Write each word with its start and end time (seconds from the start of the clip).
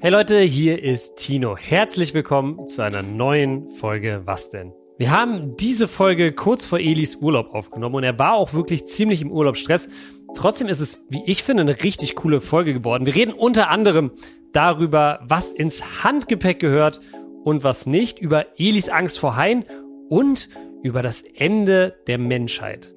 Hey 0.00 0.12
Leute, 0.12 0.38
hier 0.38 0.80
ist 0.80 1.16
Tino. 1.16 1.56
Herzlich 1.56 2.14
willkommen 2.14 2.68
zu 2.68 2.82
einer 2.82 3.02
neuen 3.02 3.68
Folge 3.68 4.20
Was 4.26 4.48
denn? 4.48 4.72
Wir 4.96 5.10
haben 5.10 5.56
diese 5.56 5.88
Folge 5.88 6.30
kurz 6.30 6.64
vor 6.66 6.78
Elis 6.78 7.16
Urlaub 7.16 7.52
aufgenommen 7.52 7.96
und 7.96 8.04
er 8.04 8.16
war 8.16 8.34
auch 8.34 8.52
wirklich 8.52 8.86
ziemlich 8.86 9.22
im 9.22 9.32
Urlaubsstress. 9.32 9.88
Trotzdem 10.36 10.68
ist 10.68 10.78
es, 10.78 11.04
wie 11.10 11.24
ich 11.26 11.42
finde, 11.42 11.62
eine 11.62 11.82
richtig 11.82 12.14
coole 12.14 12.40
Folge 12.40 12.74
geworden. 12.74 13.06
Wir 13.06 13.16
reden 13.16 13.32
unter 13.32 13.70
anderem 13.70 14.12
darüber, 14.52 15.18
was 15.24 15.50
ins 15.50 16.04
Handgepäck 16.04 16.60
gehört 16.60 17.00
und 17.42 17.64
was 17.64 17.86
nicht, 17.86 18.20
über 18.20 18.46
Elis 18.56 18.90
Angst 18.90 19.18
vor 19.18 19.34
Haien 19.34 19.64
und 20.08 20.48
über 20.84 21.02
das 21.02 21.22
Ende 21.22 21.96
der 22.06 22.18
Menschheit. 22.18 22.94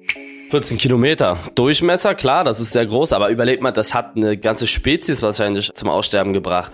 14 0.52 0.76
Kilometer. 0.76 1.38
Durchmesser, 1.54 2.14
klar, 2.14 2.44
das 2.44 2.60
ist 2.60 2.72
sehr 2.72 2.84
groß, 2.84 3.14
aber 3.14 3.30
überlegt 3.30 3.62
mal, 3.62 3.72
das 3.72 3.94
hat 3.94 4.18
eine 4.18 4.36
ganze 4.36 4.66
Spezies 4.66 5.22
wahrscheinlich 5.22 5.72
zum 5.72 5.88
Aussterben 5.88 6.34
gebracht. 6.34 6.70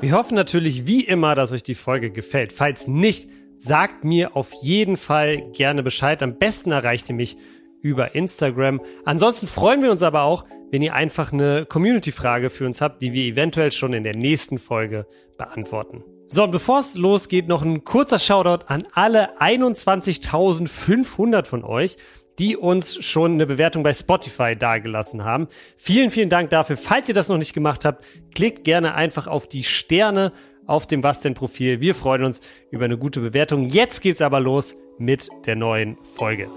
Wir 0.00 0.10
hoffen 0.10 0.34
natürlich 0.34 0.88
wie 0.88 1.04
immer, 1.04 1.36
dass 1.36 1.52
euch 1.52 1.62
die 1.62 1.76
Folge 1.76 2.10
gefällt. 2.10 2.52
Falls 2.52 2.88
nicht, 2.88 3.30
sagt 3.54 4.02
mir 4.02 4.34
auf 4.34 4.50
jeden 4.60 4.96
Fall 4.96 5.52
gerne 5.52 5.84
Bescheid. 5.84 6.20
Am 6.20 6.36
besten 6.36 6.72
erreicht 6.72 7.08
ihr 7.08 7.14
mich 7.14 7.36
über 7.80 8.16
Instagram. 8.16 8.80
Ansonsten 9.04 9.46
freuen 9.46 9.84
wir 9.84 9.92
uns 9.92 10.02
aber 10.02 10.22
auch, 10.22 10.44
wenn 10.72 10.82
ihr 10.82 10.92
einfach 10.92 11.32
eine 11.32 11.66
Community-Frage 11.66 12.50
für 12.50 12.66
uns 12.66 12.80
habt, 12.80 13.02
die 13.02 13.12
wir 13.12 13.22
eventuell 13.22 13.70
schon 13.70 13.92
in 13.92 14.02
der 14.02 14.16
nächsten 14.16 14.58
Folge 14.58 15.06
beantworten. 15.38 16.02
So, 16.26 16.42
und 16.42 16.50
bevor 16.50 16.80
es 16.80 16.96
losgeht, 16.96 17.46
noch 17.46 17.62
ein 17.62 17.84
kurzer 17.84 18.18
Shoutout 18.18 18.64
an 18.66 18.82
alle 18.94 19.40
21.500 19.40 21.46
von 21.46 21.64
euch, 21.64 21.96
die 22.38 22.56
uns 22.56 23.04
schon 23.04 23.32
eine 23.32 23.46
Bewertung 23.46 23.82
bei 23.82 23.92
Spotify 23.92 24.56
dagelassen 24.56 25.24
haben. 25.24 25.48
Vielen, 25.76 26.10
vielen 26.10 26.28
Dank 26.28 26.50
dafür. 26.50 26.76
Falls 26.76 27.08
ihr 27.08 27.14
das 27.14 27.28
noch 27.28 27.38
nicht 27.38 27.52
gemacht 27.52 27.84
habt, 27.84 28.04
klickt 28.34 28.64
gerne 28.64 28.94
einfach 28.94 29.26
auf 29.26 29.48
die 29.48 29.64
Sterne 29.64 30.32
auf 30.66 30.86
dem 30.86 31.02
Was 31.02 31.20
denn 31.20 31.34
Profil. 31.34 31.80
Wir 31.80 31.94
freuen 31.94 32.24
uns 32.24 32.40
über 32.70 32.84
eine 32.84 32.96
gute 32.96 33.20
Bewertung. 33.20 33.68
Jetzt 33.68 34.00
geht's 34.00 34.22
aber 34.22 34.40
los 34.40 34.76
mit 34.98 35.28
der 35.46 35.56
neuen 35.56 35.98
Folge. 36.02 36.48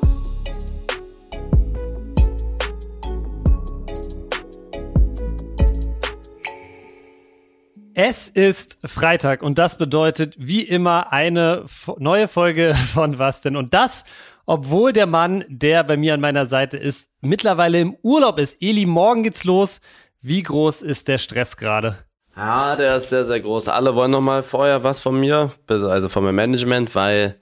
Es 7.95 8.29
ist 8.29 8.79
Freitag 8.83 9.43
und 9.43 9.57
das 9.59 9.77
bedeutet 9.77 10.35
wie 10.39 10.63
immer 10.63 11.11
eine 11.13 11.65
neue 11.97 12.27
Folge 12.27 12.73
von 12.93 13.19
Was 13.19 13.41
denn? 13.41 13.55
Und 13.55 13.73
das 13.73 14.03
obwohl 14.45 14.91
der 14.91 15.05
Mann, 15.05 15.45
der 15.47 15.83
bei 15.83 15.97
mir 15.97 16.13
an 16.13 16.19
meiner 16.21 16.47
Seite 16.47 16.77
ist, 16.77 17.13
mittlerweile 17.21 17.79
im 17.79 17.95
Urlaub 18.01 18.39
ist. 18.39 18.61
Eli, 18.61 18.85
morgen 18.85 19.23
geht's 19.23 19.45
los. 19.45 19.79
Wie 20.21 20.43
groß 20.43 20.81
ist 20.81 21.07
der 21.07 21.17
Stress 21.17 21.57
gerade? 21.57 21.97
Ja, 22.35 22.75
der 22.75 22.97
ist 22.97 23.09
sehr, 23.09 23.25
sehr 23.25 23.39
groß. 23.39 23.69
Alle 23.69 23.95
wollen 23.95 24.11
noch 24.11 24.21
mal 24.21 24.43
vorher 24.43 24.83
was 24.83 24.99
von 24.99 25.19
mir, 25.19 25.51
also 25.67 26.09
von 26.09 26.23
meinem 26.23 26.35
Management, 26.35 26.95
weil 26.95 27.39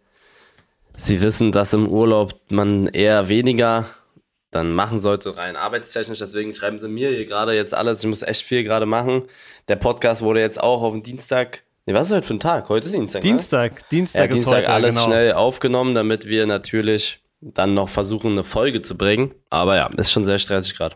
sie 0.97 1.21
wissen, 1.21 1.51
dass 1.51 1.73
im 1.73 1.87
Urlaub 1.87 2.35
man 2.49 2.87
eher 2.87 3.29
weniger 3.29 3.85
dann 4.51 4.73
machen 4.73 4.99
sollte, 4.99 5.35
rein 5.37 5.55
arbeitstechnisch. 5.55 6.19
Deswegen 6.19 6.53
schreiben 6.53 6.77
sie 6.77 6.87
mir 6.87 7.09
hier 7.09 7.25
gerade 7.25 7.53
jetzt 7.53 7.73
alles. 7.73 8.01
Ich 8.01 8.07
muss 8.07 8.21
echt 8.21 8.43
viel 8.43 8.63
gerade 8.63 8.85
machen. 8.85 9.23
Der 9.67 9.77
Podcast 9.77 10.21
wurde 10.21 10.41
jetzt 10.41 10.61
auch 10.61 10.83
auf 10.83 10.93
den 10.93 11.03
Dienstag 11.03 11.63
Nee, 11.87 11.95
was 11.95 12.07
ist 12.07 12.15
heute 12.15 12.27
für 12.27 12.35
ein 12.35 12.39
Tag? 12.39 12.69
Heute 12.69 12.85
ist 12.85 12.93
Dienstag. 12.93 13.21
Dienstag, 13.21 13.73
ne? 13.73 13.79
Dienstag 13.91 14.19
ja, 14.19 14.25
ist 14.25 14.33
Dienstag 14.33 14.57
heute. 14.59 14.71
alles 14.71 14.95
genau. 14.95 15.07
schnell 15.07 15.33
aufgenommen, 15.33 15.95
damit 15.95 16.27
wir 16.27 16.45
natürlich 16.45 17.21
dann 17.41 17.73
noch 17.73 17.89
versuchen, 17.89 18.33
eine 18.33 18.43
Folge 18.43 18.83
zu 18.83 18.95
bringen. 18.95 19.33
Aber 19.49 19.75
ja, 19.75 19.87
ist 19.97 20.11
schon 20.11 20.23
sehr 20.23 20.37
stressig 20.37 20.77
gerade. 20.77 20.95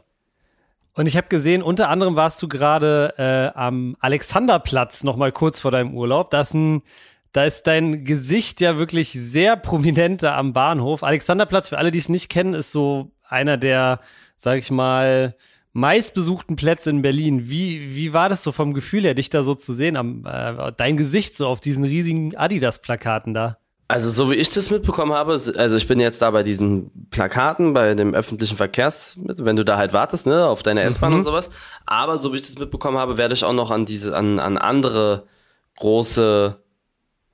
Und 0.94 1.08
ich 1.08 1.18
habe 1.18 1.28
gesehen, 1.28 1.64
unter 1.64 1.90
anderem 1.90 2.16
warst 2.16 2.42
du 2.42 2.48
gerade 2.48 3.16
äh, 3.18 3.58
am 3.58 3.98
Alexanderplatz 4.00 5.04
noch 5.04 5.18
mal 5.18 5.32
kurz 5.32 5.60
vor 5.60 5.72
deinem 5.72 5.96
Urlaub. 5.96 6.30
Das 6.30 6.54
ein, 6.54 6.84
da 7.32 7.46
ist 7.46 7.64
dein 7.64 8.06
Gesicht 8.06 8.62
ja 8.62 8.78
wirklich 8.78 9.10
sehr 9.12 9.56
prominent 9.58 10.22
da 10.22 10.38
am 10.38 10.54
Bahnhof. 10.54 11.02
Alexanderplatz, 11.04 11.70
für 11.70 11.80
alle, 11.80 11.90
die 11.90 11.98
es 11.98 12.10
nicht 12.10 12.30
kennen, 12.30 12.54
ist 12.54 12.72
so 12.72 13.12
einer 13.36 13.58
der, 13.58 14.00
sag 14.36 14.58
ich 14.58 14.72
mal, 14.72 15.36
meistbesuchten 15.74 16.56
Plätze 16.56 16.90
in 16.90 17.02
Berlin. 17.02 17.50
Wie, 17.50 17.94
wie 17.96 18.14
war 18.14 18.30
das 18.30 18.44
so 18.44 18.52
vom 18.52 18.74
Gefühl 18.74 19.04
her, 19.04 19.14
dich 19.14 19.30
da 19.30 19.44
so 19.44 19.54
zu 19.54 19.74
sehen, 19.74 19.98
am, 19.98 20.26
äh, 20.26 20.72
dein 20.76 20.96
Gesicht 20.96 21.36
so 21.36 21.48
auf 21.48 21.60
diesen 21.60 21.84
riesigen 21.84 22.36
Adidas-Plakaten 22.36 23.34
da? 23.34 23.58
Also 23.88 24.10
so 24.10 24.32
wie 24.32 24.36
ich 24.36 24.50
das 24.50 24.72
mitbekommen 24.72 25.14
habe, 25.14 25.34
also 25.34 25.78
ich 25.78 25.88
bin 25.88 26.00
jetzt 26.00 26.22
da 26.22 26.32
bei 26.32 26.42
diesen 26.42 26.90
Plakaten, 27.12 27.74
bei 27.74 27.94
dem 27.94 28.16
öffentlichen 28.16 28.58
Verkehrs, 28.58 29.20
wenn 29.20 29.56
du 29.56 29.64
da 29.64 29.78
halt 29.78 29.94
wartest, 29.94 30.26
ne, 30.26 30.48
auf 30.48 30.64
deine 30.64 30.82
S-Bahn 30.82 31.12
mhm. 31.12 31.18
und 31.18 31.24
sowas. 31.24 31.52
Aber 31.86 32.18
so 32.18 32.32
wie 32.32 32.38
ich 32.38 32.42
das 32.42 32.58
mitbekommen 32.58 32.98
habe, 32.98 33.18
werde 33.18 33.36
ich 33.36 33.44
auch 33.44 33.54
noch 33.54 33.70
an 33.70 33.86
diese, 33.86 34.18
an, 34.18 34.40
an 34.40 34.58
andere 34.58 35.28
große 35.76 36.58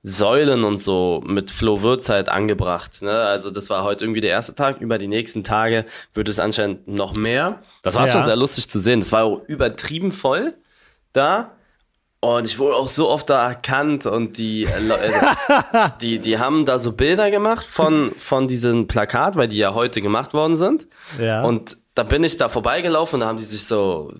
Säulen 0.03 0.63
und 0.63 0.81
so 0.81 1.21
mit 1.25 1.51
Flo 1.51 1.83
Würz 1.83 2.09
halt 2.09 2.27
angebracht. 2.27 3.01
Ne? 3.01 3.11
Also 3.11 3.51
das 3.51 3.69
war 3.69 3.83
heute 3.83 4.05
irgendwie 4.05 4.21
der 4.21 4.31
erste 4.31 4.55
Tag. 4.55 4.81
Über 4.81 4.97
die 4.97 5.07
nächsten 5.07 5.43
Tage 5.43 5.85
wird 6.13 6.27
es 6.27 6.39
anscheinend 6.39 6.87
noch 6.87 7.13
mehr. 7.13 7.59
Das 7.83 7.95
war 7.95 8.07
ja. 8.07 8.13
schon 8.13 8.23
sehr 8.23 8.35
lustig 8.35 8.69
zu 8.69 8.79
sehen. 8.79 8.99
Das 8.99 9.11
war 9.11 9.25
auch 9.25 9.41
übertrieben 9.47 10.11
voll 10.11 10.55
da. 11.13 11.51
Und 12.19 12.45
ich 12.45 12.59
wurde 12.59 12.75
auch 12.75 12.87
so 12.87 13.09
oft 13.09 13.29
da 13.31 13.47
erkannt 13.49 14.05
und 14.05 14.37
die, 14.37 14.63
äh, 14.63 14.69
die, 16.01 16.19
die 16.19 16.37
haben 16.37 16.65
da 16.65 16.77
so 16.77 16.91
Bilder 16.91 17.31
gemacht 17.31 17.65
von, 17.65 18.11
von 18.11 18.47
diesem 18.47 18.85
Plakat, 18.85 19.35
weil 19.35 19.47
die 19.47 19.57
ja 19.57 19.73
heute 19.73 20.01
gemacht 20.01 20.33
worden 20.35 20.55
sind. 20.55 20.87
Ja. 21.19 21.43
Und 21.43 21.77
da 21.95 22.03
bin 22.03 22.23
ich 22.23 22.37
da 22.37 22.47
vorbeigelaufen 22.47 23.15
und 23.15 23.19
da 23.21 23.27
haben 23.27 23.37
die 23.37 23.43
sich 23.43 23.65
so, 23.65 24.13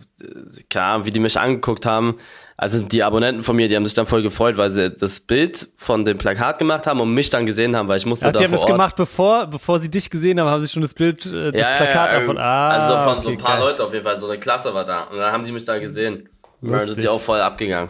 klar, 0.70 1.06
wie 1.06 1.12
die 1.12 1.20
mich 1.20 1.40
angeguckt 1.40 1.86
haben. 1.86 2.18
Also 2.62 2.84
die 2.84 3.02
Abonnenten 3.02 3.42
von 3.42 3.56
mir, 3.56 3.68
die 3.68 3.76
haben 3.76 3.86
sich 3.86 3.96
dann 3.96 4.06
voll 4.06 4.22
gefreut, 4.22 4.56
weil 4.56 4.70
sie 4.70 4.92
das 4.92 5.22
Bild 5.22 5.68
von 5.78 6.06
dem 6.06 6.20
Plakat 6.20 6.60
gemacht 6.60 6.86
haben 6.86 7.02
und 7.02 7.12
mich 7.12 7.32
dann 7.32 7.48
gesehen 7.48 7.76
haben, 7.76 7.88
weil 7.88 7.98
ich 7.98 8.06
musste 8.06 8.28
Ach, 8.28 8.34
da 8.34 8.38
Die 8.38 8.46
haben 8.46 8.52
das 8.52 8.68
gemacht, 8.68 8.96
bevor, 8.96 9.48
bevor 9.48 9.80
sie 9.80 9.90
dich 9.90 10.12
gesehen 10.12 10.40
haben, 10.40 10.48
haben 10.48 10.62
sie 10.62 10.68
schon 10.68 10.84
das 10.84 10.94
Bild, 10.94 11.26
äh, 11.26 11.52
das 11.52 11.68
ja, 11.68 11.78
Plakat 11.78 12.14
ja, 12.14 12.20
davon. 12.20 12.38
Ah, 12.38 12.70
also 12.70 12.94
von 12.94 13.14
okay, 13.14 13.24
so 13.24 13.30
ein 13.30 13.38
paar 13.40 13.58
geil. 13.58 13.66
Leuten 13.66 13.82
auf 13.82 13.92
jeden 13.94 14.06
Fall, 14.06 14.16
so 14.16 14.30
eine 14.30 14.40
Klasse 14.40 14.76
war 14.76 14.86
da. 14.86 15.06
Und 15.06 15.18
dann 15.18 15.34
haben 15.34 15.44
die 15.44 15.52
mich 15.52 15.64
da 15.64 15.80
gesehen. 15.80 16.30
Und 16.62 16.72
dann 16.72 16.86
sind 16.86 17.02
die 17.02 17.08
auch 17.08 17.20
voll 17.20 17.42
abgegangen. 17.42 17.90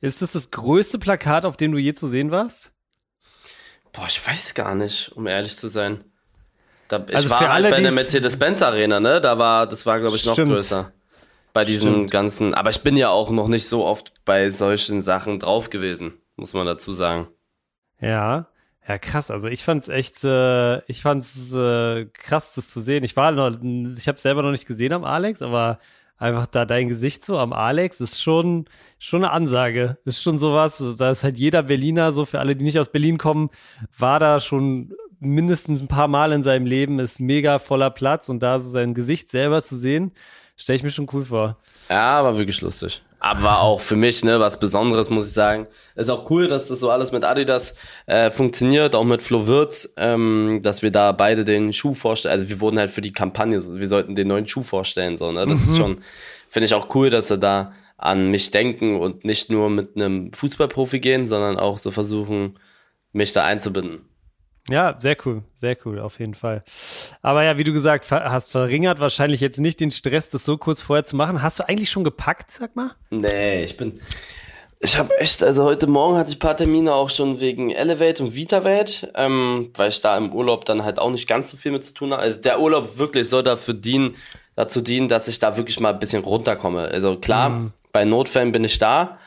Ist 0.00 0.22
das 0.22 0.32
das 0.32 0.50
größte 0.50 0.98
Plakat, 0.98 1.44
auf 1.44 1.58
dem 1.58 1.72
du 1.72 1.76
je 1.76 1.92
zu 1.92 2.08
sehen 2.08 2.30
warst? 2.30 2.72
Boah, 3.92 4.06
ich 4.08 4.26
weiß 4.26 4.54
gar 4.54 4.74
nicht, 4.74 5.12
um 5.14 5.26
ehrlich 5.26 5.54
zu 5.54 5.68
sein. 5.68 6.02
Da, 6.88 7.04
ich 7.06 7.14
also 7.14 7.28
war 7.28 7.40
halt 7.40 7.50
alle, 7.50 7.70
bei 7.72 7.82
der 7.82 7.92
Mercedes-Benz 7.92 8.62
Arena, 8.62 9.00
ne? 9.00 9.20
Da 9.20 9.36
war, 9.36 9.66
das 9.66 9.84
war, 9.84 10.00
glaube 10.00 10.16
ich, 10.16 10.24
noch 10.24 10.32
Stimmt. 10.32 10.52
größer. 10.52 10.92
Bei 11.56 11.64
diesen 11.64 11.92
Stimmt. 11.92 12.10
ganzen, 12.10 12.52
aber 12.52 12.68
ich 12.68 12.82
bin 12.82 12.98
ja 12.98 13.08
auch 13.08 13.30
noch 13.30 13.48
nicht 13.48 13.66
so 13.66 13.82
oft 13.86 14.12
bei 14.26 14.50
solchen 14.50 15.00
Sachen 15.00 15.38
drauf 15.38 15.70
gewesen, 15.70 16.12
muss 16.36 16.52
man 16.52 16.66
dazu 16.66 16.92
sagen. 16.92 17.28
Ja, 17.98 18.48
ja, 18.86 18.98
krass. 18.98 19.30
Also 19.30 19.48
ich 19.48 19.64
fand's 19.64 19.88
echt, 19.88 20.22
äh, 20.22 20.82
ich 20.84 21.00
fand's 21.00 21.54
äh, 21.54 22.04
krass, 22.12 22.56
das 22.56 22.68
zu 22.68 22.82
sehen. 22.82 23.04
Ich 23.04 23.16
war 23.16 23.32
noch, 23.32 23.58
ich 23.96 24.06
habe 24.06 24.18
selber 24.18 24.42
noch 24.42 24.50
nicht 24.50 24.66
gesehen 24.66 24.92
am 24.92 25.04
Alex, 25.04 25.40
aber 25.40 25.78
einfach 26.18 26.46
da 26.46 26.66
dein 26.66 26.90
Gesicht 26.90 27.24
so 27.24 27.38
am 27.38 27.54
Alex 27.54 28.02
ist 28.02 28.22
schon, 28.22 28.66
schon 28.98 29.24
eine 29.24 29.32
Ansage. 29.32 29.96
Ist 30.04 30.22
schon 30.22 30.36
sowas. 30.36 30.84
Da 30.98 31.12
ist 31.12 31.24
halt 31.24 31.38
jeder 31.38 31.62
Berliner, 31.62 32.12
so 32.12 32.26
für 32.26 32.38
alle, 32.38 32.54
die 32.54 32.64
nicht 32.64 32.78
aus 32.78 32.92
Berlin 32.92 33.16
kommen, 33.16 33.48
war 33.96 34.20
da 34.20 34.40
schon 34.40 34.92
mindestens 35.20 35.80
ein 35.80 35.88
paar 35.88 36.08
Mal 36.08 36.32
in 36.32 36.42
seinem 36.42 36.66
Leben, 36.66 36.98
ist 36.98 37.18
mega 37.18 37.58
voller 37.58 37.88
Platz 37.88 38.28
und 38.28 38.42
da 38.42 38.60
so 38.60 38.68
sein 38.68 38.92
Gesicht 38.92 39.30
selber 39.30 39.62
zu 39.62 39.74
sehen, 39.78 40.12
stelle 40.56 40.76
ich 40.76 40.82
mir 40.82 40.90
schon 40.90 41.08
cool 41.12 41.24
vor. 41.24 41.56
Ja, 41.88 42.24
war 42.24 42.36
wirklich 42.36 42.60
lustig. 42.60 43.02
Aber 43.18 43.60
auch 43.60 43.80
für 43.80 43.96
mich, 43.96 44.24
ne, 44.24 44.38
was 44.40 44.60
Besonderes, 44.60 45.10
muss 45.10 45.28
ich 45.28 45.32
sagen. 45.32 45.66
Ist 45.94 46.10
auch 46.10 46.30
cool, 46.30 46.48
dass 46.48 46.68
das 46.68 46.80
so 46.80 46.90
alles 46.90 47.12
mit 47.12 47.24
Adidas 47.24 47.74
äh, 48.06 48.30
funktioniert, 48.30 48.94
auch 48.94 49.04
mit 49.04 49.22
Flo 49.22 49.46
Wirtz, 49.46 49.94
ähm, 49.96 50.60
dass 50.62 50.82
wir 50.82 50.90
da 50.90 51.12
beide 51.12 51.44
den 51.44 51.72
Schuh 51.72 51.94
vorstellen. 51.94 52.32
Also 52.32 52.48
wir 52.48 52.60
wurden 52.60 52.78
halt 52.78 52.90
für 52.90 53.00
die 53.00 53.12
Kampagne, 53.12 53.60
wir 53.60 53.88
sollten 53.88 54.14
den 54.14 54.28
neuen 54.28 54.46
Schuh 54.46 54.62
vorstellen, 54.62 55.16
so, 55.16 55.32
ne? 55.32 55.46
Das 55.46 55.66
mhm. 55.66 55.72
ist 55.72 55.76
schon, 55.76 55.98
finde 56.50 56.66
ich 56.66 56.74
auch 56.74 56.94
cool, 56.94 57.10
dass 57.10 57.28
sie 57.28 57.38
da 57.38 57.72
an 57.96 58.30
mich 58.30 58.50
denken 58.50 59.00
und 59.00 59.24
nicht 59.24 59.50
nur 59.50 59.70
mit 59.70 59.96
einem 59.96 60.32
Fußballprofi 60.32 61.00
gehen, 61.00 61.26
sondern 61.26 61.58
auch 61.58 61.78
so 61.78 61.90
versuchen, 61.90 62.58
mich 63.12 63.32
da 63.32 63.44
einzubinden. 63.44 64.00
Ja, 64.68 64.96
sehr 64.98 65.16
cool, 65.24 65.42
sehr 65.54 65.76
cool, 65.84 66.00
auf 66.00 66.18
jeden 66.18 66.34
Fall. 66.34 66.64
Aber 67.22 67.44
ja, 67.44 67.56
wie 67.56 67.64
du 67.64 67.72
gesagt 67.72 68.10
hast, 68.10 68.50
verringert 68.50 68.98
wahrscheinlich 68.98 69.40
jetzt 69.40 69.60
nicht 69.60 69.80
den 69.80 69.90
Stress, 69.90 70.30
das 70.30 70.44
so 70.44 70.58
kurz 70.58 70.82
vorher 70.82 71.04
zu 71.04 71.14
machen. 71.16 71.42
Hast 71.42 71.60
du 71.60 71.68
eigentlich 71.68 71.90
schon 71.90 72.04
gepackt, 72.04 72.50
sag 72.50 72.74
mal? 72.74 72.90
Nee, 73.10 73.64
ich 73.64 73.76
bin. 73.76 74.00
Ich 74.80 74.98
habe 74.98 75.16
echt, 75.18 75.42
also 75.42 75.64
heute 75.64 75.86
Morgen 75.86 76.18
hatte 76.18 76.30
ich 76.30 76.36
ein 76.36 76.40
paar 76.40 76.56
Termine 76.56 76.92
auch 76.92 77.08
schon 77.08 77.40
wegen 77.40 77.70
Elevate 77.70 78.22
und 78.22 78.34
VitaVate, 78.34 79.10
ähm, 79.14 79.70
weil 79.74 79.88
ich 79.88 80.00
da 80.02 80.16
im 80.18 80.32
Urlaub 80.32 80.64
dann 80.66 80.84
halt 80.84 80.98
auch 80.98 81.10
nicht 81.10 81.26
ganz 81.26 81.50
so 81.50 81.56
viel 81.56 81.72
mit 81.72 81.84
zu 81.84 81.94
tun 81.94 82.12
habe. 82.12 82.20
Also 82.20 82.40
der 82.40 82.60
Urlaub 82.60 82.98
wirklich 82.98 83.28
soll 83.28 83.42
dafür 83.42 83.72
dienen, 83.72 84.16
dazu 84.54 84.82
dienen, 84.82 85.08
dass 85.08 85.28
ich 85.28 85.38
da 85.38 85.56
wirklich 85.56 85.80
mal 85.80 85.94
ein 85.94 85.98
bisschen 85.98 86.22
runterkomme. 86.24 86.82
Also 86.82 87.16
klar, 87.16 87.50
mhm. 87.50 87.72
bei 87.92 88.04
Notfällen 88.04 88.52
bin 88.52 88.64
ich 88.64 88.78
da, 88.78 89.18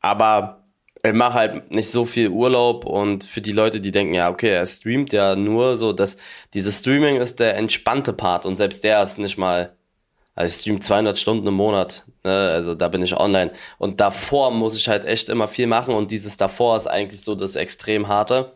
aber 0.00 0.57
ich 1.02 1.12
mache 1.12 1.34
halt 1.34 1.70
nicht 1.70 1.90
so 1.90 2.04
viel 2.04 2.28
Urlaub 2.28 2.84
und 2.84 3.24
für 3.24 3.40
die 3.40 3.52
Leute, 3.52 3.80
die 3.80 3.90
denken, 3.92 4.14
ja, 4.14 4.30
okay, 4.30 4.50
er 4.50 4.66
streamt 4.66 5.12
ja 5.12 5.36
nur 5.36 5.76
so, 5.76 5.92
dass 5.92 6.16
dieses 6.54 6.80
Streaming 6.80 7.16
ist 7.16 7.40
der 7.40 7.56
entspannte 7.56 8.12
Part 8.12 8.46
und 8.46 8.56
selbst 8.56 8.84
der 8.84 9.02
ist 9.02 9.18
nicht 9.18 9.38
mal, 9.38 9.76
Also 10.34 10.54
ich 10.54 10.60
stream 10.60 10.80
200 10.80 11.18
Stunden 11.18 11.46
im 11.46 11.54
Monat, 11.54 12.04
ne? 12.24 12.50
also 12.52 12.74
da 12.74 12.88
bin 12.88 13.02
ich 13.02 13.16
online. 13.16 13.52
Und 13.78 14.00
davor 14.00 14.50
muss 14.50 14.76
ich 14.76 14.88
halt 14.88 15.04
echt 15.04 15.28
immer 15.28 15.48
viel 15.48 15.66
machen 15.66 15.94
und 15.94 16.10
dieses 16.10 16.36
davor 16.36 16.76
ist 16.76 16.86
eigentlich 16.86 17.22
so 17.22 17.34
das 17.34 17.56
extrem 17.56 18.08
harte. 18.08 18.52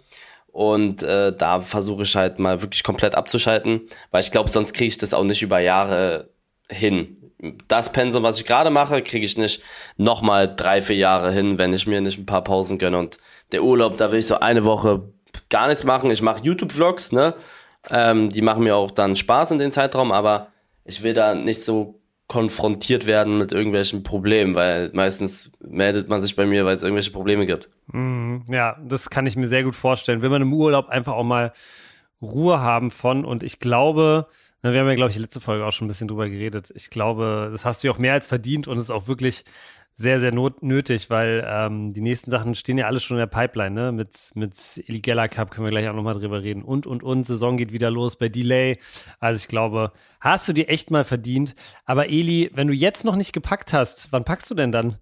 Und 0.53 1.03
äh, 1.03 1.35
da 1.37 1.61
versuche 1.63 2.03
ich 2.05 2.15
halt 2.15 2.39
mal 2.39 2.61
wirklich 2.63 2.83
komplett 2.85 3.15
abzuschalten, 3.15 3.89
weil 4.11 4.23
ich 4.23 4.31
glaube, 4.33 4.51
sonst 4.51 4.75
kriege 4.75 4.89
ich 4.89 4.99
das 4.99 5.15
auch 5.15 5.25
nicht 5.25 5.43
über 5.43 5.61
Jahre 5.61 6.31
hin. 6.69 7.22
Das 7.67 7.93
Pensum, 7.93 8.23
was 8.23 8.39
ich 8.39 8.47
gerade 8.47 8.71
mache, 8.71 9.03
kriege 9.03 9.27
ich 9.27 9.37
nicht 9.37 9.63
nochmal 9.97 10.55
drei, 10.55 10.81
vier 10.81 10.97
Jahre 10.97 11.33
hin, 11.33 11.59
wenn 11.59 11.73
ich 11.73 11.87
mir 11.87 12.01
nicht 12.01 12.19
ein 12.19 12.27
paar 12.27 12.45
Pausen 12.45 12.79
gönne. 12.79 12.99
Und 12.99 13.19
der 13.51 13.65
Urlaub, 13.65 13.97
da 13.97 14.13
will 14.13 14.21
ich 14.21 14.27
so 14.27 14.39
eine 14.39 14.65
Woche 14.65 15.03
gar 15.51 15.67
nichts 15.67 15.85
machen. 15.85 16.11
Ich 16.11 16.23
mache 16.23 16.43
YouTube-Vlogs, 16.45 17.13
ne? 17.13 17.35
Ähm, 17.91 18.31
die 18.31 18.43
machen 18.43 18.63
mir 18.63 18.77
auch 18.77 18.91
dann 18.91 19.17
Spaß 19.17 19.51
in 19.51 19.59
den 19.59 19.73
Zeitraum, 19.73 20.13
aber 20.13 20.49
ich 20.85 21.03
will 21.03 21.15
da 21.15 21.35
nicht 21.35 21.65
so 21.65 22.01
konfrontiert 22.29 23.07
werden 23.07 23.37
mit 23.39 23.53
irgendwelchen 23.53 24.05
Problemen, 24.05 24.55
weil 24.55 24.91
meistens 24.95 25.53
meldet 25.61 26.09
man 26.09 26.23
sich 26.23 26.35
bei 26.35 26.47
mir, 26.47 26.65
weil 26.65 26.77
es 26.77 26.83
irgendwelche 26.83 27.11
Probleme 27.11 27.45
gibt. 27.45 27.69
Mm, 27.89 28.39
ja, 28.49 28.79
das 28.83 29.11
kann 29.11 29.27
ich 29.27 29.37
mir 29.37 29.49
sehr 29.49 29.65
gut 29.65 29.77
vorstellen. 29.77 30.23
Will 30.23 30.31
man 30.31 30.41
im 30.41 30.55
Urlaub 30.55 30.89
einfach 30.89 31.13
auch 31.13 31.25
mal 31.25 31.53
Ruhe 32.23 32.61
haben 32.61 32.91
von 32.91 33.25
und 33.25 33.43
ich 33.43 33.59
glaube, 33.59 34.29
wir 34.71 34.81
haben 34.81 34.89
ja, 34.89 34.95
glaube 34.95 35.11
ich, 35.11 35.17
die 35.17 35.23
letzte 35.23 35.41
Folge 35.41 35.65
auch 35.65 35.73
schon 35.73 35.87
ein 35.87 35.89
bisschen 35.89 36.09
drüber 36.09 36.29
geredet. 36.29 36.73
Ich 36.77 36.91
glaube, 36.91 37.49
das 37.51 37.65
hast 37.65 37.83
du 37.83 37.89
ja 37.89 37.93
auch 37.93 37.99
mehr 37.99 38.13
als 38.13 38.27
verdient 38.27 38.69
und 38.69 38.79
ist 38.79 38.91
auch 38.91 39.09
wirklich 39.09 39.45
sehr, 39.95 40.21
sehr 40.21 40.33
not 40.33 40.63
nötig, 40.63 41.11
weil 41.11 41.47
ähm, 41.47 41.93
die 41.93 42.01
nächsten 42.01 42.31
Sachen 42.31 42.55
stehen 42.55 42.79
ja 42.79 42.87
alle 42.87 43.01
schon 43.01 43.17
in 43.17 43.21
der 43.21 43.27
Pipeline, 43.27 43.75
ne? 43.75 43.93
Mit, 43.93 44.17
mit 44.35 44.83
Eligella 44.87 45.29
Cup 45.29 45.51
können 45.51 45.67
wir 45.67 45.71
gleich 45.71 45.89
auch 45.89 45.95
nochmal 45.95 46.15
drüber 46.15 46.43
reden. 46.43 46.63
Und, 46.63 46.87
und, 46.87 47.03
und, 47.03 47.25
Saison 47.25 47.57
geht 47.57 47.73
wieder 47.73 47.91
los 47.91 48.17
bei 48.17 48.29
Delay. 48.29 48.79
Also 49.21 49.39
ich 49.39 49.49
glaube, 49.49 49.93
hast 50.21 50.49
du 50.49 50.53
dir 50.53 50.69
echt 50.69 50.91
mal 50.91 51.05
verdient. 51.05 51.55
Aber 51.85 52.09
Eli, 52.09 52.51
wenn 52.55 52.69
du 52.69 52.75
jetzt 52.75 53.05
noch 53.05 53.17
nicht 53.17 53.33
gepackt 53.33 53.73
hast, 53.73 54.13
wann 54.13 54.25
packst 54.25 54.51
du 54.51 54.55
denn 54.55 54.73
dann? 54.73 54.97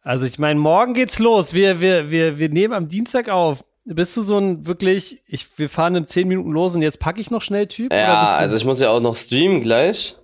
Also 0.00 0.26
ich 0.26 0.38
meine, 0.38 0.58
morgen 0.58 0.94
geht's 0.94 1.18
los. 1.18 1.54
Wir, 1.54 1.80
wir, 1.80 2.10
wir, 2.10 2.38
wir 2.38 2.48
nehmen 2.48 2.74
am 2.74 2.88
Dienstag 2.88 3.28
auf. 3.28 3.64
Bist 3.86 4.16
du 4.16 4.22
so 4.22 4.38
ein 4.38 4.66
wirklich, 4.66 5.22
ich, 5.26 5.46
wir 5.58 5.68
fahren 5.68 5.94
in 5.94 6.06
zehn 6.06 6.26
Minuten 6.26 6.50
los 6.50 6.74
und 6.74 6.82
jetzt 6.82 7.00
packe 7.00 7.20
ich 7.20 7.30
noch 7.30 7.42
schnell 7.42 7.66
Typ? 7.66 7.92
Ja, 7.92 8.36
also 8.36 8.56
ich 8.56 8.64
muss 8.64 8.80
ja 8.80 8.90
auch 8.90 9.00
noch 9.00 9.14
streamen 9.14 9.60
gleich. 9.60 10.16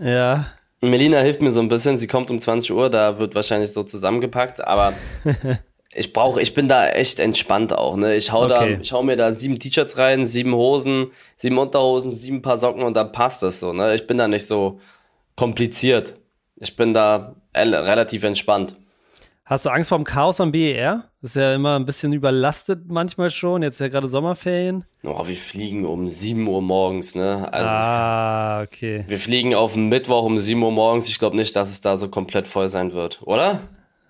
Ja. 0.00 0.46
Melina 0.80 1.18
hilft 1.20 1.40
mir 1.40 1.50
so 1.50 1.60
ein 1.60 1.68
bisschen, 1.68 1.98
sie 1.98 2.06
kommt 2.06 2.30
um 2.30 2.40
20 2.40 2.72
Uhr, 2.72 2.90
da 2.90 3.18
wird 3.18 3.34
wahrscheinlich 3.34 3.72
so 3.72 3.82
zusammengepackt, 3.82 4.60
aber 4.60 4.92
ich 5.94 6.12
brauche, 6.12 6.40
ich 6.40 6.54
bin 6.54 6.68
da 6.68 6.88
echt 6.88 7.18
entspannt 7.18 7.72
auch, 7.72 7.96
ne? 7.96 8.14
Ich 8.14 8.30
hau 8.30 8.44
okay. 8.44 8.74
da, 8.76 8.80
ich 8.80 8.92
hau 8.92 9.02
mir 9.02 9.16
da 9.16 9.32
sieben 9.34 9.58
T-Shirts 9.58 9.96
rein, 9.96 10.26
sieben 10.26 10.54
Hosen, 10.54 11.10
sieben 11.36 11.58
Unterhosen, 11.58 12.12
sieben 12.12 12.42
Paar 12.42 12.58
Socken 12.58 12.82
und 12.82 12.94
dann 12.94 13.10
passt 13.10 13.42
das 13.42 13.58
so, 13.58 13.72
ne? 13.72 13.94
Ich 13.94 14.06
bin 14.06 14.18
da 14.18 14.28
nicht 14.28 14.46
so 14.46 14.80
kompliziert. 15.34 16.14
Ich 16.56 16.76
bin 16.76 16.92
da 16.92 17.34
relativ 17.54 18.22
entspannt. 18.22 18.76
Hast 19.48 19.64
du 19.64 19.70
Angst 19.70 19.88
vor 19.88 19.96
dem 19.96 20.04
Chaos 20.04 20.42
am 20.42 20.52
BER? 20.52 21.04
Das 21.22 21.30
ist 21.30 21.36
ja 21.36 21.54
immer 21.54 21.78
ein 21.78 21.86
bisschen 21.86 22.12
überlastet 22.12 22.82
manchmal 22.88 23.30
schon. 23.30 23.62
Jetzt 23.62 23.80
ja 23.80 23.88
gerade 23.88 24.06
Sommerferien. 24.06 24.84
Oh, 25.04 25.26
wir 25.26 25.36
fliegen 25.36 25.86
um 25.86 26.06
7 26.06 26.46
Uhr 26.46 26.60
morgens, 26.60 27.14
ne? 27.14 27.50
Also 27.50 27.70
ah, 27.70 28.60
okay. 28.60 29.06
Wir 29.08 29.18
fliegen 29.18 29.54
auf 29.54 29.74
Mittwoch 29.74 30.24
um 30.24 30.38
7 30.38 30.62
Uhr 30.62 30.70
morgens. 30.70 31.08
Ich 31.08 31.18
glaube 31.18 31.34
nicht, 31.34 31.56
dass 31.56 31.70
es 31.70 31.80
da 31.80 31.96
so 31.96 32.10
komplett 32.10 32.46
voll 32.46 32.68
sein 32.68 32.92
wird, 32.92 33.22
oder? 33.22 33.62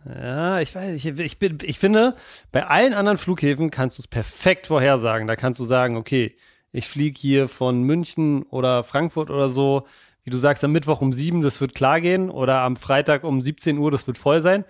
Ja, 0.04 0.58
ich 0.58 0.74
weiß, 0.74 0.92
ich, 0.96 1.06
ich, 1.06 1.38
bin, 1.38 1.58
ich 1.62 1.78
finde, 1.78 2.16
bei 2.50 2.66
allen 2.66 2.92
anderen 2.92 3.16
Flughäfen 3.16 3.70
kannst 3.70 3.96
du 3.98 4.02
es 4.02 4.08
perfekt 4.08 4.66
vorhersagen. 4.66 5.28
Da 5.28 5.36
kannst 5.36 5.60
du 5.60 5.64
sagen, 5.64 5.96
okay, 5.96 6.34
ich 6.72 6.88
fliege 6.88 7.16
hier 7.16 7.46
von 7.46 7.84
München 7.84 8.42
oder 8.42 8.82
Frankfurt 8.82 9.30
oder 9.30 9.48
so. 9.48 9.84
Wie 10.24 10.30
du 10.30 10.36
sagst, 10.36 10.64
am 10.64 10.72
Mittwoch 10.72 11.00
um 11.00 11.12
7, 11.12 11.42
das 11.42 11.60
wird 11.60 11.76
klar 11.76 12.00
gehen. 12.00 12.28
Oder 12.28 12.62
am 12.62 12.74
Freitag 12.74 13.22
um 13.22 13.40
17 13.40 13.78
Uhr, 13.78 13.92
das 13.92 14.04
wird 14.08 14.18
voll 14.18 14.42
sein. 14.42 14.64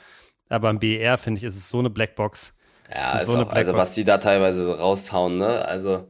Aber 0.48 0.70
im 0.70 0.78
BR, 0.78 1.18
finde 1.18 1.38
ich, 1.38 1.44
ist 1.44 1.56
es 1.56 1.68
so 1.68 1.78
eine 1.78 1.90
Blackbox. 1.90 2.52
Ja, 2.90 3.18
ist 3.18 3.26
so 3.26 3.38
auch, 3.38 3.50
also 3.50 3.74
was 3.74 3.92
die 3.92 4.04
da 4.04 4.18
teilweise 4.18 4.64
so 4.64 4.72
raushauen, 4.72 5.36
ne? 5.36 5.64
Also, 5.66 6.08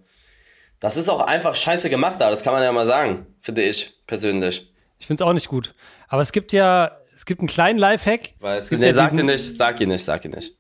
das 0.79 0.97
ist 0.97 1.09
auch 1.09 1.21
einfach 1.21 1.57
scheiße 1.57 1.91
gemacht 1.91 2.21
da, 2.21 2.31
das 2.31 2.43
kann 2.43 2.53
man 2.53 2.63
ja 2.63 2.71
mal 2.71 2.87
sagen, 2.87 3.27
finde 3.41 3.63
ich 3.63 3.95
persönlich. 4.07 4.73
Ich 4.99 5.07
finde 5.07 5.23
es 5.23 5.29
auch 5.29 5.33
nicht 5.33 5.49
gut. 5.49 5.75
Aber 6.09 6.23
es 6.23 6.33
gibt 6.33 6.53
ja, 6.53 6.93
es 7.15 7.25
gibt 7.25 7.41
einen 7.41 7.49
kleinen 7.49 7.79
Lifehack. 7.79 8.35
Weil 8.39 8.59
es, 8.59 8.71
nee, 8.71 8.87
ja 8.87 8.95
sag 8.95 9.17
dir 9.17 9.25
nicht, 9.25 9.57
sag 9.57 9.81
ihn 9.81 9.89
nicht, 9.89 10.05
sag 10.05 10.25
ihn 10.25 10.31
nicht. 10.33 10.57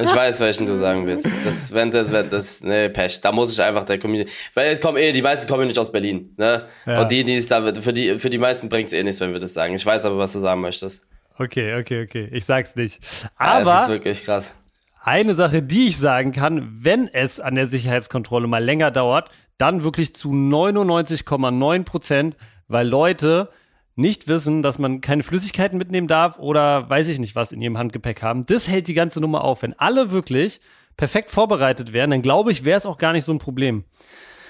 ich 0.00 0.14
weiß, 0.14 0.40
welchen 0.40 0.66
du 0.66 0.78
sagen 0.78 1.06
willst. 1.06 1.26
Das, 1.44 1.72
wenn 1.72 1.90
das, 1.90 2.12
wenn 2.12 2.30
das, 2.30 2.62
ne, 2.62 2.90
Pech. 2.90 3.20
Da 3.20 3.32
muss 3.32 3.52
ich 3.52 3.60
einfach 3.60 3.84
der 3.84 3.98
Community, 3.98 4.30
weil 4.54 4.72
es 4.72 4.80
kommen 4.80 4.98
eh, 4.98 5.12
die 5.12 5.22
meisten 5.22 5.48
kommen 5.48 5.66
nicht 5.66 5.78
aus 5.78 5.90
Berlin, 5.90 6.34
ne? 6.36 6.66
Ja. 6.86 7.02
Und 7.02 7.10
die, 7.10 7.24
die 7.24 7.36
es 7.36 7.48
da, 7.48 7.74
für 7.74 7.92
die, 7.92 8.18
für 8.18 8.30
die 8.30 8.38
meisten 8.38 8.68
bringt 8.68 8.88
es 8.88 8.92
eh 8.92 9.02
nichts, 9.02 9.20
wenn 9.20 9.32
wir 9.32 9.40
das 9.40 9.54
sagen. 9.54 9.74
Ich 9.74 9.84
weiß 9.84 10.04
aber, 10.04 10.18
was 10.18 10.32
du 10.32 10.38
sagen 10.38 10.60
möchtest. 10.60 11.06
Okay, 11.38 11.78
okay, 11.80 12.04
okay. 12.04 12.28
Ich 12.32 12.44
sag's 12.44 12.76
nicht. 12.76 13.28
Aber. 13.36 13.64
Ja, 13.64 13.64
das 13.64 13.82
ist 13.84 13.88
wirklich 13.88 14.24
krass. 14.24 14.54
Eine 15.00 15.34
Sache, 15.34 15.62
die 15.62 15.88
ich 15.88 15.98
sagen 15.98 16.30
kann, 16.32 16.68
wenn 16.80 17.08
es 17.08 17.40
an 17.40 17.56
der 17.56 17.66
Sicherheitskontrolle 17.66 18.46
mal 18.46 18.62
länger 18.62 18.92
dauert, 18.92 19.30
dann 19.58 19.82
wirklich 19.82 20.14
zu 20.14 20.30
99,9 20.32 21.84
Prozent, 21.84 22.36
weil 22.68 22.86
Leute 22.86 23.48
nicht 23.96 24.28
wissen, 24.28 24.62
dass 24.62 24.78
man 24.78 25.00
keine 25.00 25.22
Flüssigkeiten 25.22 25.76
mitnehmen 25.76 26.08
darf 26.08 26.38
oder 26.38 26.88
weiß 26.88 27.08
ich 27.08 27.18
nicht 27.18 27.34
was 27.34 27.52
in 27.52 27.60
ihrem 27.60 27.78
Handgepäck 27.78 28.22
haben. 28.22 28.46
Das 28.46 28.68
hält 28.68 28.88
die 28.88 28.94
ganze 28.94 29.20
Nummer 29.20 29.42
auf. 29.44 29.62
Wenn 29.62 29.78
alle 29.78 30.12
wirklich 30.12 30.60
perfekt 30.96 31.30
vorbereitet 31.30 31.92
wären, 31.92 32.10
dann 32.10 32.22
glaube 32.22 32.52
ich, 32.52 32.64
wäre 32.64 32.78
es 32.78 32.86
auch 32.86 32.98
gar 32.98 33.12
nicht 33.12 33.24
so 33.24 33.32
ein 33.32 33.38
Problem. 33.38 33.84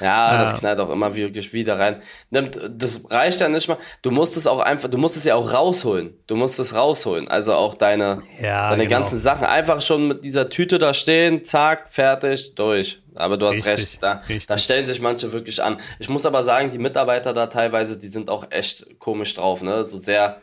Ja, 0.03 0.37
das 0.39 0.59
knallt 0.59 0.81
auch 0.81 0.91
immer 0.91 1.15
wirklich 1.15 1.53
wieder 1.53 1.79
rein. 1.79 2.03
Das 2.31 3.01
reicht 3.09 3.41
ja 3.41 3.49
nicht 3.49 3.69
mal. 3.69 3.79
Du 4.03 4.11
musst 4.11 4.37
es 4.37 4.47
auch 4.47 4.59
einfach, 4.59 4.89
du 4.89 4.99
musst 4.99 5.17
es 5.17 5.25
ja 5.25 5.35
auch 5.37 5.53
rausholen. 5.53 6.15
Du 6.27 6.35
musst 6.35 6.59
es 6.59 6.75
rausholen. 6.75 7.29
Also 7.29 7.55
auch 7.55 7.75
deine, 7.75 8.21
ja, 8.41 8.71
deine 8.71 8.85
genau. 8.87 8.99
ganzen 8.99 9.19
Sachen. 9.19 9.47
Einfach 9.47 9.81
schon 9.81 10.09
mit 10.09 10.25
dieser 10.25 10.49
Tüte 10.49 10.79
da 10.79 10.93
stehen, 10.93 11.45
zack, 11.45 11.89
fertig, 11.89 12.55
durch. 12.57 13.01
Aber 13.15 13.37
du 13.37 13.47
hast 13.47 13.67
richtig, 13.67 14.01
recht, 14.01 14.03
da, 14.03 14.23
da 14.49 14.59
stellen 14.59 14.87
sich 14.87 15.01
manche 15.01 15.33
wirklich 15.33 15.63
an. 15.63 15.79
Ich 15.99 16.09
muss 16.09 16.27
aber 16.27 16.43
sagen, 16.43 16.71
die 16.71 16.79
Mitarbeiter 16.79 17.33
da 17.33 17.47
teilweise, 17.47 17.99
die 17.99 18.09
sind 18.09 18.31
auch 18.31 18.51
echt 18.51 18.99
komisch 18.99 19.35
drauf, 19.35 19.63
ne? 19.63 19.85
So 19.85 19.99
sehr, 19.99 20.43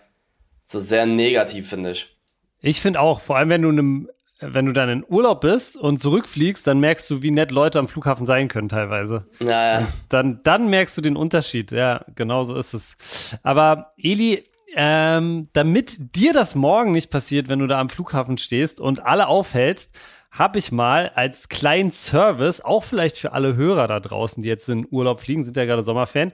so 0.64 0.80
sehr 0.80 1.06
negativ, 1.06 1.70
finde 1.70 1.92
ich. 1.92 2.16
Ich 2.62 2.82
finde 2.82 3.00
auch, 3.02 3.20
vor 3.22 3.38
allem 3.38 3.50
wenn 3.50 3.62
du 3.62 3.70
einem 3.70 4.10
wenn 4.40 4.66
du 4.66 4.74
dann 4.74 4.90
in 4.90 5.06
Urlaub 5.08 5.42
bist 5.42 5.78
und 5.78 6.00
zurückfliegst, 6.00 6.66
dann 6.66 6.80
merkst 6.80 7.10
du, 7.10 7.22
wie 7.22 7.32
nett 7.32 7.52
Leute 7.52 7.80
am 7.80 7.88
Flughafen 7.88 8.26
sein 8.26 8.48
können 8.48 8.70
teilweise. 8.70 9.26
Ja, 9.40 9.82
ja. 9.82 9.88
Dann, 10.08 10.42
dann 10.44 10.70
merkst 10.70 10.98
du 10.98 11.02
den 11.02 11.18
Unterschied. 11.18 11.72
Ja, 11.72 12.06
genau 12.16 12.44
so 12.44 12.56
ist 12.56 12.74
es. 12.74 13.38
Aber 13.44 13.92
Eli, 13.98 14.46
ähm, 14.76 15.50
damit 15.54 16.16
dir 16.16 16.34
das 16.34 16.56
morgen 16.56 16.92
nicht 16.92 17.10
passiert, 17.10 17.50
wenn 17.50 17.60
du 17.60 17.68
da 17.68 17.80
am 17.80 17.90
Flughafen 17.90 18.38
stehst 18.38 18.80
und 18.80 19.06
alle 19.06 19.28
aufhältst, 19.28 19.98
habe 20.32 20.60
ich 20.60 20.72
mal 20.72 21.12
als 21.16 21.50
kleinen 21.50 21.92
Service, 21.92 22.62
auch 22.62 22.84
vielleicht 22.84 23.18
für 23.18 23.32
alle 23.34 23.56
Hörer 23.56 23.88
da 23.88 24.00
draußen, 24.00 24.44
die 24.44 24.50
jetzt 24.50 24.70
in 24.70 24.88
Urlaub 24.90 25.20
fliegen, 25.20 25.44
sind 25.44 25.58
ja 25.58 25.66
gerade 25.66 25.84
Sommerfan, 25.84 26.32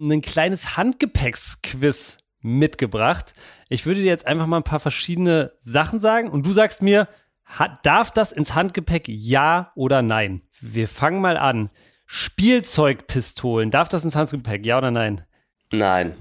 ein 0.00 0.20
kleines 0.20 0.76
Handgepäcksquiz 0.76 2.18
mitgebracht. 2.40 3.32
Ich 3.68 3.86
würde 3.86 4.00
dir 4.00 4.06
jetzt 4.06 4.26
einfach 4.26 4.46
mal 4.46 4.58
ein 4.58 4.64
paar 4.64 4.80
verschiedene 4.80 5.52
Sachen 5.58 5.98
sagen 5.98 6.28
und 6.28 6.44
du 6.44 6.52
sagst 6.52 6.82
mir, 6.82 7.08
hat, 7.48 7.84
darf 7.84 8.10
das 8.10 8.32
ins 8.32 8.54
Handgepäck 8.54 9.08
ja 9.08 9.72
oder 9.74 10.02
nein? 10.02 10.42
Wir 10.60 10.86
fangen 10.86 11.20
mal 11.20 11.36
an. 11.36 11.70
Spielzeugpistolen, 12.06 13.70
darf 13.70 13.88
das 13.88 14.04
ins 14.04 14.16
Handgepäck, 14.16 14.64
ja 14.64 14.78
oder 14.78 14.90
nein? 14.90 15.24
Nein. 15.70 16.14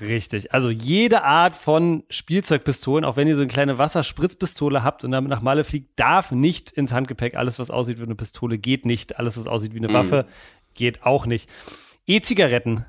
Richtig. 0.00 0.52
Also 0.52 0.70
jede 0.70 1.22
Art 1.22 1.54
von 1.54 2.02
Spielzeugpistolen, 2.08 3.04
auch 3.04 3.16
wenn 3.16 3.28
ihr 3.28 3.36
so 3.36 3.42
eine 3.42 3.50
kleine 3.50 3.78
Wasserspritzpistole 3.78 4.82
habt 4.82 5.04
und 5.04 5.12
damit 5.12 5.30
nach 5.30 5.42
Malle 5.42 5.62
fliegt, 5.62 5.98
darf 5.98 6.32
nicht 6.32 6.70
ins 6.72 6.92
Handgepäck. 6.92 7.36
Alles, 7.36 7.58
was 7.58 7.70
aussieht 7.70 7.98
wie 7.98 8.04
eine 8.04 8.16
Pistole, 8.16 8.58
geht 8.58 8.84
nicht. 8.84 9.18
Alles, 9.18 9.38
was 9.38 9.46
aussieht 9.46 9.74
wie 9.74 9.78
eine 9.78 9.88
mm. 9.88 9.94
Waffe, 9.94 10.26
geht 10.74 11.04
auch 11.04 11.26
nicht. 11.26 11.48
E-Zigaretten. 12.06 12.84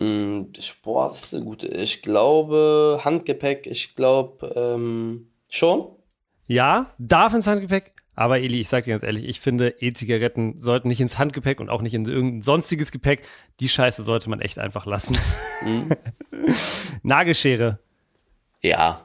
Mm, 0.00 0.46
boah, 0.82 1.08
das 1.08 1.24
ist 1.24 1.34
eine 1.34 1.44
gute. 1.44 1.68
Ich 1.68 2.02
glaube, 2.02 3.00
Handgepäck, 3.04 3.66
ich 3.66 3.94
glaube 3.94 4.52
ähm, 4.56 5.28
schon. 5.48 5.86
Ja, 6.46 6.90
darf 6.98 7.34
ins 7.34 7.46
Handgepäck. 7.46 7.92
Aber 8.16 8.38
Eli, 8.38 8.60
ich 8.60 8.68
sag 8.68 8.84
dir 8.84 8.90
ganz 8.90 9.02
ehrlich, 9.02 9.24
ich 9.24 9.40
finde, 9.40 9.74
E-Zigaretten 9.80 10.60
sollten 10.60 10.88
nicht 10.88 11.00
ins 11.00 11.18
Handgepäck 11.18 11.58
und 11.58 11.68
auch 11.68 11.82
nicht 11.82 11.94
in 11.94 12.06
irgendein 12.06 12.42
sonstiges 12.42 12.92
Gepäck. 12.92 13.22
Die 13.60 13.68
Scheiße 13.68 14.04
sollte 14.04 14.30
man 14.30 14.40
echt 14.40 14.58
einfach 14.58 14.86
lassen. 14.86 15.18
Mhm. 15.62 15.90
Nagelschere. 17.02 17.80
Ja. 18.62 19.04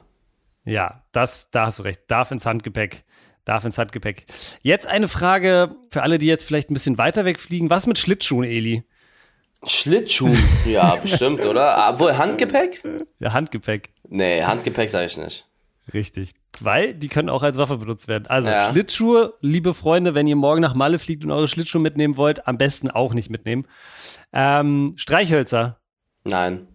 Ja, 0.64 1.02
das, 1.10 1.50
da 1.50 1.66
hast 1.66 1.80
du 1.80 1.82
recht. 1.82 2.02
Darf 2.06 2.30
ins 2.30 2.46
Handgepäck. 2.46 3.02
Darf 3.44 3.64
ins 3.64 3.78
Handgepäck. 3.78 4.26
Jetzt 4.62 4.86
eine 4.86 5.08
Frage 5.08 5.74
für 5.90 6.02
alle, 6.02 6.18
die 6.18 6.26
jetzt 6.26 6.44
vielleicht 6.44 6.70
ein 6.70 6.74
bisschen 6.74 6.98
weiter 6.98 7.24
wegfliegen. 7.24 7.68
Was 7.68 7.86
mit 7.88 7.98
Schlittschuhen, 7.98 8.44
Eli? 8.44 8.84
Schlittschuhen? 9.64 10.38
ja, 10.66 10.94
bestimmt, 10.96 11.44
oder? 11.44 11.90
Obwohl, 11.92 12.16
Handgepäck? 12.16 12.82
Ja, 13.18 13.32
Handgepäck. 13.32 13.90
Nee, 14.08 14.44
Handgepäck 14.44 14.88
sage 14.88 15.06
ich 15.06 15.16
nicht. 15.16 15.49
Richtig. 15.92 16.32
Weil 16.60 16.94
die 16.94 17.08
können 17.08 17.28
auch 17.28 17.42
als 17.42 17.56
Waffe 17.56 17.78
benutzt 17.78 18.06
werden. 18.08 18.26
Also 18.28 18.48
ja. 18.48 18.70
Schlittschuhe, 18.70 19.34
liebe 19.40 19.74
Freunde, 19.74 20.14
wenn 20.14 20.26
ihr 20.26 20.36
morgen 20.36 20.60
nach 20.60 20.74
Malle 20.74 20.98
fliegt 20.98 21.24
und 21.24 21.30
eure 21.30 21.48
Schlittschuhe 21.48 21.80
mitnehmen 21.80 22.16
wollt, 22.16 22.46
am 22.46 22.58
besten 22.58 22.90
auch 22.90 23.14
nicht 23.14 23.30
mitnehmen. 23.30 23.66
Ähm, 24.32 24.94
Streichhölzer. 24.96 25.80
Nein. 26.24 26.68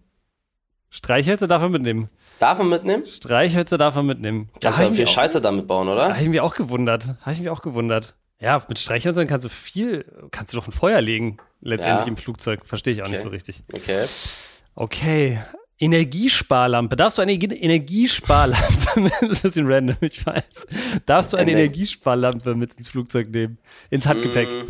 Streichhölzer 0.90 1.46
darf 1.46 1.62
er 1.62 1.68
mitnehmen. 1.68 2.08
Darf 2.38 2.58
man 2.58 2.68
mitnehmen? 2.68 3.04
Streichhölzer 3.04 3.78
darf 3.78 3.96
er 3.96 4.02
mitnehmen. 4.02 4.50
Kannst 4.60 4.80
du 4.80 4.86
auch 4.86 4.92
viel 4.92 5.06
Scheiße 5.06 5.40
damit 5.40 5.66
bauen, 5.66 5.88
oder? 5.88 6.10
Habe 6.10 6.22
ich 6.22 6.28
mich 6.28 6.40
auch 6.40 6.54
gewundert. 6.54 7.14
Habe 7.20 7.32
ich 7.32 7.40
mich 7.40 7.48
auch 7.50 7.62
gewundert. 7.62 8.14
Ja, 8.40 8.62
mit 8.68 8.78
Streichhölzern 8.78 9.26
kannst 9.26 9.44
du 9.46 9.48
viel, 9.48 10.04
kannst 10.30 10.52
du 10.52 10.58
doch 10.58 10.66
ein 10.68 10.72
Feuer 10.72 11.00
legen, 11.00 11.38
letztendlich 11.62 12.04
Ja. 12.06 12.10
im 12.10 12.18
Flugzeug. 12.18 12.66
Verstehe 12.66 12.92
ich 12.92 13.02
auch 13.02 13.08
nicht 13.08 13.20
Okay. 13.20 13.24
so 13.24 13.30
richtig. 13.30 13.62
Okay. 13.74 14.04
Okay. 14.74 15.40
Energiesparlampe. 15.78 16.96
Darfst 16.96 17.18
du 17.18 17.22
eine 17.22 17.32
Ener- 17.32 17.54
Energiesparlampe, 17.60 19.10
das 19.20 19.22
ist 19.22 19.22
ein 19.22 19.50
bisschen 19.50 19.66
random, 19.72 19.96
ich 20.00 20.24
weiß. 20.24 20.66
Darfst 21.04 21.32
du 21.32 21.36
eine 21.36 21.50
Ener- 21.52 21.58
Energiesparlampe 21.58 22.54
mit 22.54 22.74
ins 22.74 22.88
Flugzeug 22.88 23.30
nehmen? 23.30 23.58
Ins 23.90 24.06
Handgepäck? 24.06 24.50
Mm, 24.52 24.66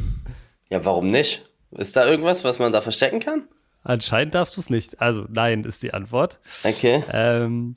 Ja, 0.70 0.84
warum 0.84 1.10
nicht? 1.10 1.48
Ist 1.72 1.96
da 1.96 2.06
irgendwas, 2.06 2.42
was 2.44 2.58
man 2.58 2.72
da 2.72 2.80
verstecken 2.80 3.20
kann? 3.20 3.48
Anscheinend 3.84 4.34
darfst 4.34 4.56
du 4.56 4.60
es 4.60 4.68
nicht. 4.70 5.00
Also 5.00 5.26
nein, 5.28 5.62
ist 5.64 5.82
die 5.82 5.94
Antwort. 5.94 6.40
Okay. 6.64 7.04
Ähm, 7.12 7.74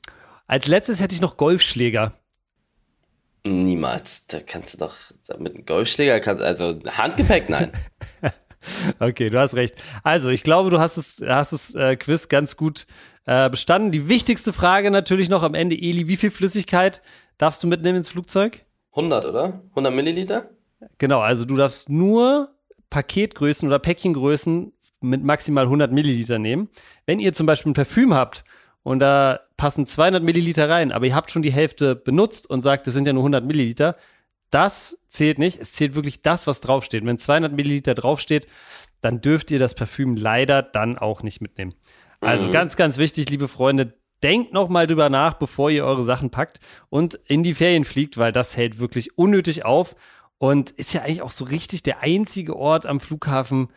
als 0.48 0.65
letztes 0.67 1.00
hätte 1.00 1.13
ich 1.13 1.21
noch 1.21 1.38
Golfschläger. 1.38 2.13
Niemals. 3.45 4.25
Da 4.27 4.39
kannst 4.41 4.74
du 4.74 4.77
doch 4.79 4.95
mit 5.38 5.53
einem 5.55 5.65
Golfschläger, 5.65 6.19
kannst, 6.19 6.43
also 6.43 6.79
Handgepäck, 6.86 7.50
nein. 7.50 7.71
Okay, 9.00 9.29
du 9.29 9.39
hast 9.39 9.55
recht. 9.55 9.75
Also, 10.03 10.27
ich 10.27 10.43
glaube, 10.43 10.69
du 10.69 10.79
hast 10.81 10.98
es, 10.98 11.24
hast 11.25 11.53
das 11.53 11.75
äh, 11.75 11.95
Quiz 11.95 12.27
ganz 12.27 12.57
gut 12.57 12.88
äh, 13.25 13.49
bestanden. 13.49 13.91
Die 13.91 14.07
wichtigste 14.09 14.53
Frage 14.53 14.91
natürlich 14.91 15.29
noch 15.29 15.43
am 15.43 15.53
Ende, 15.53 15.75
Eli, 15.75 16.07
wie 16.07 16.17
viel 16.17 16.31
Flüssigkeit 16.31 17.01
darfst 17.38 17.63
du 17.63 17.67
mitnehmen 17.67 17.97
ins 17.97 18.09
Flugzeug? 18.09 18.65
100, 18.91 19.25
oder? 19.25 19.61
100 19.69 19.93
Milliliter? 19.93 20.49
Genau, 20.97 21.19
also 21.19 21.45
du 21.45 21.55
darfst 21.55 21.89
nur 21.89 22.49
Paketgrößen 22.89 23.67
oder 23.67 23.79
Päckchengrößen 23.79 24.73
mit 25.01 25.23
maximal 25.23 25.65
100 25.65 25.91
Milliliter 25.91 26.39
nehmen. 26.39 26.69
Wenn 27.05 27.19
ihr 27.19 27.33
zum 27.33 27.45
Beispiel 27.45 27.71
ein 27.71 27.75
Parfüm 27.75 28.13
habt 28.13 28.43
und 28.83 28.99
da 28.99 29.41
passen 29.57 29.85
200 29.85 30.23
Milliliter 30.23 30.69
rein, 30.69 30.91
aber 30.91 31.05
ihr 31.05 31.15
habt 31.15 31.31
schon 31.31 31.41
die 31.41 31.51
Hälfte 31.51 31.95
benutzt 31.95 32.49
und 32.49 32.63
sagt, 32.63 32.88
das 32.88 32.93
sind 32.93 33.07
ja 33.07 33.13
nur 33.13 33.23
100 33.23 33.45
Milliliter, 33.45 33.95
das 34.51 35.03
zählt 35.09 35.38
nicht. 35.38 35.59
Es 35.61 35.73
zählt 35.73 35.95
wirklich 35.95 36.21
das, 36.21 36.47
was 36.47 36.61
draufsteht. 36.61 37.05
Wenn 37.05 37.17
200 37.17 37.53
Milliliter 37.53 37.93
draufsteht, 37.93 38.47
dann 39.01 39.21
dürft 39.21 39.51
ihr 39.51 39.59
das 39.59 39.75
Parfüm 39.75 40.15
leider 40.15 40.61
dann 40.61 40.97
auch 40.97 41.23
nicht 41.23 41.41
mitnehmen. 41.41 41.75
Also 42.21 42.51
ganz, 42.51 42.75
ganz 42.75 42.97
wichtig, 42.97 43.29
liebe 43.29 43.47
Freunde, 43.47 43.93
denkt 44.23 44.53
noch 44.53 44.67
mal 44.69 44.88
drüber 44.88 45.09
nach, 45.09 45.35
bevor 45.35 45.69
ihr 45.71 45.85
eure 45.85 46.03
Sachen 46.03 46.29
packt 46.29 46.59
und 46.89 47.13
in 47.25 47.43
die 47.43 47.53
Ferien 47.53 47.85
fliegt, 47.85 48.17
weil 48.17 48.31
das 48.31 48.57
hält 48.57 48.77
wirklich 48.79 49.17
unnötig 49.17 49.63
auf 49.65 49.95
und 50.38 50.71
ist 50.71 50.93
ja 50.93 51.01
eigentlich 51.01 51.21
auch 51.21 51.31
so 51.31 51.45
richtig 51.45 51.83
der 51.83 52.01
einzige 52.01 52.55
Ort 52.57 52.85
am 52.85 52.99
Flughafen, 52.99 53.69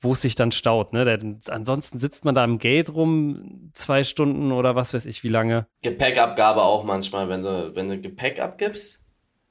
wo 0.00 0.14
es 0.14 0.22
sich 0.22 0.34
dann 0.34 0.50
staut. 0.52 0.94
Ne? 0.94 1.04
Der, 1.04 1.18
ansonsten 1.54 1.98
sitzt 1.98 2.24
man 2.24 2.34
da 2.34 2.42
am 2.42 2.56
Gate 2.58 2.88
rum 2.94 3.70
zwei 3.74 4.02
Stunden 4.02 4.50
oder 4.52 4.74
was 4.74 4.94
weiß 4.94 5.04
ich 5.04 5.22
wie 5.22 5.28
lange. 5.28 5.66
Gepäckabgabe 5.82 6.62
auch 6.62 6.84
manchmal, 6.84 7.28
wenn 7.28 7.42
du, 7.42 7.74
wenn 7.74 7.88
du 7.90 8.00
Gepäck 8.00 8.40
abgibst. 8.40 9.04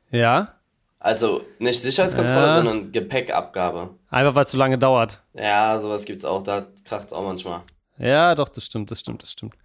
Ja, 0.09 0.55
Also 0.97 1.43
nicht 1.59 1.79
Sicherheitskontrolle, 1.81 2.47
Ja. 2.47 2.55
sondern 2.55 2.91
Gepäckabgabe. 2.91 3.91
einfach 4.09 4.33
weil 4.33 4.45
es 4.45 4.51
so 4.51 4.57
lange 4.57 4.79
dauert. 4.79 5.21
Ja, 5.35 5.79
sowas 5.79 6.05
gibt's 6.05 6.25
auch, 6.25 6.41
da 6.41 6.65
kracht's 6.83 7.13
auch 7.13 7.23
manchmal. 7.23 7.61
Ja, 7.99 8.33
doch, 8.35 8.49
das 8.49 8.65
stimmt, 8.65 8.89
das 8.91 8.99
stimmt, 9.01 9.21
das 9.23 9.31
stimmt. 9.33 9.55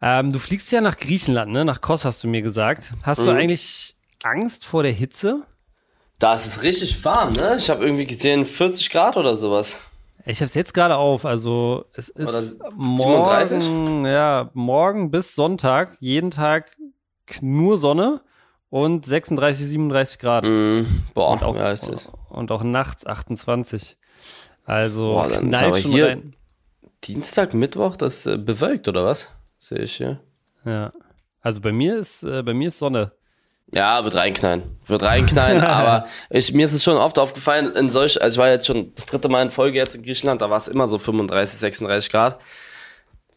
Ähm, 0.00 0.32
du 0.32 0.38
fliegst 0.38 0.70
ja 0.72 0.80
nach 0.80 0.96
Griechenland, 0.96 1.52
ne? 1.52 1.64
Nach 1.64 1.80
Kos 1.80 2.04
hast 2.04 2.22
du 2.22 2.28
mir 2.28 2.42
gesagt. 2.42 2.92
Hast 3.02 3.26
du 3.26 3.30
Mhm. 3.32 3.36
eigentlich 3.38 3.96
Angst 4.22 4.64
vor 4.66 4.82
der 4.82 4.92
Hitze? 4.92 5.42
Da 6.18 6.34
ist 6.34 6.46
es 6.46 6.62
richtig 6.62 7.04
warm, 7.04 7.32
ne? 7.32 7.56
Ich 7.56 7.70
habe 7.70 7.82
irgendwie 7.84 8.06
gesehen 8.06 8.46
40 8.46 8.90
Grad 8.90 9.16
oder 9.16 9.34
sowas. 9.36 9.78
Ich 10.24 10.38
habe 10.38 10.46
es 10.46 10.54
jetzt 10.54 10.72
gerade 10.74 10.96
auf. 10.96 11.24
Also 11.24 11.86
es 11.94 12.08
ist 12.08 12.56
morgen, 12.76 12.98
37? 13.48 14.04
ja, 14.12 14.50
morgen 14.54 15.10
bis 15.10 15.34
Sonntag 15.34 15.96
jeden 16.00 16.30
Tag 16.30 16.70
nur 17.40 17.78
Sonne 17.78 18.20
und 18.70 19.04
36, 19.06 19.66
37 19.68 20.18
Grad. 20.20 20.44
Mm, 20.46 20.84
boah, 21.14 21.30
Und 21.32 21.42
auch, 21.42 21.56
ja, 21.56 21.70
ist 21.72 21.88
das. 21.88 22.08
und 22.28 22.52
auch 22.52 22.62
nachts 22.62 23.06
28. 23.06 23.96
Also 24.64 25.12
Boah, 25.12 25.28
dann 25.28 25.48
knallt 25.48 25.76
schon 25.78 25.90
hier- 25.92 26.06
rein. 26.08 26.36
Dienstag, 27.04 27.54
Mittwoch, 27.54 27.96
das 27.96 28.26
äh, 28.26 28.38
bewölkt, 28.38 28.88
oder 28.88 29.04
was? 29.04 29.28
Sehe 29.58 29.80
ich 29.80 29.96
hier. 29.96 30.20
Ja. 30.64 30.92
Also 31.40 31.60
bei 31.60 31.72
mir 31.72 31.98
ist 31.98 32.22
äh, 32.22 32.42
bei 32.42 32.54
mir 32.54 32.68
ist 32.68 32.78
Sonne. 32.78 33.12
Ja, 33.72 34.04
wird 34.04 34.14
reinknallen. 34.14 34.78
Wird 34.86 35.02
reinknallen, 35.02 35.60
aber 35.64 36.06
ich, 36.30 36.52
mir 36.52 36.66
ist 36.66 36.74
es 36.74 36.84
schon 36.84 36.96
oft 36.96 37.18
aufgefallen, 37.18 37.74
in 37.74 37.88
solch, 37.88 38.20
also 38.20 38.34
ich 38.34 38.38
war 38.38 38.50
jetzt 38.50 38.66
schon 38.66 38.94
das 38.94 39.06
dritte 39.06 39.28
Mal 39.28 39.42
in 39.42 39.50
Folge 39.50 39.78
jetzt 39.78 39.94
in 39.94 40.02
Griechenland, 40.02 40.42
da 40.42 40.50
war 40.50 40.58
es 40.58 40.68
immer 40.68 40.86
so 40.88 40.98
35, 40.98 41.58
36 41.58 42.10
Grad. 42.10 42.38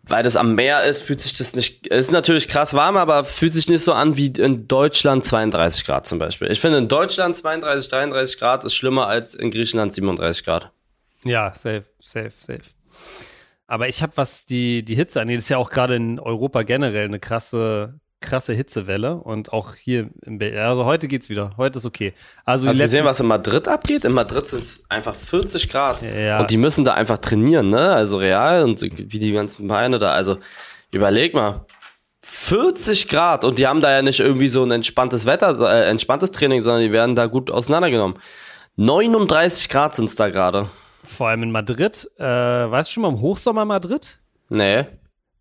Weil 0.08 0.22
das 0.22 0.36
am 0.36 0.54
Meer 0.54 0.84
ist, 0.84 1.02
fühlt 1.02 1.20
sich 1.20 1.36
das 1.36 1.56
nicht, 1.56 1.88
es 1.90 2.06
ist 2.06 2.12
natürlich 2.12 2.48
krass 2.48 2.76
warm, 2.76 2.96
aber 2.96 3.24
fühlt 3.24 3.54
sich 3.54 3.68
nicht 3.68 3.82
so 3.82 3.94
an 3.94 4.18
wie 4.18 4.28
in 4.28 4.68
Deutschland 4.68 5.26
32 5.26 5.84
Grad 5.86 6.06
zum 6.06 6.20
Beispiel. 6.20 6.52
Ich 6.52 6.62
finde 6.62 6.78
in 6.78 6.88
Deutschland 6.88 7.36
32, 7.36 7.90
33 7.90 8.38
Grad 8.38 8.64
ist 8.66 8.76
schlimmer 8.76 9.08
als 9.08 9.34
in 9.34 9.50
Griechenland 9.50 9.96
37 9.96 10.44
Grad. 10.44 10.70
Ja, 11.24 11.52
safe, 11.56 11.86
safe, 12.02 12.34
safe. 12.38 12.62
Aber 13.68 13.88
ich 13.88 14.02
habe, 14.04 14.16
was 14.16 14.46
die, 14.46 14.84
die 14.84 14.96
Hitze 14.96 15.22
angeht, 15.22 15.40
ist 15.40 15.50
ja 15.50 15.58
auch 15.58 15.70
gerade 15.70 15.96
in 15.96 16.20
Europa 16.20 16.62
generell 16.64 17.06
eine 17.06 17.20
krasse, 17.20 18.00
krasse 18.22 18.54
Hitzewelle. 18.54 19.16
Und 19.16 19.54
auch 19.54 19.76
hier 19.76 20.10
in 20.24 20.38
Berlin. 20.38 20.60
Also 20.60 20.86
heute 20.86 21.08
geht's 21.08 21.30
wieder. 21.30 21.52
Heute 21.58 21.80
ist 21.80 21.86
okay. 21.86 22.14
Also 22.44 22.66
du 22.66 22.72
gesehen, 22.72 22.92
letzten, 22.92 23.06
was 23.06 23.20
in 23.20 23.28
Madrid 23.28 23.68
abgeht? 23.68 24.06
In 24.06 24.12
Madrid 24.12 24.46
sind 24.48 24.62
es 24.62 24.84
einfach 24.90 25.16
40 25.16 25.70
Grad. 25.70 26.04
Ja. 26.04 26.40
Und 26.40 26.52
die 26.52 26.58
müssen 26.58 26.86
da 26.86 26.94
einfach 26.94 27.18
trainieren, 27.18 27.70
ne? 27.70 27.92
Also 27.92 28.18
real 28.18 28.64
und 28.64 28.82
wie 28.82 29.20
die 29.20 29.32
ganzen 29.32 29.68
Beine 29.68 29.98
da. 29.98 30.12
Also 30.12 30.38
überleg 30.92 31.34
mal. 31.34 31.66
40 32.22 33.08
Grad 33.08 33.44
und 33.46 33.60
die 33.60 33.68
haben 33.68 33.82
da 33.82 33.92
ja 33.92 34.02
nicht 34.02 34.20
irgendwie 34.20 34.48
so 34.48 34.64
ein 34.64 34.72
entspanntes 34.72 35.28
Wetter, 35.28 35.60
äh, 35.62 35.90
entspanntes 35.90 36.32
Training, 36.32 36.62
sondern 36.62 36.82
die 36.82 36.92
werden 36.92 37.16
da 37.16 37.28
gut 37.28 37.52
auseinandergenommen. 37.52 38.18
39 38.78 39.70
Grad 39.70 39.96
sind's 39.96 40.16
da 40.16 40.30
gerade. 40.30 40.70
Vor 41.08 41.30
allem 41.30 41.44
in 41.44 41.52
Madrid, 41.52 42.10
äh, 42.18 42.24
weißt 42.24 42.90
du 42.90 42.94
schon 42.94 43.04
mal 43.04 43.10
im 43.10 43.22
Hochsommer 43.22 43.66
Madrid? 43.66 44.20
Nee. 44.50 44.86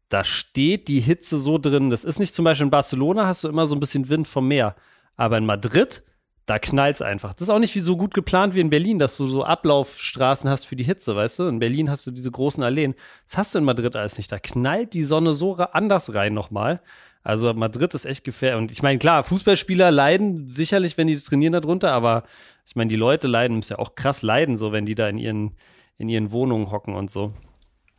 Da 0.09 0.25
steht 0.25 0.88
die 0.88 1.00
Hitze 1.00 1.38
so 1.40 1.59
drin. 1.59 1.90
Das 1.90 2.04
ist 2.04 2.18
nicht 2.18 2.35
zum 2.35 2.44
Beispiel 2.44 2.66
in 2.66 2.71
Barcelona, 2.71 3.26
hast 3.26 3.44
du 3.44 3.49
immer 3.49 3.66
so 3.66 3.75
ein 3.75 3.80
bisschen 3.80 4.09
Wind 4.09 4.28
vom 4.28 4.49
Meer. 4.49 4.76
Aber 5.16 5.38
in 5.38 5.47
Madrid, 5.47 6.02
da 6.47 6.59
knallt's 6.59 7.00
einfach. 7.00 7.33
Das 7.33 7.42
ist 7.42 7.50
auch 7.50 7.59
nicht 7.59 7.75
wie 7.75 7.80
so 7.80 7.97
gut 7.97 8.12
geplant 8.12 8.54
wie 8.54 8.61
in 8.61 8.71
Berlin, 8.71 8.99
dass 8.99 9.16
du 9.16 9.26
so 9.26 9.44
Ablaufstraßen 9.44 10.49
hast 10.49 10.66
für 10.66 10.76
die 10.76 10.85
Hitze, 10.85 11.16
weißt 11.16 11.38
du? 11.38 11.49
In 11.49 11.59
Berlin 11.59 11.90
hast 11.90 12.06
du 12.06 12.11
diese 12.11 12.30
großen 12.30 12.62
Alleen. 12.62 12.94
Das 13.26 13.38
hast 13.38 13.54
du 13.54 13.59
in 13.59 13.64
Madrid 13.64 13.97
alles 13.97 14.18
nicht. 14.18 14.30
Da 14.30 14.38
knallt 14.38 14.92
die 14.92 15.04
Sonne 15.04 15.35
so 15.35 15.54
anders 15.54 16.14
rein 16.14 16.35
nochmal. 16.35 16.80
Also 17.23 17.54
Madrid 17.54 17.94
ist 17.94 18.04
echt 18.04 18.23
gefährlich. 18.23 18.59
Und 18.61 18.73
ich 18.73 18.83
meine, 18.83 18.99
klar, 18.99 19.25
Fußballspieler 19.25 19.90
leiden 19.90 20.50
sicherlich, 20.50 20.99
wenn 20.99 21.06
die 21.06 21.16
trainieren 21.16 21.54
darunter, 21.54 21.92
aber 21.92 22.25
ich 22.64 22.76
meine, 22.76 22.88
die 22.88 22.97
Leute 22.97 23.28
leiden, 23.28 23.56
müssen 23.56 23.75
ja 23.75 23.78
auch 23.78 23.94
krass 23.94 24.23
leiden, 24.23 24.56
so 24.56 24.73
wenn 24.73 24.87
die 24.87 24.94
da 24.94 25.09
in 25.09 25.18
ihren, 25.18 25.56
in 25.99 26.09
ihren 26.09 26.30
Wohnungen 26.30 26.71
hocken 26.71 26.94
und 26.94 27.11
so. 27.11 27.33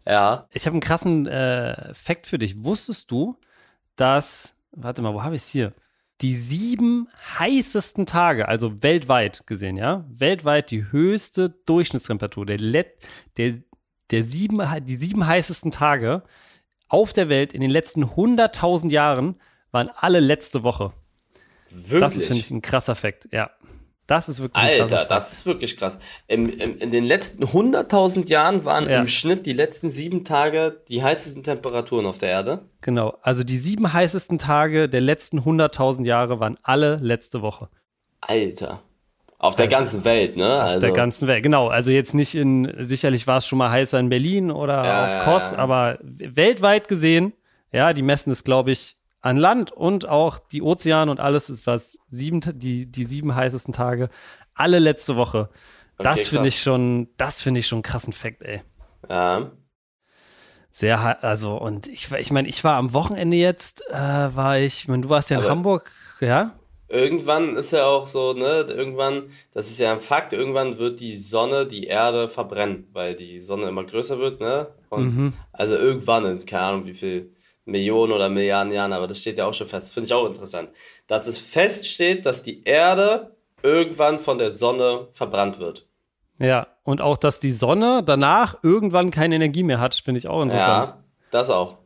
Ja. 0.05 0.47
Ich 0.51 0.65
habe 0.65 0.73
einen 0.73 0.81
krassen 0.81 1.27
äh, 1.27 1.93
Fact 1.93 2.27
für 2.27 2.37
dich. 2.37 2.63
Wusstest 2.63 3.11
du, 3.11 3.37
dass, 3.95 4.55
warte 4.71 5.01
mal, 5.01 5.13
wo 5.13 5.23
habe 5.23 5.35
ich 5.35 5.43
es 5.43 5.49
hier? 5.49 5.73
Die 6.21 6.35
sieben 6.35 7.09
heißesten 7.39 8.05
Tage, 8.05 8.47
also 8.47 8.81
weltweit 8.81 9.45
gesehen, 9.47 9.75
ja, 9.75 10.05
weltweit 10.07 10.71
die 10.71 10.89
höchste 10.91 11.49
Durchschnittstemperatur, 11.49 12.45
der, 12.45 12.57
Let, 12.57 13.05
der, 13.35 13.55
der 14.11 14.23
sieben, 14.23 14.61
die 14.85 14.95
sieben 14.95 15.27
heißesten 15.27 15.71
Tage 15.71 16.23
auf 16.87 17.11
der 17.11 17.27
Welt 17.27 17.53
in 17.53 17.61
den 17.61 17.71
letzten 17.71 18.05
100.000 18.05 18.91
Jahren 18.91 19.35
waren 19.71 19.89
alle 19.89 20.21
letzte 20.21 20.63
Woche. 20.63 20.93
Wirklich. 21.69 21.99
Das 21.99 22.15
ist, 22.15 22.27
finde 22.27 22.39
ich, 22.39 22.51
ein 22.51 22.61
krasser 22.61 22.95
Fact, 22.95 23.27
ja. 23.31 23.51
Das 24.07 24.29
ist 24.29 24.39
wirklich 24.39 24.63
Alter, 24.63 25.05
das 25.05 25.33
ist 25.33 25.45
wirklich 25.47 25.77
krass. 25.77 25.97
Im, 26.27 26.47
im, 26.47 26.77
in 26.77 26.91
den 26.91 27.03
letzten 27.03 27.43
100.000 27.43 28.27
Jahren 28.27 28.63
waren 28.63 28.87
Ja. 28.87 28.99
im 29.01 29.07
Schnitt 29.07 29.45
die 29.47 29.53
letzten 29.53 29.89
sieben 29.89 30.23
Tage 30.23 30.81
die 30.89 31.01
heißesten 31.03 31.41
Temperaturen 31.41 32.05
auf 32.05 32.19
der 32.19 32.29
Erde. 32.29 32.59
Genau, 32.81 33.17
also 33.23 33.43
die 33.43 33.57
sieben 33.57 33.91
heißesten 33.93 34.37
Tage 34.37 34.87
der 34.89 35.01
letzten 35.01 35.39
100.000 35.39 36.05
Jahre 36.05 36.39
waren 36.39 36.57
alle 36.61 36.97
letzte 37.01 37.41
Woche. 37.41 37.69
Alter. 38.21 38.81
Auf 39.37 39.55
der 39.55 39.67
ganzen 39.67 40.05
Welt, 40.05 40.37
ne? 40.37 40.63
Auf 40.63 40.79
der 40.79 40.91
ganzen 40.91 41.27
Welt, 41.27 41.43
genau. 41.43 41.67
Also 41.67 41.91
jetzt 41.91 42.13
nicht 42.13 42.35
in, 42.35 42.73
sicherlich 42.79 43.27
war 43.27 43.37
es 43.37 43.45
schon 43.47 43.57
mal 43.57 43.69
heißer 43.69 43.99
in 43.99 44.09
Berlin 44.09 44.49
oder 44.49 44.83
Ja, 44.83 45.05
auf 45.19 45.23
Kos, 45.25 45.51
ja. 45.51 45.57
aber 45.57 45.97
weltweit 46.01 46.87
gesehen, 46.87 47.33
ja, 47.71 47.93
die 47.93 48.01
messen 48.01 48.31
es, 48.31 48.43
glaube 48.43 48.71
ich, 48.71 48.95
an 49.25 49.37
Land 49.37 49.71
und 49.71 50.07
auch 50.07 50.37
die 50.37 50.61
Ozeane 50.61 51.09
und 51.09 51.19
alles 51.19 51.49
ist 51.49 51.65
was, 51.65 51.97
sieben, 52.09 52.41
die, 52.59 52.85
die 52.85 53.05
sieben 53.05 53.33
heißesten 53.33 53.73
Tage, 53.73 54.09
alle 54.53 54.77
letzte 54.79 55.15
Woche. 55.15 55.49
Das 55.97 56.19
Okay, 56.19 56.23
finde 56.29 56.43
krass. 56.43 56.55
ich 56.55 56.61
schon, 56.61 57.07
das 57.17 57.41
finde 57.41 57.59
ich 57.59 57.67
schon 57.67 57.77
einen 57.77 57.83
krassen 57.83 58.13
Fakt, 58.13 58.41
ey. 58.43 58.61
Ja. 59.09 59.51
Sehr, 60.71 61.23
also, 61.23 61.55
und 61.55 61.87
ich, 61.87 62.11
war- 62.11 62.19
ich 62.19 62.31
meine, 62.31 62.47
ich 62.49 62.63
war 62.63 62.75
am 62.75 62.93
Wochenende 62.93 63.37
jetzt, 63.37 63.81
äh, 63.89 63.93
war 63.95 64.57
ich, 64.59 64.79
ich 64.83 64.87
meine, 64.89 65.03
du 65.03 65.09
warst 65.09 65.29
ja 65.29 65.37
in 65.37 65.43
Aber- 65.43 65.51
Hamburg, 65.51 65.91
ja? 66.19 66.51
Irgendwann 66.87 67.55
ist 67.55 67.71
ja 67.71 67.85
auch 67.85 68.05
so, 68.05 68.33
ne, 68.33 68.65
irgendwann, 68.69 69.23
das 69.53 69.71
ist 69.71 69.79
ja 69.79 69.91
ein 69.93 69.99
Fakt, 69.99 70.33
irgendwann 70.33 70.77
wird 70.77 70.99
die 70.99 71.15
Sonne 71.15 71.65
die 71.65 71.85
Erde 71.85 72.29
verbrennen, 72.29 72.87
weil 72.93 73.15
die 73.15 73.39
Sonne 73.39 73.67
immer 73.69 73.85
größer 73.85 74.19
wird, 74.19 74.39
ne? 74.39 74.67
Und 74.89 75.15
Mhm. 75.17 75.33
also 75.51 75.75
irgendwann, 75.75 76.25
in 76.25 76.45
keine 76.45 76.61
Ahnung, 76.63 76.85
wie 76.85 76.93
viel 76.93 77.34
Millionen 77.65 78.13
oder 78.13 78.29
Milliarden 78.29 78.71
Jahren, 78.71 78.93
aber 78.93 79.07
das 79.07 79.19
steht 79.19 79.37
ja 79.37 79.45
auch 79.45 79.53
schon 79.53 79.67
fest. 79.67 79.93
Finde 79.93 80.05
ich 80.05 80.13
auch 80.13 80.25
interessant. 80.25 80.69
Dass 81.07 81.27
es 81.27 81.37
feststeht, 81.37 82.25
dass 82.25 82.43
die 82.43 82.63
Erde 82.63 83.35
irgendwann 83.63 84.19
von 84.19 84.37
der 84.37 84.51
Sonne 84.51 85.07
verbrannt 85.13 85.59
wird. 85.59 85.87
Ja, 86.37 86.67
und 86.83 87.01
auch, 87.01 87.17
dass 87.17 87.39
die 87.39 87.51
Sonne 87.51 88.03
danach 88.05 88.57
irgendwann 88.61 89.09
keine 89.09 89.35
Energie 89.35 89.63
mehr 89.63 89.79
hat, 89.79 89.95
finde 89.95 90.19
ich 90.19 90.27
auch 90.27 90.43
interessant. 90.43 90.87
Ja, 90.87 91.03
das 91.31 91.49
auch. 91.49 91.77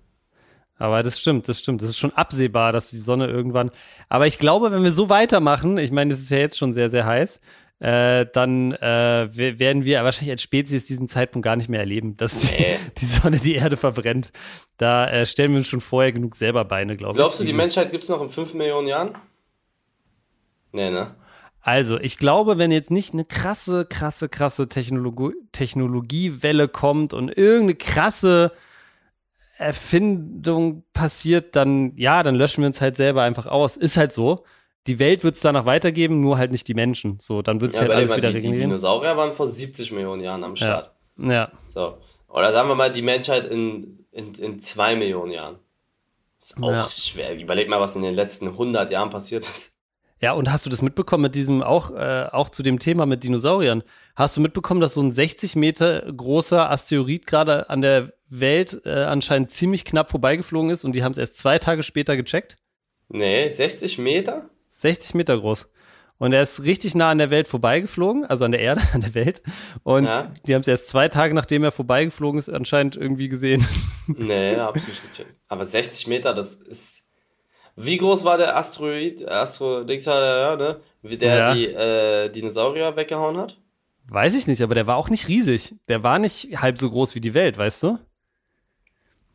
Aber 0.77 1.03
das 1.03 1.19
stimmt, 1.19 1.47
das 1.47 1.59
stimmt. 1.59 1.81
Das 1.81 1.89
ist 1.89 1.97
schon 1.97 2.13
absehbar, 2.13 2.71
dass 2.71 2.89
die 2.89 2.97
Sonne 2.97 3.27
irgendwann. 3.27 3.69
Aber 4.07 4.27
ich 4.27 4.39
glaube, 4.39 4.71
wenn 4.71 4.83
wir 4.83 4.93
so 4.93 5.09
weitermachen, 5.09 5.77
ich 5.77 5.91
meine, 5.91 6.13
es 6.13 6.21
ist 6.21 6.31
ja 6.31 6.37
jetzt 6.37 6.57
schon 6.57 6.73
sehr, 6.73 6.89
sehr 6.89 7.05
heiß, 7.05 7.41
äh, 7.79 8.25
dann 8.33 8.73
äh, 8.73 9.29
werden 9.59 9.85
wir 9.85 10.03
wahrscheinlich 10.03 10.31
als 10.31 10.41
Spezies 10.41 10.85
diesen 10.85 11.07
Zeitpunkt 11.07 11.45
gar 11.45 11.55
nicht 11.55 11.69
mehr 11.69 11.79
erleben, 11.79 12.17
dass 12.17 12.43
nee. 12.43 12.77
die, 12.89 12.93
die, 12.99 13.05
Sonne 13.05 13.37
die 13.37 13.55
Erde 13.55 13.77
verbrennt. 13.77 14.31
Da 14.77 15.09
äh, 15.09 15.25
stellen 15.25 15.51
wir 15.51 15.59
uns 15.59 15.67
schon 15.67 15.79
vorher 15.79 16.11
genug 16.11 16.35
selber 16.35 16.65
Beine, 16.65 16.97
glaube 16.97 17.13
ich. 17.13 17.17
Glaubst 17.17 17.39
du, 17.39 17.45
die 17.45 17.53
Menschheit 17.53 17.91
gibt 17.91 18.03
es 18.03 18.09
noch 18.09 18.21
in 18.21 18.29
fünf 18.29 18.53
Millionen 18.53 18.87
Jahren? 18.87 19.17
Nee, 20.73 20.91
ne? 20.91 21.15
Also, 21.61 21.99
ich 21.99 22.17
glaube, 22.17 22.57
wenn 22.57 22.71
jetzt 22.71 22.91
nicht 22.91 23.13
eine 23.13 23.25
krasse, 23.25 23.85
krasse, 23.85 24.29
krasse 24.29 24.69
Technologie 24.69 25.35
Technologiewelle 25.51 26.67
kommt 26.67 27.13
und 27.13 27.29
irgendeine 27.29 27.75
krasse 27.75 28.51
Erfindung 29.57 30.83
passiert, 30.93 31.55
dann 31.55 31.93
ja, 31.97 32.23
dann 32.23 32.35
löschen 32.35 32.61
wir 32.61 32.67
uns 32.67 32.81
halt 32.81 32.95
selber 32.95 33.23
einfach 33.23 33.45
aus. 33.45 33.77
Ist 33.77 33.97
halt 33.97 34.11
so. 34.11 34.45
Die 34.87 34.99
Welt 34.99 35.23
wird 35.23 35.35
es 35.35 35.41
danach 35.41 35.65
weitergeben, 35.65 36.21
nur 36.21 36.37
halt 36.37 36.51
nicht 36.51 36.67
die 36.67 36.73
Menschen. 36.73 37.19
So, 37.19 37.41
dann 37.41 37.61
wird 37.61 37.73
es 37.73 37.79
ja, 37.79 37.83
halt 37.83 37.91
alles 37.93 38.15
wieder 38.15 38.29
die, 38.29 38.37
regenerieren. 38.37 38.69
Die 38.69 38.75
Dinosaurier 38.75 39.17
waren 39.17 39.33
vor 39.33 39.47
70 39.47 39.91
Millionen 39.91 40.23
Jahren 40.23 40.43
am 40.43 40.55
Start. 40.55 40.91
Ja. 41.17 41.31
ja. 41.31 41.51
So. 41.67 41.97
Oder 42.27 42.53
sagen 42.53 42.69
wir 42.69 42.75
mal, 42.75 42.91
die 42.91 43.01
Menschheit 43.01 43.45
in, 43.45 44.05
in, 44.11 44.33
in 44.35 44.59
zwei 44.59 44.95
Millionen 44.95 45.31
Jahren. 45.31 45.59
Ist 46.39 46.61
auch 46.61 46.71
ja. 46.71 46.89
schwer. 46.89 47.37
Überleg 47.37 47.67
mal, 47.67 47.81
was 47.81 47.95
in 47.95 48.01
den 48.01 48.15
letzten 48.15 48.47
100 48.47 48.89
Jahren 48.91 49.09
passiert 49.09 49.47
ist. 49.47 49.73
Ja, 50.21 50.33
und 50.33 50.51
hast 50.51 50.65
du 50.65 50.69
das 50.69 50.81
mitbekommen 50.81 51.23
mit 51.23 51.35
diesem, 51.35 51.63
auch, 51.63 51.91
äh, 51.91 52.27
auch 52.31 52.49
zu 52.49 52.61
dem 52.61 52.79
Thema 52.79 53.05
mit 53.05 53.23
Dinosauriern? 53.23 53.83
Hast 54.15 54.35
du 54.35 54.41
mitbekommen, 54.41 54.81
dass 54.81 54.95
so 54.95 55.01
ein 55.01 55.13
60 55.13 55.55
Meter 55.55 56.01
großer 56.11 56.69
Asteroid 56.69 57.25
gerade 57.25 57.69
an 57.69 57.81
der 57.81 58.13
Welt 58.27 58.81
äh, 58.85 59.03
anscheinend 59.05 59.51
ziemlich 59.51 59.85
knapp 59.85 60.09
vorbeigeflogen 60.09 60.71
ist 60.71 60.83
und 60.83 60.93
die 60.93 61.03
haben 61.03 61.13
es 61.13 61.17
erst 61.17 61.37
zwei 61.37 61.57
Tage 61.57 61.83
später 61.83 62.17
gecheckt? 62.17 62.57
Nee, 63.07 63.49
60 63.49 63.97
Meter? 63.97 64.49
60 64.81 65.13
Meter 65.15 65.37
groß. 65.39 65.67
Und 66.17 66.33
er 66.33 66.41
ist 66.41 66.65
richtig 66.65 66.95
nah 66.95 67.11
an 67.11 67.17
der 67.17 67.29
Welt 67.29 67.47
vorbeigeflogen, 67.47 68.25
also 68.25 68.43
an 68.43 68.51
der 68.51 68.59
Erde, 68.59 68.81
an 68.93 69.01
der 69.01 69.13
Welt. 69.13 69.41
Und 69.83 70.05
ja. 70.05 70.31
die 70.45 70.53
haben 70.53 70.61
es 70.61 70.67
erst 70.67 70.89
zwei 70.89 71.07
Tage, 71.07 71.33
nachdem 71.33 71.63
er 71.63 71.71
vorbeigeflogen 71.71 72.37
ist, 72.37 72.49
anscheinend 72.49 72.95
irgendwie 72.95 73.29
gesehen. 73.29 73.65
Nee, 74.17 74.55
hab 74.55 74.75
ich 74.75 74.87
nicht 74.87 75.03
gecheckt. 75.03 75.35
Aber 75.49 75.65
60 75.65 76.07
Meter, 76.07 76.33
das 76.33 76.55
ist 76.55 77.03
wie 77.81 77.97
groß 77.97 78.25
war 78.25 78.37
der 78.37 78.57
Asteroid, 78.57 79.25
Astro, 79.25 79.85
Dings, 79.85 80.03
ja, 80.03 80.57
ne? 80.57 80.81
Wie 81.01 81.17
der 81.17 81.37
ja. 81.37 81.53
die 81.53 81.67
äh, 81.67 82.29
Dinosaurier 82.29 82.97
weggehauen 82.97 83.37
hat? 83.37 83.57
Weiß 84.09 84.35
ich 84.35 84.47
nicht, 84.47 84.61
aber 84.61 84.75
der 84.75 84.85
war 84.85 84.97
auch 84.97 85.09
nicht 85.09 85.29
riesig. 85.29 85.75
Der 85.87 86.03
war 86.03 86.19
nicht 86.19 86.61
halb 86.61 86.77
so 86.77 86.89
groß 86.89 87.15
wie 87.15 87.21
die 87.21 87.33
Welt, 87.33 87.57
weißt 87.57 87.83
du? 87.83 87.99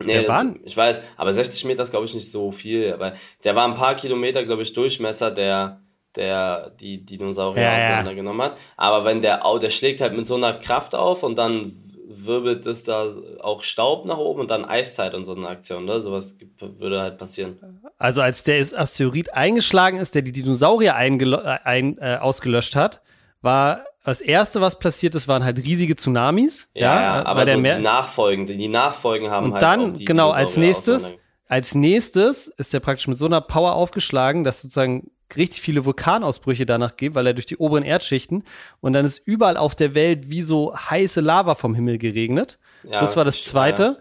Nee, 0.03 0.21
der 0.21 0.29
war, 0.29 0.45
ich 0.65 0.77
weiß, 0.77 1.01
aber 1.17 1.33
60 1.33 1.65
Meter 1.67 1.85
ist, 1.85 1.91
glaube 1.91 2.05
ich, 2.05 2.15
nicht 2.15 2.31
so 2.31 2.51
viel. 2.51 2.93
Aber 2.93 3.15
der 3.45 3.55
war 3.55 3.67
ein 3.67 3.75
paar 3.75 3.95
Kilometer, 3.95 4.45
glaube 4.45 4.63
ich, 4.63 4.73
Durchmesser, 4.73 5.31
der, 5.31 5.81
der 6.17 6.71
die 6.71 7.05
Dinosaurier 7.05 7.63
ja, 7.63 7.79
auseinandergenommen 7.79 8.41
ja. 8.41 8.47
hat. 8.47 8.59
Aber 8.77 9.05
wenn 9.05 9.23
der, 9.23 9.43
der 9.61 9.71
schlägt 9.71 10.01
halt 10.01 10.15
mit 10.15 10.27
so 10.27 10.35
einer 10.35 10.55
Kraft 10.55 10.95
auf 10.95 11.23
und 11.23 11.37
dann 11.37 11.73
wirbelt 12.07 12.67
es 12.67 12.85
da 12.85 13.09
auch 13.41 13.63
Staub 13.63 14.05
nach 14.05 14.19
oben 14.19 14.41
und 14.41 14.51
dann 14.51 14.65
Eiszeit 14.65 15.15
und 15.15 15.25
so 15.25 15.35
eine 15.35 15.49
Aktion, 15.49 15.85
ne? 15.85 16.01
Sowas 16.01 16.37
würde 16.59 17.01
halt 17.01 17.19
passieren. 17.19 17.81
Also 17.99 18.21
als 18.21 18.45
der 18.45 18.61
Asteroid 18.61 19.33
eingeschlagen 19.35 19.99
ist, 19.99 20.15
der 20.15 20.23
die 20.23 20.33
Dinosaurier 20.33 20.95
äh, 20.95 21.59
ein, 21.65 21.99
äh, 21.99 22.19
ausgelöscht 22.21 22.77
hat, 22.77 23.03
war 23.43 23.85
das 24.04 24.21
erste, 24.21 24.60
was 24.60 24.78
passiert 24.78 25.14
ist, 25.14 25.28
waren 25.28 25.45
halt 25.45 25.58
riesige 25.58 25.97
Tsunamis. 25.97 26.69
Ja, 26.75 27.00
ja, 27.00 27.26
aber 27.26 27.47
so 27.47 27.60
die 27.60 27.78
Nachfolgen, 27.78 28.47
die 28.47 28.69
Nachfolgen 28.69 29.30
haben 29.30 29.47
und 29.47 29.52
halt 29.54 29.62
dann, 29.62 29.95
genau, 29.95 30.30
als 30.30 30.56
nächstes, 30.56 31.14
als 31.49 31.75
nächstes 31.75 32.49
ist 32.49 32.75
er 32.75 32.80
praktisch 32.80 33.08
mit 33.08 33.17
so 33.17 33.26
einer 33.26 33.40
Power 33.40 33.75
aufgeschlagen, 33.75 34.45
dass 34.45 34.60
sozusagen 34.60 35.10
richtig 35.36 35.62
viele 35.62 35.84
Vulkanausbrüche 35.84 36.67
danach 36.67 36.97
gibt, 36.97 37.14
weil 37.14 37.26
er 37.26 37.32
durch 37.32 37.47
die 37.47 37.56
oberen 37.56 37.82
Erdschichten 37.82 38.45
und 38.80 38.93
dann 38.93 39.06
ist 39.06 39.19
überall 39.26 39.56
auf 39.56 39.75
der 39.75 39.95
Welt 39.95 40.28
wie 40.30 40.43
so 40.43 40.76
heiße 40.76 41.23
Lava 41.23 41.54
vom 41.54 41.75
Himmel 41.75 41.97
geregnet. 41.97 42.58
Ja, 42.82 43.00
das 43.00 43.17
war 43.17 43.25
das 43.25 43.43
zweite. 43.45 43.82
Ja. 43.82 43.97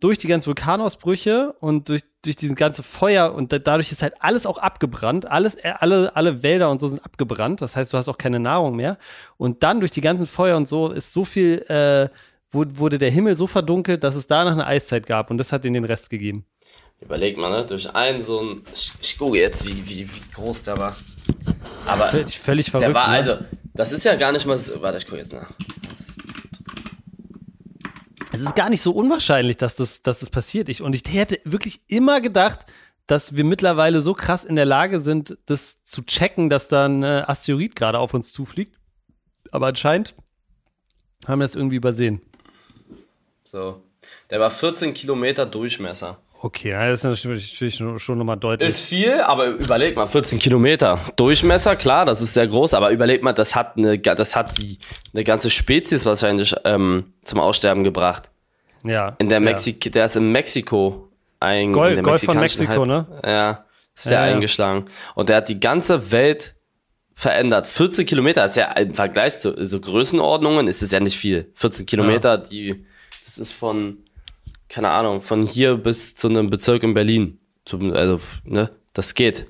Durch 0.00 0.18
die 0.18 0.28
ganzen 0.28 0.48
Vulkanausbrüche 0.48 1.54
und 1.60 1.88
durch, 1.88 2.02
durch 2.22 2.36
diesen 2.36 2.54
ganze 2.54 2.82
Feuer 2.82 3.32
und 3.34 3.52
da, 3.52 3.58
dadurch 3.58 3.92
ist 3.92 4.02
halt 4.02 4.14
alles 4.20 4.44
auch 4.44 4.58
abgebrannt. 4.58 5.26
Alles, 5.26 5.54
äh, 5.54 5.72
alle, 5.78 6.14
alle 6.14 6.42
Wälder 6.42 6.70
und 6.70 6.80
so 6.80 6.88
sind 6.88 7.04
abgebrannt. 7.04 7.62
Das 7.62 7.76
heißt, 7.76 7.92
du 7.92 7.98
hast 7.98 8.08
auch 8.08 8.18
keine 8.18 8.38
Nahrung 8.38 8.76
mehr. 8.76 8.98
Und 9.38 9.62
dann 9.62 9.80
durch 9.80 9.92
die 9.92 10.02
ganzen 10.02 10.26
Feuer 10.26 10.56
und 10.56 10.68
so 10.68 10.90
ist 10.90 11.12
so 11.12 11.24
viel, 11.24 11.64
äh, 11.68 12.08
wurde 12.52 12.98
der 12.98 13.10
Himmel 13.10 13.36
so 13.36 13.46
verdunkelt, 13.46 14.04
dass 14.04 14.16
es 14.16 14.26
danach 14.26 14.52
eine 14.52 14.66
Eiszeit 14.66 15.06
gab 15.06 15.30
und 15.30 15.38
das 15.38 15.52
hat 15.52 15.64
ihnen 15.64 15.74
den 15.74 15.84
Rest 15.84 16.10
gegeben. 16.10 16.46
Überleg 17.00 17.36
mal, 17.36 17.50
ne? 17.50 17.66
Durch 17.66 17.94
einen 17.94 18.22
so 18.22 18.40
ein. 18.40 18.62
Ich, 18.74 18.92
ich 19.02 19.18
gucke 19.18 19.38
jetzt, 19.38 19.66
wie, 19.66 19.86
wie, 19.86 20.08
wie 20.08 20.20
groß 20.34 20.62
der 20.62 20.78
war. 20.78 20.96
Aber. 21.86 22.06
Völlig, 22.06 22.38
völlig 22.38 22.70
verrückt. 22.70 22.88
Der 22.88 22.94
war, 22.94 23.08
ne? 23.08 23.14
also, 23.14 23.36
das 23.74 23.92
ist 23.92 24.04
ja 24.04 24.14
gar 24.14 24.32
nicht 24.32 24.46
mal 24.46 24.56
so. 24.56 24.80
Warte, 24.80 24.98
ich 24.98 25.04
gucke 25.04 25.18
jetzt 25.18 25.32
nach. 25.32 25.50
Es 28.36 28.42
ist 28.42 28.56
gar 28.56 28.70
nicht 28.70 28.82
so 28.82 28.92
unwahrscheinlich, 28.92 29.56
dass 29.56 29.76
das, 29.76 30.02
dass 30.02 30.20
das 30.20 30.30
passiert. 30.30 30.68
Ich, 30.68 30.82
und 30.82 30.94
ich 30.94 31.02
hätte 31.12 31.40
wirklich 31.44 31.80
immer 31.88 32.20
gedacht, 32.20 32.66
dass 33.06 33.36
wir 33.36 33.44
mittlerweile 33.44 34.02
so 34.02 34.14
krass 34.14 34.44
in 34.44 34.56
der 34.56 34.64
Lage 34.64 35.00
sind, 35.00 35.38
das 35.46 35.84
zu 35.84 36.02
checken, 36.02 36.50
dass 36.50 36.68
da 36.68 36.86
ein 36.86 37.02
äh, 37.02 37.24
Asteroid 37.26 37.76
gerade 37.76 37.98
auf 37.98 38.14
uns 38.14 38.32
zufliegt. 38.32 38.78
Aber 39.52 39.68
anscheinend 39.68 40.14
haben 41.26 41.40
wir 41.40 41.44
das 41.44 41.54
irgendwie 41.54 41.76
übersehen. 41.76 42.20
So. 43.44 43.82
Der 44.30 44.40
war 44.40 44.50
14 44.50 44.92
Kilometer 44.92 45.46
Durchmesser. 45.46 46.18
Okay, 46.46 46.70
das 46.70 47.02
ist 47.02 47.24
natürlich 47.24 47.74
schon 47.74 48.18
nochmal 48.18 48.36
deutlich. 48.36 48.68
Ist 48.68 48.82
viel, 48.82 49.20
aber 49.20 49.46
überleg 49.46 49.96
mal, 49.96 50.06
14 50.06 50.38
Kilometer 50.38 51.00
Durchmesser, 51.16 51.74
klar, 51.74 52.06
das 52.06 52.20
ist 52.20 52.34
sehr 52.34 52.46
groß, 52.46 52.74
aber 52.74 52.90
überleg 52.90 53.24
mal, 53.24 53.32
das 53.32 53.56
hat 53.56 53.76
eine, 53.76 53.98
das 53.98 54.36
hat 54.36 54.56
die, 54.56 54.78
eine 55.12 55.24
ganze 55.24 55.50
Spezies 55.50 56.06
wahrscheinlich 56.06 56.54
ähm, 56.64 57.14
zum 57.24 57.40
Aussterben 57.40 57.82
gebracht. 57.82 58.30
Ja. 58.84 59.16
In 59.18 59.28
der 59.28 59.40
Mexik, 59.40 59.86
ja. 59.86 59.90
der 59.90 60.04
ist 60.04 60.14
in 60.14 60.30
Mexiko 60.30 61.08
ein, 61.40 61.72
Gol 61.72 61.94
in 61.94 62.04
Golf 62.04 62.22
von 62.22 62.38
Mexiko, 62.38 62.70
Halb, 62.70 62.86
ne? 62.86 63.06
Ja, 63.24 63.64
ist 63.96 64.06
der 64.08 64.28
ja, 64.28 64.32
eingeschlagen. 64.32 64.84
Und 65.16 65.28
der 65.28 65.38
hat 65.38 65.48
die 65.48 65.58
ganze 65.58 66.12
Welt 66.12 66.54
verändert. 67.12 67.66
14 67.66 68.06
Kilometer 68.06 68.46
ist 68.46 68.56
ja 68.56 68.70
im 68.70 68.94
Vergleich 68.94 69.40
zu 69.40 69.64
so 69.64 69.80
Größenordnungen 69.80 70.68
ist 70.68 70.80
es 70.84 70.92
ja 70.92 71.00
nicht 71.00 71.18
viel. 71.18 71.50
14 71.56 71.86
Kilometer, 71.86 72.38
die, 72.38 72.86
das 73.24 73.36
ist 73.38 73.50
von 73.50 74.05
keine 74.68 74.90
Ahnung, 74.90 75.20
von 75.20 75.42
hier 75.42 75.76
bis 75.76 76.14
zu 76.14 76.28
einem 76.28 76.50
Bezirk 76.50 76.82
in 76.82 76.94
Berlin. 76.94 77.38
Also, 77.70 78.20
ne, 78.44 78.70
das 78.92 79.14
geht. 79.14 79.46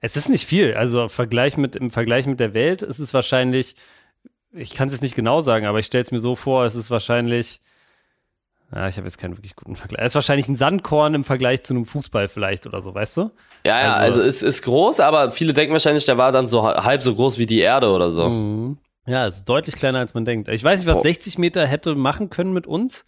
Es 0.00 0.16
ist 0.16 0.28
nicht 0.28 0.44
viel. 0.44 0.74
Also 0.74 1.02
im 1.02 1.08
Vergleich 1.08 1.56
mit, 1.56 1.76
im 1.76 1.90
Vergleich 1.90 2.26
mit 2.26 2.38
der 2.38 2.52
Welt 2.52 2.82
ist 2.82 2.98
es 2.98 3.14
wahrscheinlich, 3.14 3.74
ich 4.52 4.74
kann 4.74 4.88
es 4.88 4.92
jetzt 4.92 5.02
nicht 5.02 5.16
genau 5.16 5.40
sagen, 5.40 5.66
aber 5.66 5.78
ich 5.78 5.86
stelle 5.86 6.04
es 6.04 6.10
mir 6.10 6.18
so 6.18 6.36
vor, 6.36 6.66
es 6.66 6.74
ist 6.74 6.90
wahrscheinlich, 6.90 7.60
ja, 8.74 8.86
ich 8.88 8.96
habe 8.96 9.06
jetzt 9.06 9.18
keinen 9.18 9.36
wirklich 9.36 9.56
guten 9.56 9.76
Vergleich. 9.76 10.04
Es 10.04 10.12
ist 10.12 10.14
wahrscheinlich 10.16 10.48
ein 10.48 10.56
Sandkorn 10.56 11.14
im 11.14 11.24
Vergleich 11.24 11.62
zu 11.62 11.72
einem 11.72 11.86
Fußball 11.86 12.28
vielleicht 12.28 12.66
oder 12.66 12.82
so, 12.82 12.94
weißt 12.94 13.16
du? 13.16 13.30
Ja, 13.64 13.80
ja, 13.80 13.94
also, 13.94 14.20
also 14.20 14.28
es 14.28 14.42
ist 14.42 14.62
groß, 14.62 15.00
aber 15.00 15.32
viele 15.32 15.54
denken 15.54 15.72
wahrscheinlich, 15.72 16.04
der 16.04 16.18
war 16.18 16.32
dann 16.32 16.48
so 16.48 16.64
halb 16.64 17.02
so 17.02 17.14
groß 17.14 17.38
wie 17.38 17.46
die 17.46 17.60
Erde 17.60 17.90
oder 17.90 18.10
so. 18.10 18.28
Mhm. 18.28 18.78
Ja, 19.06 19.26
es 19.26 19.36
ist 19.36 19.44
deutlich 19.48 19.74
kleiner, 19.74 20.00
als 20.00 20.14
man 20.14 20.24
denkt. 20.24 20.48
Ich 20.48 20.64
weiß 20.64 20.80
nicht, 20.80 20.88
was 20.88 20.98
oh. 20.98 21.02
60 21.02 21.38
Meter 21.38 21.66
hätte 21.66 21.94
machen 21.94 22.30
können 22.30 22.52
mit 22.52 22.66
uns. 22.66 23.04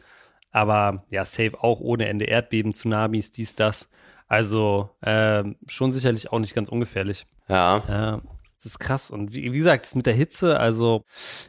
Aber 0.56 1.04
ja, 1.10 1.26
safe 1.26 1.52
auch 1.60 1.80
ohne 1.80 2.08
Ende 2.08 2.24
Erdbeben, 2.24 2.72
Tsunamis, 2.72 3.30
dies, 3.30 3.56
das. 3.56 3.90
Also 4.26 4.88
äh, 5.02 5.44
schon 5.66 5.92
sicherlich 5.92 6.32
auch 6.32 6.38
nicht 6.38 6.54
ganz 6.54 6.70
ungefährlich. 6.70 7.26
Ja. 7.46 7.84
Ja. 7.86 8.20
Das 8.56 8.64
ist 8.64 8.78
krass. 8.78 9.10
Und 9.10 9.34
wie, 9.34 9.52
wie 9.52 9.58
gesagt, 9.58 9.94
mit 9.94 10.06
der 10.06 10.14
Hitze, 10.14 10.58
also 10.58 11.04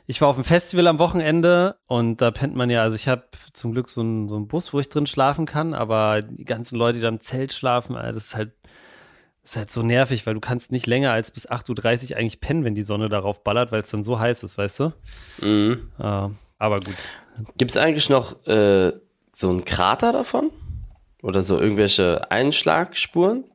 ich 0.08 0.20
war 0.20 0.28
auf 0.28 0.36
dem 0.36 0.43
Festival 0.43 0.88
am 0.88 1.00
Wochenende 1.00 1.78
und 1.86 2.20
da 2.20 2.32
pennt 2.32 2.58
man 2.58 2.70
ja, 2.70 2.84
also 2.84 2.96
ich 2.96 3.08
habe 3.08 3.24
zum 3.54 3.72
Glück 3.72 3.88
so 3.88 4.02
einen, 4.02 4.28
so 4.28 4.36
einen 4.36 4.50
Bus, 4.50 4.74
wo 4.74 4.80
ich 4.82 4.89
drin 4.89 5.08
schlafen 5.08 5.46
kann, 5.46 5.74
aber 5.74 6.22
die 6.22 6.43
ganzen 6.43 6.76
Leute, 6.76 6.98
die 6.98 7.04
da 7.04 7.08
im 7.08 7.22
Zelt 7.22 7.54
schlafen, 7.54 7.93
das 7.96 8.17
ist 8.17 8.36
halt, 8.36 8.52
das 9.41 9.52
ist 9.52 9.58
halt 9.58 9.72
so 9.72 9.84
nervig, 9.84 10.28
weil 10.28 10.34
du 10.34 10.41
kannst 10.41 10.74
nicht 10.74 10.86
länger 10.86 11.13
als 11.13 11.32
bis 11.32 11.50
8.30 11.50 12.12
Uhr 12.12 12.17
eigentlich 12.17 12.41
pennen, 12.41 12.65
wenn 12.65 12.76
die 12.76 12.84
Sonne 12.84 13.08
darauf 13.08 13.41
ballert, 13.41 13.72
weil 13.72 13.84
es 13.84 13.89
dann 13.89 14.04
so 14.04 14.20
heiß 14.20 14.43
ist, 14.43 14.58
weißt 14.58 14.82
du? 14.82 14.93
Mhm. 15.41 15.91
Uh, 15.98 16.32
aber 16.58 16.80
gut. 16.80 16.96
Gibt 17.58 17.72
es 17.72 17.78
eigentlich 17.78 18.10
noch 18.10 18.46
äh, 18.48 18.93
so 19.34 19.50
einen 19.50 19.65
Krater 19.65 20.12
davon? 20.12 20.52
Oder 21.22 21.41
so 21.41 21.60
irgendwelche 21.60 22.30
Einschlagspuren? 22.32 23.46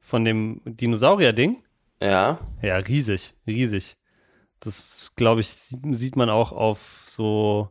Von 0.00 0.24
dem 0.24 0.60
Dinosaurier-Ding? 0.64 1.62
Ja. 2.02 2.40
Ja, 2.60 2.76
riesig, 2.76 3.34
riesig. 3.46 3.96
Das, 4.60 5.12
glaube 5.16 5.40
ich, 5.40 5.48
sieht 5.48 6.16
man 6.16 6.28
auch 6.28 6.52
auf 6.52 7.04
so 7.06 7.70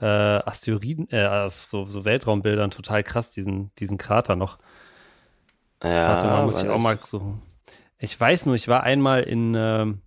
äh, 0.00 0.06
Asteroiden, 0.06 1.08
äh, 1.10 1.26
auf 1.26 1.64
so, 1.64 1.86
so 1.86 2.04
Weltraumbildern 2.04 2.70
total 2.70 3.02
krass, 3.02 3.32
diesen, 3.32 3.72
diesen 3.76 3.98
Krater 3.98 4.36
noch. 4.36 4.58
Ja, 5.82 6.10
Warte 6.10 6.26
mal, 6.28 6.44
muss 6.44 6.62
ich 6.62 6.68
auch 6.68 6.80
mal 6.80 6.98
suchen. 7.02 7.42
Ich 7.98 8.18
weiß 8.18 8.46
nur, 8.46 8.54
ich 8.54 8.68
war 8.68 8.82
einmal 8.82 9.22
in, 9.22 9.54
ähm, 9.56 10.02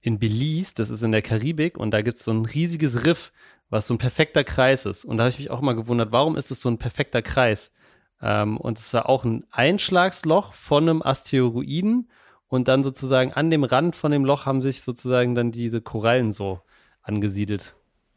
in 0.00 0.18
Belize, 0.18 0.74
das 0.74 0.90
ist 0.90 1.02
in 1.02 1.12
der 1.12 1.22
Karibik, 1.22 1.76
und 1.76 1.90
da 1.92 2.02
gibt's 2.02 2.24
so 2.24 2.32
ein 2.32 2.44
riesiges 2.44 3.04
Riff, 3.04 3.32
was 3.68 3.86
so 3.86 3.94
ein 3.94 3.98
perfekter 3.98 4.44
Kreis 4.44 4.86
ist. 4.86 5.04
Und 5.04 5.18
da 5.18 5.24
habe 5.24 5.30
ich 5.30 5.38
mich 5.38 5.50
auch 5.50 5.60
mal 5.60 5.74
gewundert, 5.74 6.12
warum 6.12 6.36
ist 6.36 6.50
es 6.50 6.60
so 6.60 6.68
ein 6.68 6.78
perfekter 6.78 7.22
Kreis? 7.22 7.72
Ähm, 8.22 8.56
und 8.56 8.78
es 8.78 8.92
war 8.92 9.08
auch 9.08 9.24
ein 9.24 9.44
Einschlagsloch 9.50 10.52
von 10.54 10.88
einem 10.88 11.02
Asteroiden 11.02 12.10
und 12.48 12.68
dann 12.68 12.82
sozusagen 12.82 13.32
an 13.32 13.50
dem 13.50 13.64
Rand 13.64 13.94
von 13.94 14.10
dem 14.10 14.24
Loch 14.24 14.46
haben 14.46 14.62
sich 14.62 14.82
sozusagen 14.82 15.34
dann 15.34 15.52
diese 15.52 15.80
Korallen 15.80 16.32
so 16.32 16.60
angesiedelt. 17.02 17.74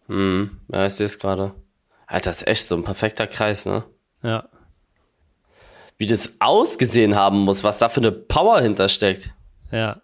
Hm, 0.07 0.59
ja, 0.71 0.85
ich 0.85 0.93
sehe 0.93 1.05
es 1.05 1.19
gerade. 1.19 1.53
Alter, 2.07 2.31
das 2.31 2.37
ist 2.41 2.47
echt 2.47 2.67
so 2.67 2.75
ein 2.75 2.83
perfekter 2.83 3.27
Kreis, 3.27 3.65
ne? 3.65 3.85
Ja. 4.21 4.49
Wie 5.97 6.07
das 6.07 6.37
ausgesehen 6.39 7.15
haben 7.15 7.39
muss, 7.39 7.63
was 7.63 7.77
da 7.77 7.89
für 7.89 8.01
eine 8.01 8.11
Power 8.11 8.59
hintersteckt. 8.59 9.33
Ja. 9.71 10.01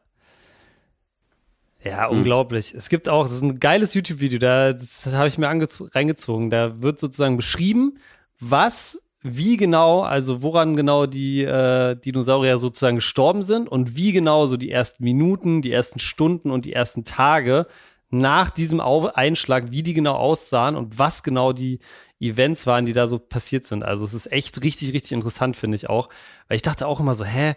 Ja, 1.84 2.08
unglaublich. 2.08 2.74
Es 2.74 2.90
gibt 2.90 3.08
auch, 3.08 3.24
das 3.24 3.32
ist 3.32 3.42
ein 3.42 3.60
geiles 3.60 3.94
YouTube-Video, 3.94 4.38
da 4.38 4.74
das 4.74 5.06
habe 5.14 5.28
ich 5.30 5.38
mir 5.38 5.48
reingezogen. 5.48 6.50
Da 6.50 6.82
wird 6.82 7.00
sozusagen 7.00 7.38
beschrieben, 7.38 7.98
was, 8.40 9.08
wie 9.22 9.56
genau, 9.56 10.02
also 10.02 10.42
woran 10.42 10.76
genau 10.76 11.06
die 11.06 11.44
äh, 11.44 11.96
Dinosaurier 11.96 12.58
sozusagen 12.58 12.98
gestorben 12.98 13.44
sind 13.44 13.70
und 13.70 13.96
wie 13.96 14.12
genau 14.12 14.46
so 14.46 14.58
die 14.58 14.72
ersten 14.72 15.06
Minuten, 15.06 15.62
die 15.62 15.72
ersten 15.72 16.00
Stunden 16.00 16.52
und 16.52 16.66
die 16.66 16.74
ersten 16.74 17.06
Tage 17.06 17.66
nach 18.10 18.50
diesem 18.50 18.82
Au 18.82 19.08
Einschlag, 19.08 19.72
wie 19.72 19.84
die 19.84 19.94
genau 19.94 20.16
aussahen 20.16 20.76
und 20.76 21.00
was 21.00 21.24
genau 21.24 21.54
die 21.54 21.80
Events 22.20 22.68
waren, 22.68 22.86
die 22.86 22.94
da 22.94 23.08
so 23.08 23.20
passiert 23.20 23.66
sind. 23.66 23.84
Also 23.84 24.04
es 24.04 24.14
ist 24.14 24.32
echt 24.32 24.62
richtig, 24.64 24.94
richtig 24.94 25.14
interessant, 25.14 25.56
finde 25.56 25.76
ich 25.76 25.90
auch. 25.90 26.10
Weil 26.48 26.58
ich 26.58 26.62
dachte 26.62 26.88
auch 26.88 27.00
immer 27.00 27.14
so, 27.14 27.24
hä, 27.24 27.54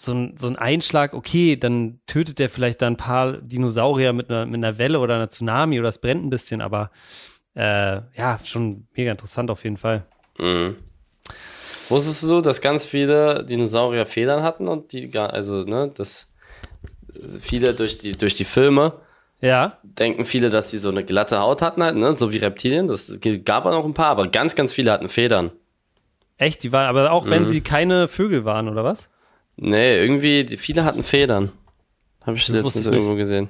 so 0.00 0.12
ein, 0.12 0.36
so 0.36 0.46
ein 0.46 0.56
Einschlag, 0.56 1.14
okay, 1.14 1.56
dann 1.56 2.00
tötet 2.06 2.38
der 2.38 2.48
vielleicht 2.48 2.82
da 2.82 2.86
ein 2.86 2.96
paar 2.96 3.38
Dinosaurier 3.38 4.12
mit 4.12 4.30
einer, 4.30 4.46
mit 4.46 4.56
einer 4.56 4.78
Welle 4.78 5.00
oder 5.00 5.16
einer 5.16 5.30
Tsunami 5.30 5.78
oder 5.78 5.88
es 5.88 5.98
brennt 5.98 6.24
ein 6.24 6.30
bisschen, 6.30 6.60
aber 6.60 6.90
äh, 7.54 8.00
ja, 8.16 8.38
schon 8.44 8.86
mega 8.94 9.10
interessant 9.10 9.50
auf 9.50 9.64
jeden 9.64 9.76
Fall. 9.76 10.06
Mhm. 10.38 10.76
Wusstest 11.88 12.22
du, 12.24 12.40
dass 12.40 12.60
ganz 12.60 12.84
viele 12.84 13.44
Dinosaurier 13.44 14.06
Federn 14.06 14.42
hatten 14.42 14.68
und 14.68 14.92
die 14.92 15.10
also, 15.18 15.64
ne, 15.64 15.90
dass 15.94 16.30
viele 17.40 17.74
durch 17.74 17.98
die, 17.98 18.16
durch 18.16 18.34
die 18.34 18.44
Filme 18.44 18.92
Ja, 19.40 19.78
denken 19.82 20.24
viele, 20.24 20.50
dass 20.50 20.70
sie 20.70 20.78
so 20.78 20.90
eine 20.90 21.04
glatte 21.04 21.40
Haut 21.40 21.62
hatten 21.62 21.82
halt, 21.82 21.96
ne, 21.96 22.12
so 22.12 22.32
wie 22.32 22.38
Reptilien. 22.38 22.88
Das 22.88 23.18
gab 23.44 23.66
auch 23.66 23.72
noch 23.72 23.84
ein 23.84 23.94
paar, 23.94 24.10
aber 24.10 24.28
ganz, 24.28 24.54
ganz 24.54 24.72
viele 24.72 24.92
hatten 24.92 25.08
Federn. 25.08 25.50
echt, 26.36 26.62
die 26.62 26.72
waren, 26.72 26.86
aber 26.86 27.10
auch 27.10 27.28
wenn 27.28 27.46
sie 27.46 27.60
keine 27.62 28.06
Vögel 28.06 28.44
waren, 28.44 28.68
oder 28.68 28.84
was? 28.84 29.10
Nee, 29.60 29.98
irgendwie, 30.00 30.44
die, 30.44 30.56
viele 30.56 30.84
hatten 30.84 31.02
Federn. 31.02 31.52
Habe 32.24 32.36
ich 32.36 32.46
Das 32.46 32.56
letztens 32.56 32.86
ich 32.86 32.92
irgendwo 32.92 33.16
gesehen. 33.16 33.48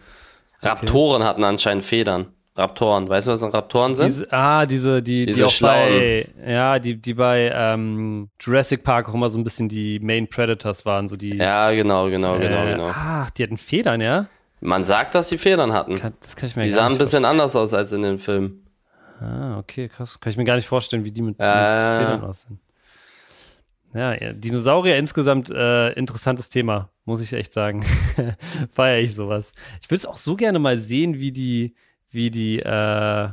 Raptoren 0.63 1.23
hatten 1.23 1.45
anscheinend 1.45 1.85
Federn. 1.85 2.27
Raptoren, 2.57 3.09
weißt 3.09 3.29
du, 3.29 3.31
was 3.33 3.43
Raptoren 3.43 3.95
sind? 3.95 4.09
Diese, 4.09 4.33
ah, 4.33 4.67
diese, 4.67 5.01
die, 5.01 5.27
die 5.27 5.33
Diese 5.33 5.47
auch 5.47 5.61
bei, 5.61 6.27
ja, 6.45 6.81
die, 6.81 6.97
die 6.97 7.15
bei 7.15 7.53
ähm, 7.55 8.31
Jurassic 8.41 8.83
Park 8.83 9.09
auch 9.09 9.15
immer 9.15 9.29
so 9.29 9.39
ein 9.39 9.45
bisschen 9.45 9.69
die 9.69 10.01
Main 10.01 10.29
Predators 10.29 10.85
waren, 10.85 11.07
so 11.07 11.15
die. 11.15 11.37
ja, 11.37 11.71
genau, 11.71 12.11
genau, 12.11 12.37
genau, 12.37 12.65
äh, 12.65 12.73
genau. 12.73 12.91
Ach, 12.93 13.31
die 13.31 13.45
hatten 13.45 13.59
Federn, 13.59 14.01
ja? 14.01 14.27
Man 14.61 14.85
sagt, 14.85 15.15
dass 15.15 15.29
sie 15.29 15.39
Federn 15.39 15.73
hatten. 15.73 15.97
Kann, 15.97 16.15
das 16.21 16.35
kann 16.35 16.49
ich 16.49 16.57
mir 16.57 16.65
Die 16.65 16.71
sahen 16.71 16.93
ein 16.93 16.99
bisschen 16.99 17.25
anders 17.25 17.55
aus 17.55 17.75
als 17.75 17.93
in 17.93 18.03
den 18.03 18.19
Filmen. 18.19 18.65
Ah, 19.21 19.59
okay, 19.59 19.89
krass. 19.89 20.19
Kann 20.19 20.33
ich 20.33 20.37
mir 20.37 20.45
gar 20.45 20.57
nicht 20.57 20.67
vorstellen, 20.67 21.05
wie 21.05 21.13
die 21.13 21.23
mit, 21.23 21.39
Ja. 21.39 21.97
mit 22.01 22.07
Federn 22.07 22.29
aussehen. 22.29 22.59
Ja, 23.95 24.15
Dinosaurier 24.33 24.97
insgesamt 24.97 25.51
äh, 25.51 25.91
interessantes 25.93 26.51
Thema, 26.51 26.91
muss 27.05 27.23
ich 27.23 27.33
echt 27.33 27.53
sagen. 27.55 27.85
Feier 28.71 28.99
ich 29.01 29.15
sowas. 29.15 29.53
Ich 29.81 29.89
würde 29.89 29.97
es 29.99 30.07
auch 30.07 30.19
so 30.19 30.37
gerne 30.37 30.59
mal 30.59 30.79
sehen, 30.79 31.19
wie 31.21 31.33
die, 31.33 31.75
wie 32.11 32.31
die, 32.31 32.59
äh, 32.61 33.29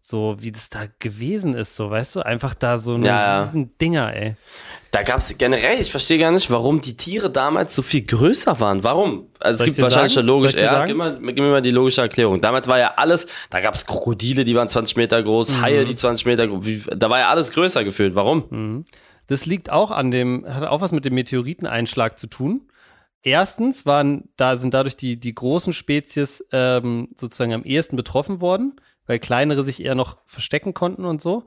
so, 0.00 0.36
wie 0.38 0.52
das 0.52 0.70
da 0.70 0.86
gewesen 1.00 1.54
ist, 1.54 1.74
so, 1.76 1.90
weißt 1.90 2.16
du? 2.16 2.20
Einfach 2.20 2.54
da 2.54 2.78
so 2.78 2.94
ein 2.94 3.04
Ja, 3.04 3.42
riesen 3.42 3.76
Dinger, 3.78 4.14
ey. 4.14 4.36
Da 4.92 5.02
gab 5.02 5.18
es 5.18 5.36
generell, 5.36 5.80
ich 5.80 5.90
verstehe 5.90 6.18
gar 6.18 6.30
nicht, 6.30 6.48
warum 6.50 6.80
die 6.80 6.96
Tiere 6.96 7.28
damals 7.30 7.74
so 7.74 7.82
viel 7.82 8.02
größer 8.06 8.58
waren. 8.60 8.82
Warum? 8.84 9.26
Also 9.40 9.58
Soll 9.58 9.68
es 9.68 9.74
gibt 9.74 9.82
wahrscheinlich 9.84 10.14
sagen? 10.14 10.28
eine 10.28 10.32
logische, 10.36 10.64
ja, 10.64 10.86
gib, 10.86 10.96
mal, 10.96 11.18
gib 11.20 11.38
mir 11.38 11.50
mal 11.50 11.60
die 11.60 11.70
logische 11.72 12.00
Erklärung. 12.02 12.40
Damals 12.40 12.66
war 12.68 12.78
ja 12.78 12.94
alles, 12.96 13.26
da 13.50 13.60
gab 13.60 13.74
es 13.74 13.84
Krokodile, 13.84 14.44
die 14.44 14.54
waren 14.54 14.68
20 14.68 14.96
Meter 14.96 15.22
groß, 15.22 15.54
Mhm. 15.54 15.60
Haie, 15.62 15.84
die 15.84 15.96
20 15.96 16.24
Meter 16.26 16.46
groß, 16.46 16.64
da 16.96 17.10
war 17.10 17.18
ja 17.18 17.28
alles 17.28 17.50
größer 17.50 17.82
gefühlt. 17.84 18.14
Warum? 18.14 18.84
Das 19.26 19.46
liegt 19.46 19.70
auch 19.70 19.90
an 19.90 20.10
dem, 20.10 20.46
hat 20.46 20.62
auch 20.64 20.80
was 20.80 20.92
mit 20.92 21.04
dem 21.04 21.14
Meteoriteneinschlag 21.14 22.18
zu 22.18 22.26
tun. 22.26 22.68
Erstens 23.22 23.86
waren, 23.86 24.28
da 24.36 24.56
sind 24.56 24.72
dadurch 24.72 24.96
die, 24.96 25.18
die 25.18 25.34
großen 25.34 25.72
Spezies 25.72 26.46
ähm, 26.52 27.08
sozusagen 27.16 27.52
am 27.52 27.64
ehesten 27.64 27.96
betroffen 27.96 28.40
worden, 28.40 28.80
weil 29.06 29.18
kleinere 29.18 29.64
sich 29.64 29.82
eher 29.82 29.96
noch 29.96 30.18
verstecken 30.26 30.74
konnten 30.74 31.04
und 31.04 31.20
so. 31.20 31.44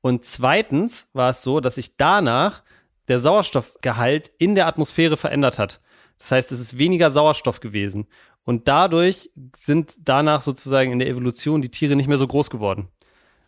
Und 0.00 0.24
zweitens 0.24 1.10
war 1.12 1.30
es 1.30 1.42
so, 1.42 1.60
dass 1.60 1.74
sich 1.74 1.96
danach 1.96 2.62
der 3.08 3.18
Sauerstoffgehalt 3.18 4.30
in 4.38 4.54
der 4.54 4.66
Atmosphäre 4.66 5.16
verändert 5.16 5.58
hat. 5.58 5.80
Das 6.18 6.32
heißt, 6.32 6.52
es 6.52 6.60
ist 6.60 6.78
weniger 6.78 7.10
Sauerstoff 7.10 7.60
gewesen. 7.60 8.06
Und 8.44 8.68
dadurch 8.68 9.30
sind 9.54 9.96
danach 10.04 10.40
sozusagen 10.40 10.92
in 10.92 10.98
der 10.98 11.08
Evolution 11.08 11.60
die 11.60 11.70
Tiere 11.70 11.96
nicht 11.96 12.08
mehr 12.08 12.16
so 12.16 12.26
groß 12.26 12.48
geworden. 12.48 12.88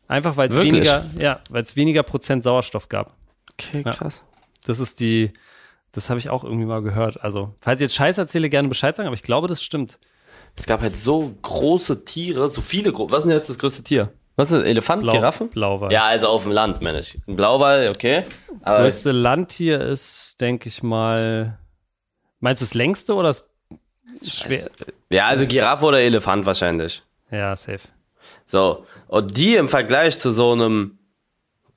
Einfach 0.07 0.37
weil 0.37 0.51
es 0.51 0.57
weniger, 0.57 1.09
ja, 1.19 1.41
weil 1.49 1.63
es 1.63 1.77
weniger 1.77 2.03
Prozent 2.03 2.43
Sauerstoff 2.43 2.89
gab. 2.89 3.17
Okay, 3.69 3.83
Ja. 3.85 3.93
krass. 3.93 4.25
Das 4.67 4.79
ist 4.79 5.01
die, 5.01 5.33
das 5.93 6.11
habe 6.11 6.21
ich 6.21 6.31
auch 6.31 6.45
irgendwie 6.45 6.67
mal 6.67 6.83
gehört. 6.83 7.23
Also, 7.25 7.55
falls 7.61 7.81
ich 7.81 7.87
jetzt 7.87 7.95
Scheiß 7.95 8.19
erzähle, 8.19 8.49
gerne 8.51 8.69
Bescheid 8.69 8.95
sagen, 8.95 9.07
aber 9.07 9.15
ich 9.15 9.23
glaube, 9.23 9.49
das 9.49 9.63
stimmt. 9.63 9.99
Es 10.57 10.67
gab 10.67 10.81
halt 10.83 10.99
so 10.99 11.35
große 11.43 12.05
Tiere, 12.05 12.51
so 12.51 12.61
viele 12.61 12.93
große. 12.93 13.13
Was 13.13 13.19
ist 13.21 13.25
denn 13.27 13.37
jetzt 13.37 13.49
das 13.49 13.59
größte 13.59 13.83
Tier? 13.85 14.13
Was 14.37 14.51
ist 14.51 14.59
das? 14.59 14.67
Elefant? 14.67 15.03
Blau, 15.03 15.13
Giraffe? 15.13 15.45
Blauwal. 15.47 15.93
Ja, 15.93 16.05
also 16.05 16.29
auf 16.29 16.43
dem 16.45 16.53
Land, 16.53 16.83
meine 16.83 17.01
ich. 17.01 17.19
Ein 17.27 17.37
Blauwal, 17.37 17.89
okay. 17.89 18.25
Aber 18.63 18.81
größte 18.83 19.13
Landtier 19.13 19.81
ist, 19.81 20.41
denke 20.41 20.69
ich 20.69 20.83
mal. 20.83 21.59
Meinst 22.41 22.63
du 22.63 22.65
das 22.65 22.75
längste 22.75 23.15
oder 23.15 23.29
das 23.29 23.49
schwer? 24.23 24.71
ja, 25.11 25.27
also 25.27 25.47
Giraffe 25.47 25.85
oder 25.87 26.01
Elefant 26.01 26.47
wahrscheinlich. 26.47 27.03
Ja, 27.31 27.55
safe. 27.55 27.81
So, 28.47 28.85
und 29.09 29.37
die 29.37 29.57
im 29.57 29.69
Vergleich 29.69 30.19
zu 30.19 30.31
so 30.31 30.53
einem, 30.53 30.99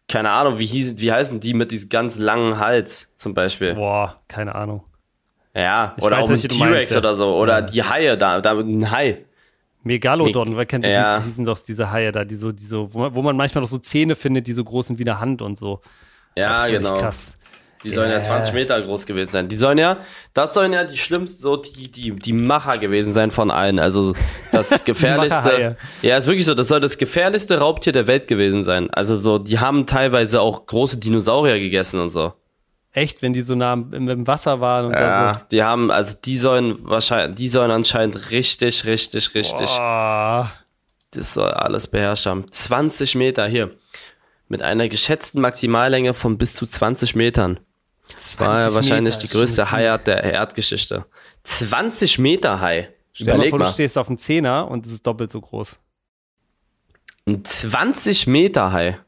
keine 0.08 0.30
Ahnung, 0.30 0.60
wie, 0.60 0.66
hießen, 0.66 0.98
wie 1.00 1.12
heißen 1.12 1.40
die 1.40 1.54
mit 1.54 1.72
diesem 1.72 1.90
ganz 1.90 2.18
langen 2.18 2.60
Hals 2.60 3.14
zum 3.18 3.34
Beispiel? 3.34 3.76
Boah, 3.76 4.22
keine 4.28 4.54
Ahnung. 4.56 4.84
Ja, 5.56 5.94
Ich 5.98 6.04
oder 6.04 6.18
weiß, 6.18 6.26
auch 6.26 6.30
ein 6.32 6.38
T-Rex 6.38 6.94
ja. 6.94 7.00
oder 7.00 7.16
so. 7.16 7.36
Oder 7.36 7.62
die 7.62 7.84
Haie 7.84 8.18
da, 8.18 8.42
da 8.42 8.58
ein 8.60 8.90
Hai. 8.92 9.26
Megalodon, 9.84 10.56
wer 10.56 10.66
kennt 10.66 10.86
die? 10.86 10.90
Ja. 10.90 11.20
Die 11.20 11.26
hießen 11.26 11.46
doch 11.46 11.60
diese 11.60 11.92
Haie 11.92 12.12
da, 12.12 12.24
die 12.26 12.36
so, 12.36 12.52
die 12.52 12.64
so, 12.66 12.94
wo 12.94 13.00
man, 13.00 13.16
wo 13.16 13.22
man 13.22 13.36
manchmal 13.36 13.62
noch 13.62 13.70
so 13.70 13.78
Zähne 13.78 14.16
findet, 14.16 14.48
die 14.48 14.54
so 14.54 14.64
groß 14.64 14.88
sind 14.88 15.00
wie 15.00 15.04
eine 15.04 15.20
Hand 15.20 15.42
und 15.42 15.58
so. 15.58 15.82
Ja, 16.38 16.68
genau. 16.68 16.94
Krass. 16.94 17.38
Die 17.84 17.90
sollen 17.92 18.10
ja 18.10 18.18
Ja. 18.18 18.22
20 18.22 18.54
Meter 18.54 18.82
groß 18.82 19.06
gewesen 19.06 19.32
sein. 19.32 19.48
Die 19.48 19.58
sollen 19.58 19.78
ja, 19.78 19.98
das 20.34 20.54
sollen 20.54 20.72
ja 20.74 20.84
die 20.84 20.98
schlimmsten, 20.98 21.42
so 21.42 21.58
die, 21.58 21.92
die, 21.92 22.16
die 22.16 22.34
Macher 22.34 22.78
gewesen 22.78 23.14
sein 23.14 23.32
von 23.32 23.52
allen. 23.52 23.80
Also 23.80 24.14
das 24.52 24.84
gefährlichste. 24.86 25.78
Ja, 26.02 26.18
ist 26.18 26.28
wirklich 26.28 26.46
so. 26.46 26.54
Das 26.54 26.68
soll 26.70 26.80
das 26.80 26.98
gefährlichste 26.98 27.60
Raubtier 27.60 27.94
der 27.94 28.08
Welt 28.08 28.28
gewesen 28.28 28.64
sein. 28.64 28.90
Also 28.92 29.18
so, 29.20 29.38
die 29.38 29.60
haben 29.60 29.86
teilweise 29.86 30.40
auch 30.42 30.66
große 30.66 30.98
Dinosaurier 31.00 31.60
gegessen 31.60 32.00
und 32.00 32.10
so. 32.10 32.34
Echt, 32.94 33.22
wenn 33.24 33.34
die 33.34 33.42
so 33.42 33.56
nah 33.56 33.74
im, 33.74 34.08
im 34.08 34.28
Wasser 34.28 34.62
waren 34.62 34.86
und 34.86 34.94
da 34.94 35.00
Ja, 35.00 35.42
die 35.52 35.64
haben, 35.64 35.90
also 35.90 36.16
die 36.24 36.38
sollen 36.38 36.78
wahrscheinlich, 36.84 37.36
die 37.38 37.50
sollen 37.50 37.72
anscheinend 37.72 38.30
richtig, 38.30 38.86
richtig, 38.86 39.26
so. 39.26 39.32
richtig, 39.40 39.70
Boah. 39.76 40.52
das 41.12 41.34
soll 41.34 41.50
alles 41.50 41.88
beherrscht 41.88 42.28
haben. 42.28 42.46
20 42.52 43.16
Meter 43.16 43.48
hier. 43.48 43.72
Mit 44.48 44.62
einer 44.62 44.88
geschätzten 44.90 45.42
Maximallänge 45.42 46.14
von 46.14 46.38
bis 46.38 46.54
zu 46.54 46.68
20 46.68 47.16
Metern. 47.16 47.60
20 48.16 48.40
War 48.40 48.60
ja 48.62 48.74
wahrscheinlich 48.76 49.16
Meter, 49.16 49.28
die 49.28 49.34
größte. 49.34 49.72
Haiart 49.72 50.08
der 50.08 50.24
Erdgeschichte. 50.24 51.06
20 51.44 52.20
Meter 52.20 52.60
Hai. 52.62 52.90
Stell 53.14 53.34
dir 53.34 53.38
mal 53.38 53.50
vor, 53.50 53.60
du 53.60 53.66
mal. 53.66 53.72
stehst 53.72 53.98
auf 53.98 54.08
dem 54.08 54.18
Zehner 54.18 54.70
und 54.70 54.86
es 54.86 54.92
ist 54.92 55.06
doppelt 55.08 55.32
so 55.32 55.40
groß. 55.42 55.80
Ein 57.28 57.44
20 57.46 58.28
Meter 58.28 58.72
Hai. 58.72 59.00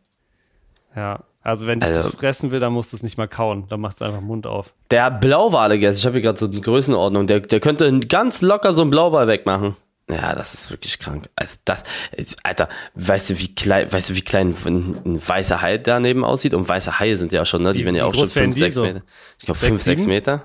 Ja. 0.95 1.23
Also 1.41 1.67
wenn 1.67 1.79
dich 1.79 1.89
Also- 1.89 2.10
das 2.10 2.17
fressen 2.19 2.49
will, 2.51 2.60
dann 2.60 2.73
musst 2.73 2.91
du 2.91 2.97
es 2.97 3.03
nicht 3.03 3.17
mal 3.17 3.27
kauen. 3.27 3.65
Dann 3.69 3.79
macht 3.79 3.95
es 3.97 4.01
einfach 4.01 4.21
Mund 4.21 4.47
auf. 4.47 4.73
Der 4.89 5.12
Blauwale 5.12 5.75
gegessen. 5.75 5.99
Ich 5.99 6.05
habe 6.05 6.13
hier 6.13 6.21
gerade 6.23 6.39
so 6.39 6.47
eine 6.47 6.60
Größenordnung. 6.60 7.27
Der, 7.27 7.39
der 7.41 7.60
könnte 7.60 7.99
ganz 8.01 8.41
locker 8.41 8.73
so 8.73 8.81
einen 8.81 8.89
Blauwal 8.89 9.27
wegmachen. 9.27 9.75
Ja, 10.07 10.35
das 10.35 10.53
ist 10.53 10.69
wirklich 10.69 10.99
krank. 10.99 11.29
Also 11.35 11.57
das, 11.65 11.83
Alter, 12.43 12.69
weißt 12.93 13.31
du, 13.31 13.39
wie 13.39 13.55
klein, 13.55 13.91
weißt 13.91 14.11
du, 14.11 14.15
wie 14.15 14.21
klein 14.21 14.55
ein, 14.65 15.19
weißer 15.27 15.61
Hai 15.61 15.79
daneben 15.79 16.23
aussieht? 16.23 16.53
Und 16.53 16.69
weiße 16.69 16.99
Haie 16.99 17.17
sind 17.17 17.31
ja 17.31 17.41
auch 17.41 17.45
schon, 17.47 17.63
ne? 17.63 17.73
Die 17.73 17.79
Wie- 17.79 17.85
werden 17.85 17.95
ja 17.95 18.05
auch 18.05 18.13
schon 18.13 18.21
groß 18.23 18.35
werden 18.35 18.53
5, 18.53 18.55
die 18.55 18.59
6 18.61 18.75
so? 18.75 18.81
Meter. 18.83 19.01
Ich 19.39 19.45
glaube 19.45 19.59
Sechs, 19.59 19.67
5, 19.69 19.81
6 19.81 20.01
sieben? 20.01 20.13
Meter. 20.13 20.43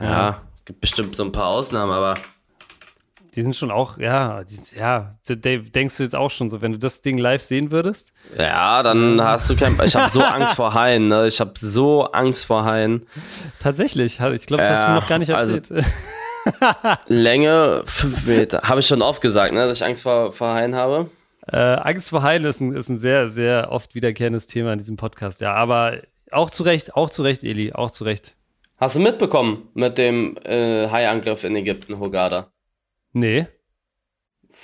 Ja, 0.00 0.40
gibt 0.64 0.80
bestimmt 0.80 1.14
so 1.16 1.24
ein 1.24 1.32
paar 1.32 1.48
Ausnahmen, 1.48 1.92
aber 1.92 2.14
Die 3.34 3.42
sind 3.42 3.54
schon 3.54 3.70
auch, 3.70 3.98
ja, 3.98 4.42
die, 4.44 4.58
ja, 4.76 5.10
Dave, 5.28 5.70
denkst 5.70 5.98
du 5.98 6.02
jetzt 6.02 6.16
auch 6.16 6.30
schon 6.30 6.48
so, 6.50 6.62
wenn 6.62 6.72
du 6.72 6.78
das 6.78 7.02
Ding 7.02 7.18
live 7.18 7.42
sehen 7.42 7.70
würdest? 7.70 8.12
Ja, 8.38 8.82
dann 8.82 9.20
hast 9.22 9.50
du 9.50 9.56
kein. 9.56 9.78
Ich 9.84 9.94
habe 9.94 10.08
so 10.08 10.20
Angst 10.24 10.54
vor 10.54 10.72
Haien, 10.74 11.08
ne? 11.08 11.26
Ich 11.28 11.40
habe 11.40 11.52
so 11.56 12.04
Angst 12.10 12.46
vor 12.46 12.64
Haien. 12.64 13.06
Tatsächlich, 13.58 14.18
ich 14.18 14.46
glaube, 14.46 14.62
das 14.62 14.70
hast 14.72 14.82
du 14.84 14.88
mir 14.88 14.94
noch 14.94 15.08
gar 15.08 15.18
nicht 15.18 15.28
erzählt. 15.28 15.70
Also, 15.70 15.86
Länge 17.06 17.82
fünf 17.86 18.26
Meter. 18.26 18.62
Habe 18.62 18.80
ich 18.80 18.86
schon 18.86 19.02
oft 19.02 19.20
gesagt, 19.20 19.52
ne, 19.52 19.66
dass 19.66 19.78
ich 19.78 19.84
Angst 19.84 20.02
vor, 20.02 20.32
vor 20.32 20.54
Haien 20.54 20.74
habe. 20.74 21.10
Äh, 21.46 21.56
Angst 21.56 22.10
vor 22.10 22.22
Haien 22.22 22.44
ist 22.44 22.60
ein, 22.60 22.74
ist 22.74 22.88
ein 22.88 22.96
sehr, 22.96 23.28
sehr 23.28 23.68
oft 23.70 23.94
wiederkehrendes 23.94 24.46
Thema 24.46 24.72
in 24.72 24.78
diesem 24.78 24.96
Podcast, 24.96 25.40
ja. 25.40 25.54
Aber 25.54 25.98
auch 26.30 26.50
zu 26.50 26.62
Recht, 26.62 26.94
auch 26.94 27.10
zu 27.10 27.22
Recht, 27.22 27.44
Eli, 27.44 27.72
auch 27.72 27.90
zu 27.90 28.04
Recht. 28.04 28.36
Hast 28.76 28.96
du 28.96 29.00
mitbekommen 29.00 29.68
mit 29.74 29.98
dem 29.98 30.36
äh, 30.44 30.88
Haiangriff 30.88 31.44
in 31.44 31.54
Ägypten, 31.56 31.98
Hogada? 31.98 32.50
Nee. 33.12 33.46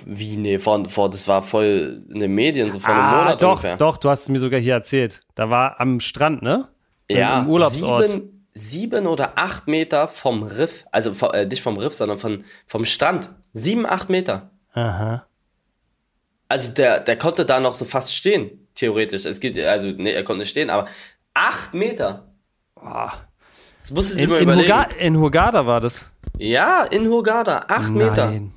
Wie, 0.05 0.37
nee, 0.37 0.59
vor, 0.59 0.89
vor, 0.89 1.11
das 1.11 1.27
war 1.27 1.43
voll 1.43 2.05
in 2.11 2.21
den 2.21 2.35
Medien, 2.35 2.71
so 2.71 2.79
vor 2.79 2.95
einem 2.95 3.05
ah, 3.05 3.23
Monat 3.23 3.43
doch, 3.43 3.51
ungefähr. 3.51 3.77
doch, 3.77 3.97
du 3.97 4.11
hast 4.11 4.23
es 4.23 4.29
mir 4.29 4.39
sogar 4.39 4.61
hier 4.61 4.75
erzählt. 4.75 5.21
Da 5.35 5.49
war 5.51 5.81
am 5.81 6.01
Strand, 6.01 6.43
ne? 6.43 6.69
Ja, 7.11 7.41
Im 7.41 7.49
Urlaubsort. 7.49 8.09
Sieben, 8.09 8.36
sieben 8.57 9.07
oder 9.07 9.37
acht 9.37 9.69
Meter 9.69 10.09
vom 10.09 10.43
Riff, 10.43 10.87
also 10.91 11.13
äh, 11.29 11.45
nicht 11.45 11.63
vom 11.63 11.77
Riff, 11.77 11.95
sondern 11.95 12.19
von, 12.19 12.43
vom 12.67 12.87
Strand. 12.87 13.31
Sieben, 13.53 13.85
acht 13.87 14.09
Meter. 14.09 14.51
Aha. 14.73 15.27
Also 16.49 16.73
der, 16.73 17.01
der 17.01 17.19
konnte 17.19 17.45
da 17.45 17.61
noch 17.61 17.75
so 17.75 17.85
fast 17.85 18.15
stehen, 18.15 18.67
theoretisch. 18.75 19.27
Es 19.27 19.41
gibt, 19.41 19.59
also, 19.59 19.89
nee, 19.89 20.13
er 20.13 20.25
konnte 20.25 20.41
nicht 20.41 20.51
stehen, 20.51 20.71
aber 20.71 20.89
acht 21.35 21.75
Meter. 21.75 22.29
Boah. 22.75 23.13
Das 23.79 23.91
musst 23.91 24.15
du 24.15 24.17
dir 24.17 24.25
In, 24.25 24.31
mal 24.31 24.43
überlegen. 24.43 24.73
Hurga 24.73 24.89
in 24.99 25.19
Hurghada 25.19 25.67
war 25.67 25.81
das. 25.81 26.11
Ja, 26.39 26.85
in 26.85 27.09
Hurghada, 27.09 27.67
acht 27.69 27.91
Meter. 27.91 28.27
Nein. 28.27 28.55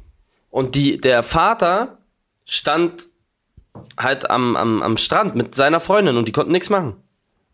Und 0.49 0.75
die, 0.75 0.97
der 0.97 1.23
Vater 1.23 1.97
stand 2.45 3.09
halt 3.97 4.29
am, 4.29 4.55
am, 4.55 4.81
am 4.81 4.97
Strand 4.97 5.35
mit 5.35 5.55
seiner 5.55 5.81
Freundin 5.81 6.15
und 6.15 6.25
die 6.25 6.31
konnten 6.31 6.51
nichts 6.51 6.69
machen. 6.69 6.95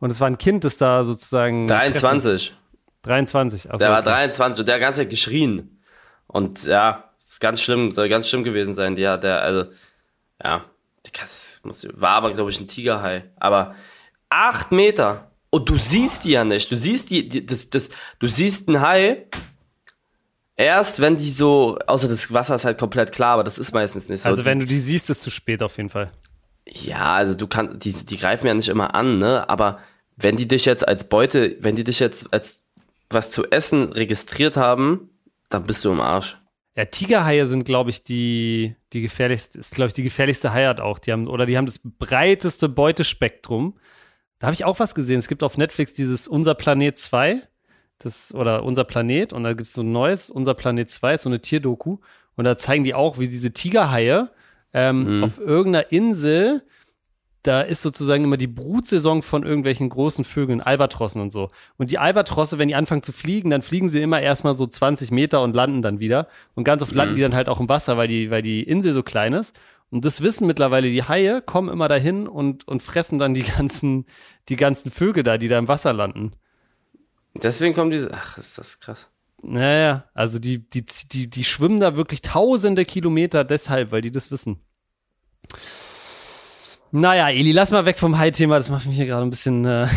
Und 0.06 0.12
es 0.12 0.22
war 0.22 0.28
ein 0.28 0.38
Kind, 0.38 0.64
das 0.64 0.78
da 0.78 1.04
sozusagen. 1.04 1.68
23. 1.68 2.54
23. 3.02 3.72
Achso, 3.72 3.80
Der 3.80 3.90
war 3.90 4.02
okay. 4.02 4.10
23 4.10 4.60
und 4.60 4.68
der 4.68 4.76
hat 4.76 4.80
die 4.80 4.84
ganze 4.84 5.02
Zeit 5.02 5.10
geschrien. 5.10 5.82
Und 6.28 6.64
ja, 6.68 7.06
ist 7.18 7.42
ganz 7.42 7.60
schlimm, 7.60 7.90
soll 7.90 8.08
ganz 8.08 8.30
schlimm 8.30 8.44
gewesen 8.44 8.76
sein. 8.76 8.96
Ja, 8.98 9.18
der, 9.18 9.42
also, 9.42 9.72
ja, 10.44 10.64
das 11.12 11.60
muss, 11.64 11.88
war 11.96 12.12
aber, 12.12 12.34
glaube 12.34 12.52
ich, 12.52 12.60
ein 12.60 12.68
Tigerhai. 12.68 13.24
Aber 13.38 13.74
acht 14.30 14.72
Meter. 14.72 15.32
Und 15.50 15.70
du 15.70 15.76
siehst 15.76 16.26
die 16.26 16.34
ja 16.34 16.44
nicht. 16.44 16.72
Du 16.72 16.78
siehst 16.78 17.10
die, 17.10 17.28
die 17.28 17.44
das, 17.44 17.72
das, 17.72 17.90
du 18.20 18.28
siehst 18.28 18.68
einen 18.68 18.82
Hai 18.82 19.26
erst, 20.56 21.00
wenn 21.00 21.18
die 21.18 21.32
so, 21.32 21.80
außer 21.88 22.08
das 22.08 22.32
Wasser 22.32 22.54
ist 22.54 22.66
halt 22.66 22.78
komplett 22.78 23.12
klar, 23.12 23.34
aber 23.34 23.44
das 23.44 23.58
ist 23.58 23.74
meistens 23.74 24.08
nicht 24.08 24.22
so. 24.22 24.30
Also, 24.30 24.46
wenn 24.46 24.60
du 24.60 24.68
die 24.68 24.78
siehst, 24.78 25.10
ist 25.10 25.24
zu 25.24 25.32
spät 25.32 25.64
auf 25.64 25.78
jeden 25.78 25.90
Fall. 25.90 26.12
ja, 26.68 27.16
also 27.16 27.34
du 27.34 27.48
kannst, 27.48 27.84
die, 27.84 27.92
die 27.92 28.18
greifen 28.18 28.46
ja 28.46 28.54
nicht 28.54 28.70
immer 28.70 28.94
an, 28.94 29.18
ne? 29.18 29.50
Aber 29.50 29.80
wenn 30.18 30.38
die 30.38 30.48
dich 30.48 30.66
jetzt 30.66 30.88
als 30.88 31.10
Beute, 31.10 31.58
wenn 31.60 31.76
die 31.76 31.84
dich 31.84 32.00
jetzt 32.00 32.34
als 32.34 32.66
was 33.10 33.30
zu 33.30 33.46
essen 33.52 33.92
registriert 33.92 34.58
haben, 34.58 35.10
dann 35.50 35.64
bist 35.64 35.86
du 35.86 35.92
im 35.92 36.02
Arsch. 36.02 36.38
Ja, 36.76 36.86
Tigerhaie 36.86 37.46
sind, 37.48 37.64
glaube 37.64 37.90
ich, 37.90 38.04
die, 38.04 38.76
die 38.92 39.02
gefährlichste, 39.02 39.60
ist, 39.60 39.76
glaube 39.76 39.88
ich, 39.88 39.94
die 39.94 40.04
gefährlichste 40.04 40.52
Haiart 40.52 40.82
auch. 40.82 41.00
Die 41.00 41.12
haben, 41.12 41.28
oder 41.28 41.46
die 41.46 41.58
haben 41.58 41.66
das 41.66 41.80
breiteste 41.84 42.68
Beutespektrum. 42.68 43.78
Da 44.40 44.48
habe 44.48 44.54
ich 44.54 44.66
auch 44.66 44.80
was 44.80 44.94
gesehen. 44.94 45.20
Es 45.20 45.30
gibt 45.30 45.44
auf 45.44 45.58
Netflix 45.58 45.94
dieses 45.94 46.28
Unser 46.28 46.56
Planet 46.56 46.98
2. 46.98 47.42
Das, 48.00 48.34
oder 48.34 48.64
Unser 48.64 48.84
Planet. 48.84 49.32
Und 49.32 49.44
da 49.44 49.54
gibt 49.54 49.68
es 49.68 49.74
so 49.74 49.84
ein 49.84 49.92
neues, 49.94 50.30
Unser 50.30 50.54
Planet 50.54 50.90
2, 50.90 51.18
so 51.18 51.30
eine 51.30 51.40
Tierdoku. 51.40 52.00
Und 52.36 52.44
da 52.44 52.58
zeigen 52.58 52.84
die 52.84 52.94
auch, 52.94 53.20
wie 53.20 53.30
diese 53.30 53.54
Tigerhaie 53.54 54.30
ähm, 54.74 55.24
auf 55.24 55.40
irgendeiner 55.40 55.94
Insel, 55.94 56.64
da 57.48 57.62
ist 57.62 57.82
sozusagen 57.82 58.24
immer 58.24 58.38
die 58.38 58.48
Brutsaison 58.48 59.22
von 59.22 59.44
irgendwelchen 59.44 59.90
großen 59.90 60.26
Vögeln, 60.26 60.62
Albatrossen 60.62 61.22
und 61.22 61.32
so. 61.32 61.50
Und 61.78 61.92
die 61.92 61.98
Albatrosse, 61.98 62.58
wenn 62.58 62.68
die 62.68 62.76
anfangen 62.76 63.04
zu 63.04 63.12
fliegen, 63.12 63.50
dann 63.50 63.62
fliegen 63.62 63.90
sie 63.90 64.02
immer 64.02 64.22
erstmal 64.22 64.56
so 64.56 64.66
20 64.66 65.12
Meter 65.12 65.42
und 65.42 65.56
landen 65.56 65.82
dann 65.82 66.00
wieder. 66.00 66.28
Und 66.56 66.64
ganz 66.64 66.82
oft 66.82 66.94
landen 66.94 67.16
die 67.16 67.22
dann 67.22 67.36
halt 67.36 67.50
auch 67.50 67.60
im 67.60 67.70
Wasser, 67.70 67.98
weil 67.98 68.08
die, 68.08 68.32
weil 68.32 68.42
die 68.42 68.64
Insel 68.64 68.94
so 68.94 69.04
klein 69.04 69.34
ist. 69.34 69.60
Und 69.90 70.06
das 70.06 70.22
wissen 70.22 70.48
mittlerweile 70.48 70.90
die 70.90 71.04
Haie, 71.04 71.42
kommen 71.42 71.70
immer 71.70 71.88
dahin 71.88 72.28
und, 72.28 72.68
und 72.68 72.82
fressen 72.82 73.20
dann 73.20 73.34
die 73.34 73.44
ganzen, 73.44 74.06
die 74.50 74.56
ganzen 74.56 74.92
Vögel 74.92 75.24
da, 75.24 75.38
die 75.38 75.48
da 75.48 75.60
im 75.60 75.68
Wasser 75.68 75.94
landen. 75.94 76.32
Deswegen 77.36 77.74
kommen 77.74 77.92
diese, 77.92 78.12
ach, 78.14 78.38
ist 78.38 78.58
das 78.58 78.80
krass. 78.80 79.10
Naja, 79.42 80.06
also 80.14 80.40
die, 80.40 80.68
die, 80.70 80.86
die, 81.12 81.30
die 81.30 81.44
schwimmen 81.44 81.80
da 81.80 81.96
wirklich 81.96 82.22
tausende 82.22 82.86
Kilometer 82.86 83.44
deshalb, 83.44 83.92
weil 83.92 84.02
die 84.02 84.12
das 84.12 84.32
wissen. 84.32 84.62
Naja, 86.96 87.30
Eli, 87.30 87.52
lass 87.52 87.72
mal 87.72 87.86
weg 87.86 87.98
vom 87.98 88.18
Hai-Thema, 88.18 88.58
das 88.58 88.70
macht 88.70 88.86
mich 88.86 88.96
hier 88.96 89.06
gerade 89.06 89.24
ein 89.24 89.30
bisschen. 89.30 89.66
Äh 89.66 89.88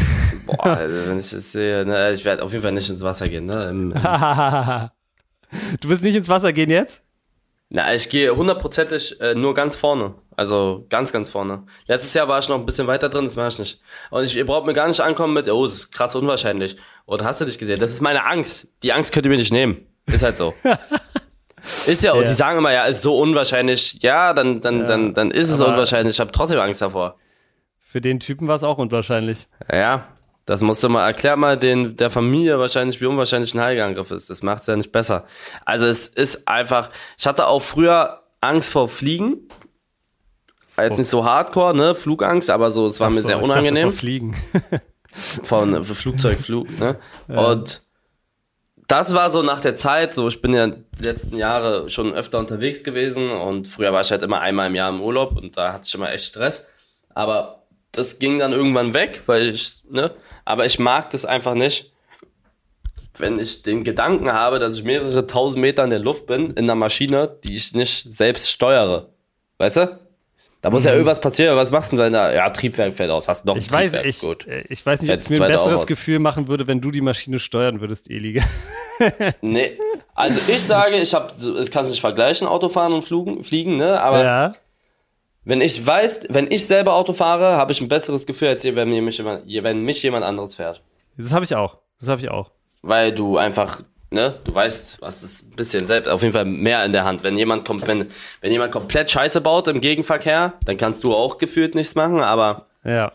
Boah, 0.47 0.67
also 0.67 1.09
wenn 1.09 1.19
ich 1.19 1.31
das 1.31 1.53
sehe, 1.53 1.87
ne, 1.87 2.11
ich 2.13 2.25
werde 2.25 2.43
auf 2.43 2.51
jeden 2.51 2.65
Fall 2.65 2.73
nicht 2.73 2.91
ins 2.91 3.03
Wasser 3.03 3.29
gehen, 3.29 3.47
ne? 3.47 3.69
Im, 3.69 3.91
du 5.81 5.89
willst 5.89 6.03
nicht 6.03 6.17
ins 6.17 6.29
Wasser 6.29 6.53
gehen 6.53 6.71
jetzt? 6.71 7.05
na, 7.71 7.95
ich 7.95 8.09
gehe 8.09 8.35
hundertprozentig 8.35 9.21
äh, 9.21 9.37
nur 9.37 9.55
ganz 9.55 9.77
vorne. 9.77 10.15
Also 10.35 10.87
ganz, 10.89 11.13
ganz 11.13 11.29
vorne. 11.29 11.65
Letztes 11.87 12.15
Jahr 12.15 12.27
war 12.27 12.41
ich 12.41 12.49
noch 12.49 12.59
ein 12.59 12.67
bisschen 12.67 12.89
weiter 12.89 13.09
drin, 13.09 13.27
das 13.27 13.37
mache 13.37 13.49
ich 13.49 13.59
nicht. 13.61 13.81
Und 14.11 14.25
ich, 14.25 14.35
ihr 14.35 14.47
braucht 14.47 14.67
mir 14.67 14.73
gar 14.73 14.89
nicht 14.89 15.01
ankommen 15.01 15.35
mit, 15.35 15.49
oh, 15.49 15.65
das 15.65 15.75
ist 15.75 15.93
krass 15.93 16.17
unwahrscheinlich. 16.17 16.77
Oder 17.07 17.27
hast 17.27 17.41
du 17.41 17.45
dich 17.45 17.59
gesehen? 17.59 17.79
Das 17.79 17.93
ist 17.93 18.01
meine 18.01 18.25
Angst. 18.25 18.69
Die 18.83 18.93
Angst 18.93 19.13
könnt 19.13 19.25
ihr 19.27 19.31
mir 19.31 19.39
nicht 19.39 19.53
nehmen. 19.53 19.87
Ist 20.07 20.25
halt 20.25 20.37
so. 20.37 20.53
ist 21.63 22.03
ja, 22.05 22.13
und 22.13 22.23
Ja. 22.23 22.29
die 22.29 22.35
sagen 22.35 22.59
immer, 22.59 22.73
ja, 22.73 22.85
ist 22.85 23.03
so 23.03 23.19
unwahrscheinlich. 23.19 24.03
Ja, 24.03 24.33
dann, 24.33 24.61
dann, 24.61 24.87
dann, 24.87 25.15
dann 25.15 25.31
ist 25.31 25.51
es 25.51 25.61
aber- 25.61 25.73
unwahrscheinlich. 25.73 26.15
Ich 26.17 26.21
habe 26.21 26.33
trotzdem 26.33 26.59
Angst 26.61 26.83
davor. 26.83 27.17
Für 27.81 28.01
den 28.01 28.21
Typen 28.21 28.49
war 28.49 28.57
es 28.57 28.63
auch 28.65 28.79
unwahrscheinlich. 28.79 29.47
Ja, 29.73 30.07
das 30.45 30.61
musst 30.61 30.83
du 30.83 30.89
mal, 30.89 31.07
erklär 31.07 31.37
mal 31.37 31.57
den, 31.59 31.97
der 31.97 32.11
Familie 32.11 32.59
wahrscheinlich, 32.59 33.01
wie 33.01 33.07
unwahrscheinlich 33.07 33.55
ein 33.55 33.61
Heigeangriff 33.61 34.11
ist. 34.11 34.29
Das 34.31 34.43
macht's 34.43 34.67
ja 34.67 34.77
nicht 34.77 34.93
besser. 34.93 35.25
Also 35.65 35.87
es 35.87 36.07
ist 36.07 36.47
einfach, 36.49 36.91
ich 37.19 37.27
hatte 37.27 37.47
auch 37.47 37.61
früher 37.63 38.23
Angst 38.41 38.71
vor 38.73 38.89
Fliegen. 38.89 39.49
Jetzt 40.79 40.99
nicht 40.99 41.09
so 41.09 41.25
hardcore, 41.25 41.75
ne, 41.75 41.95
Flugangst, 41.95 42.51
aber 42.51 42.71
so, 42.71 42.87
es 42.87 43.01
war 43.01 43.09
Ach 43.09 43.13
mir 43.13 43.21
so, 43.23 43.27
sehr 43.27 43.37
ich 43.37 43.43
dachte 43.49 43.53
unangenehm. 43.61 43.91
vor 43.91 43.99
Fliegen. 43.99 44.37
Von 45.11 45.83
Flugzeugflug, 45.85 46.69
ne? 46.79 46.97
Und 47.29 47.83
das 48.89 49.15
war 49.15 49.31
so 49.31 49.43
nach 49.43 49.61
der 49.61 49.77
Zeit, 49.77 50.15
so 50.15 50.29
ich 50.29 50.41
bin 50.41 50.55
ja 50.55 50.67
die 50.67 51.03
letzten 51.03 51.37
Jahre 51.37 51.91
schon 51.91 52.15
öfter 52.15 52.39
unterwegs 52.39 52.83
gewesen 52.83 53.31
und 53.31 53.69
früher 53.69 53.93
war 53.93 54.01
ich 54.01 54.11
halt 54.11 54.23
immer 54.23 54.41
einmal 54.41 54.69
im 54.69 54.75
Jahr 54.75 54.91
im 54.91 55.03
Urlaub 55.03 55.37
und 55.37 55.57
da 55.57 55.75
hatte 55.75 55.87
ich 55.87 55.95
immer 55.95 56.11
echt 56.11 56.25
Stress. 56.25 56.67
Aber 57.15 57.67
das 57.93 58.19
ging 58.19 58.39
dann 58.39 58.53
irgendwann 58.53 58.95
weg, 58.95 59.23
weil 59.27 59.51
ich, 59.51 59.83
ne? 59.91 60.15
Aber 60.47 60.65
ich 60.65 60.79
mag 60.79 61.11
das 61.11 61.27
einfach 61.27 61.55
nicht, 61.55 61.93
wenn 63.19 63.39
ich 63.39 63.63
den 63.63 63.85
Gedanken 63.85 64.33
habe, 64.33 64.59
dass 64.59 64.77
ich 64.77 64.85
mehrere 64.85 65.27
tausend 65.27 65.61
Meter 65.61 65.85
in 65.85 65.91
der 65.91 65.99
Luft 65.99 66.27
bin, 66.27 66.51
in 66.51 66.65
einer 66.65 66.75
Maschine, 66.75 67.37
die 67.45 67.55
ich 67.55 67.75
nicht 67.75 68.11
selbst 68.11 68.51
steuere. 68.51 69.11
Weißt 69.59 69.77
du? 69.77 69.99
Da 70.61 70.71
muss 70.71 70.85
ja 70.85 70.93
irgendwas 70.93 71.21
passieren. 71.21 71.57
Was 71.57 71.71
machst 71.71 71.93
du 71.93 71.97
denn 71.97 72.13
da? 72.13 72.33
Ja, 72.33 72.51
Triebwerk 72.51 72.95
fällt 72.95 73.11
aus. 73.11 73.29
Hast 73.29 73.45
noch 73.45 73.55
ein 73.55 73.61
Ich 73.61 73.71
weiß, 73.71 73.93
Triebwerk. 73.93 74.07
ich, 74.07 74.19
Gut. 74.21 74.47
äh, 74.49 74.65
ich 74.69 74.85
weiß 74.85 75.03
nicht, 75.03 75.13
ob 75.13 75.19
es 75.19 75.31
mir 75.31 75.43
ein 75.43 75.53
besseres. 75.53 75.87
Gefühl 75.87 76.19
machen 76.19 76.49
würde, 76.49 76.67
wenn 76.67 76.81
du 76.81 76.91
die 76.91 77.01
Maschine 77.01 77.39
steuern 77.39 77.81
würdest, 77.81 78.11
Eli. 78.11 78.43
Nee, 79.43 79.79
also 80.17 80.41
ich 80.51 80.59
sage, 80.61 80.97
ich 80.97 81.15
habe, 81.15 81.33
es 81.33 81.71
kann 81.71 81.85
sich 81.85 81.93
nicht 81.93 82.01
vergleichen, 82.01 82.49
Autofahren 82.49 82.93
und 82.93 83.03
Flugen, 83.03 83.45
Fliegen, 83.45 83.77
ne? 83.77 84.01
Aber 84.01 84.25
ja. 84.25 84.53
wenn 85.45 85.61
ich 85.61 85.87
weiß, 85.87 86.23
wenn 86.31 86.51
ich 86.51 86.67
selber 86.67 86.95
Auto 86.95 87.13
fahre, 87.13 87.57
habe 87.57 87.71
ich 87.71 87.81
ein 87.81 87.87
besseres 87.87 88.27
Gefühl, 88.27 88.49
als 88.49 88.65
wenn 88.65 88.89
mich 89.05 89.19
jemand, 89.19 89.45
wenn 89.47 89.85
mich 89.85 90.03
jemand 90.03 90.25
anderes 90.25 90.57
fährt. 90.57 90.83
Das 91.17 91.33
habe 91.33 91.45
ich 91.45 91.55
auch. 91.55 91.79
Das 92.01 92.09
habe 92.09 92.21
ich 92.21 92.29
auch. 92.29 92.51
Weil 92.83 93.13
du 93.13 93.39
einfach, 93.39 93.83
ne, 94.11 94.35
du 94.45 94.55
weißt, 94.55 94.99
was 95.01 95.23
ist 95.23 95.53
ein 95.53 95.57
bisschen 95.57 95.87
selbst, 95.87 96.09
auf 96.09 96.23
jeden 96.23 96.33
Fall 96.35 96.45
mehr 96.45 96.85
in 96.85 96.93
der 96.93 97.05
Hand. 97.05 97.23
Wenn 97.23 97.37
jemand 97.37 97.67
kommt, 97.67 97.87
wenn, 97.87 98.07
wenn 98.41 98.53
jemand 98.53 98.73
komplett 98.73 99.11
Scheiße 99.11 99.41
baut 99.41 99.69
im 99.69 99.81
Gegenverkehr, 99.81 100.55
dann 100.65 100.77
kannst 100.77 101.05
du 101.05 101.15
auch 101.15 101.39
gefühlt 101.39 101.75
nichts 101.75 101.95
machen, 101.95 102.21
aber 102.21 102.67
Ja. 102.85 103.13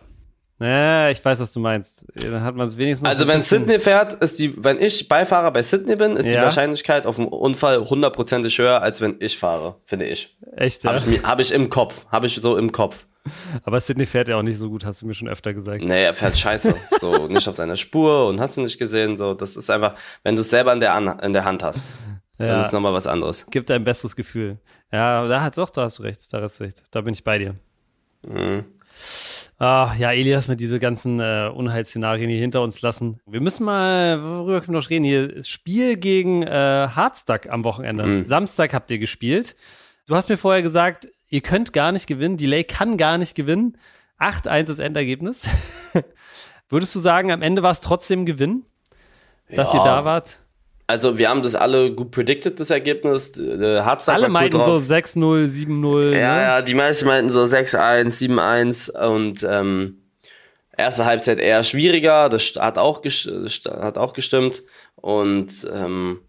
Ja, 0.60 1.10
ich 1.10 1.24
weiß, 1.26 1.42
was 1.42 1.52
du 1.52 1.60
meinst. 1.60 2.06
Dann 2.16 2.42
hat 2.42 2.56
man 2.56 2.68
es 2.68 2.78
wenigstens. 2.78 3.10
also 3.10 3.28
wenn 3.28 3.42
Sydney 3.42 3.80
fährt, 3.80 4.14
ist 4.14 4.40
die, 4.40 4.54
wenn 4.64 4.80
ich 4.82 5.10
Beifahrer 5.10 5.52
bei 5.52 5.62
Sydney 5.62 5.96
bin, 5.98 6.16
ist 6.16 6.26
die 6.26 6.36
Ja. 6.36 6.44
Wahrscheinlichkeit 6.44 7.06
auf 7.06 7.20
einen 7.20 7.28
Unfall 7.28 7.80
hundertprozentig 7.90 8.58
höher, 8.60 8.82
als 8.82 9.02
wenn 9.02 9.18
ich 9.20 9.38
fahre, 9.38 9.76
finde 9.84 10.06
ich. 10.06 10.38
Echt, 10.56 10.84
ja. 10.86 10.94
Habe 10.94 11.10
ich, 11.12 11.24
hab 11.24 11.40
ich 11.42 11.52
im 11.52 11.70
Kopf. 11.70 12.06
Habe 12.10 12.28
ich 12.28 12.36
so 12.36 12.56
im 12.56 12.72
Kopf. 12.72 13.06
Aber 13.64 13.80
Sydney 13.80 14.06
fährt 14.06 14.28
ja 14.28 14.38
auch 14.38 14.44
nicht 14.44 14.58
so 14.58 14.70
gut, 14.70 14.86
hast 14.86 15.02
du 15.02 15.08
mir 15.08 15.14
schon 15.14 15.28
öfter 15.30 15.54
gesagt. 15.54 15.82
Nee, 15.84 16.04
er 16.04 16.14
fährt 16.14 16.38
scheiße. 16.38 16.76
So, 17.00 17.28
nicht 17.30 17.48
auf 17.48 17.56
seiner 17.56 17.76
Spur 17.76 18.28
und 18.28 18.40
hast 18.40 18.58
du 18.58 18.62
nicht 18.62 18.78
gesehen. 18.78 19.18
So, 19.18 19.34
das 19.34 19.56
ist 19.56 19.70
einfach, 19.70 19.96
wenn 20.24 20.36
du 20.36 20.42
es 20.42 20.50
selber 20.50 20.74
in 20.74 20.80
der, 20.80 20.94
An 20.94 21.08
in 21.20 21.34
der 21.34 21.46
Hand 21.46 21.64
hast, 21.64 21.88
dann 22.38 22.48
Ja. 22.48 22.62
ist 22.62 22.74
nochmal 22.74 22.94
was 22.94 23.08
anderes. 23.08 23.46
Gibt 23.52 23.72
ein 23.72 23.84
besseres 23.84 24.16
Gefühl. 24.16 24.58
Ja, 24.92 25.26
da 25.28 25.42
hat 25.42 25.58
doch, 25.58 25.70
da 25.70 25.84
hast 25.84 26.00
du 26.00 26.04
recht. 26.04 26.32
Da 26.34 26.42
hast 26.42 26.60
du 26.60 26.66
recht. 26.66 26.84
Da 26.92 27.02
bin 27.02 27.14
ich 27.14 27.24
bei 27.24 27.38
dir. 27.40 27.56
Mhm. 28.28 28.66
Ah, 29.60 29.94
ja, 29.98 30.12
Elias, 30.12 30.48
mit 30.50 30.60
diese 30.60 30.80
ganzen 30.80 31.20
äh, 31.20 31.50
Unheilsszenarien 31.54 32.30
hier 32.30 32.40
hinter 32.40 32.62
uns 32.62 32.82
lassen. 32.82 33.20
Wir 33.26 33.40
müssen 33.40 33.64
mal, 33.64 34.22
worüber 34.22 34.60
können 34.60 34.74
wir 34.76 34.82
noch 34.82 34.90
reden? 34.90 35.06
Hier 35.06 35.44
Spiel 35.44 35.96
gegen 35.96 36.44
äh, 36.44 36.50
Hardstuck 36.50 37.48
am 37.48 37.64
Wochenende. 37.64 38.04
Mhm. 38.06 38.26
Samstag 38.26 38.74
habt 38.74 38.92
ihr 38.92 39.00
gespielt. 39.00 39.56
Du 40.06 40.16
hast 40.16 40.28
mir 40.28 40.38
vorher 40.38 40.62
gesagt, 40.62 41.08
ihr 41.34 41.42
könnt 41.42 41.74
gar 41.74 41.92
nicht 41.92 42.06
gewinnen. 42.06 42.38
Delay 42.38 42.64
kann 42.64 42.96
gar 42.96 43.18
nicht 43.18 43.34
gewinnen. 43.34 43.76
8-1 44.20 44.66
das 44.66 44.78
Endergebnis. 44.78 45.48
Würdest 46.70 46.94
du 46.94 47.00
sagen, 47.00 47.32
am 47.32 47.42
Ende 47.42 47.64
war 47.64 47.72
es 47.72 47.82
trotzdem 47.82 48.28
Gewinn, 48.28 48.66
dass 49.50 49.74
ja. 49.74 49.80
ihr 49.80 49.84
da 49.84 50.06
wart? 50.06 50.40
Also 50.86 51.18
wir 51.18 51.30
haben 51.30 51.42
das 51.42 51.56
alle 51.56 51.92
gut 51.92 52.12
predicted, 52.12 52.60
das 52.60 52.70
Ergebnis. 52.70 53.36
Äh, 53.40 53.80
alle 53.80 54.30
meinten 54.30 54.60
so 54.60 54.76
6-0, 54.76 55.48
7-0. 55.48 56.12
Ja, 56.12 56.36
ne? 56.36 56.42
ja, 56.42 56.62
die 56.62 56.76
meisten 56.76 57.08
meinten 57.08 57.32
so 57.32 57.42
6-1, 57.42 58.12
7-1 58.12 58.96
und 58.96 59.44
ähm, 59.50 60.04
erste 60.78 61.06
Halbzeit 61.06 61.40
eher 61.40 61.64
schwieriger, 61.64 62.30
das 62.30 62.54
hat 62.60 62.78
auch, 62.78 63.04
hat 63.04 63.98
auch 63.98 64.14
gestimmt 64.14 64.64
und 64.96 65.68
ähm, 65.74 66.20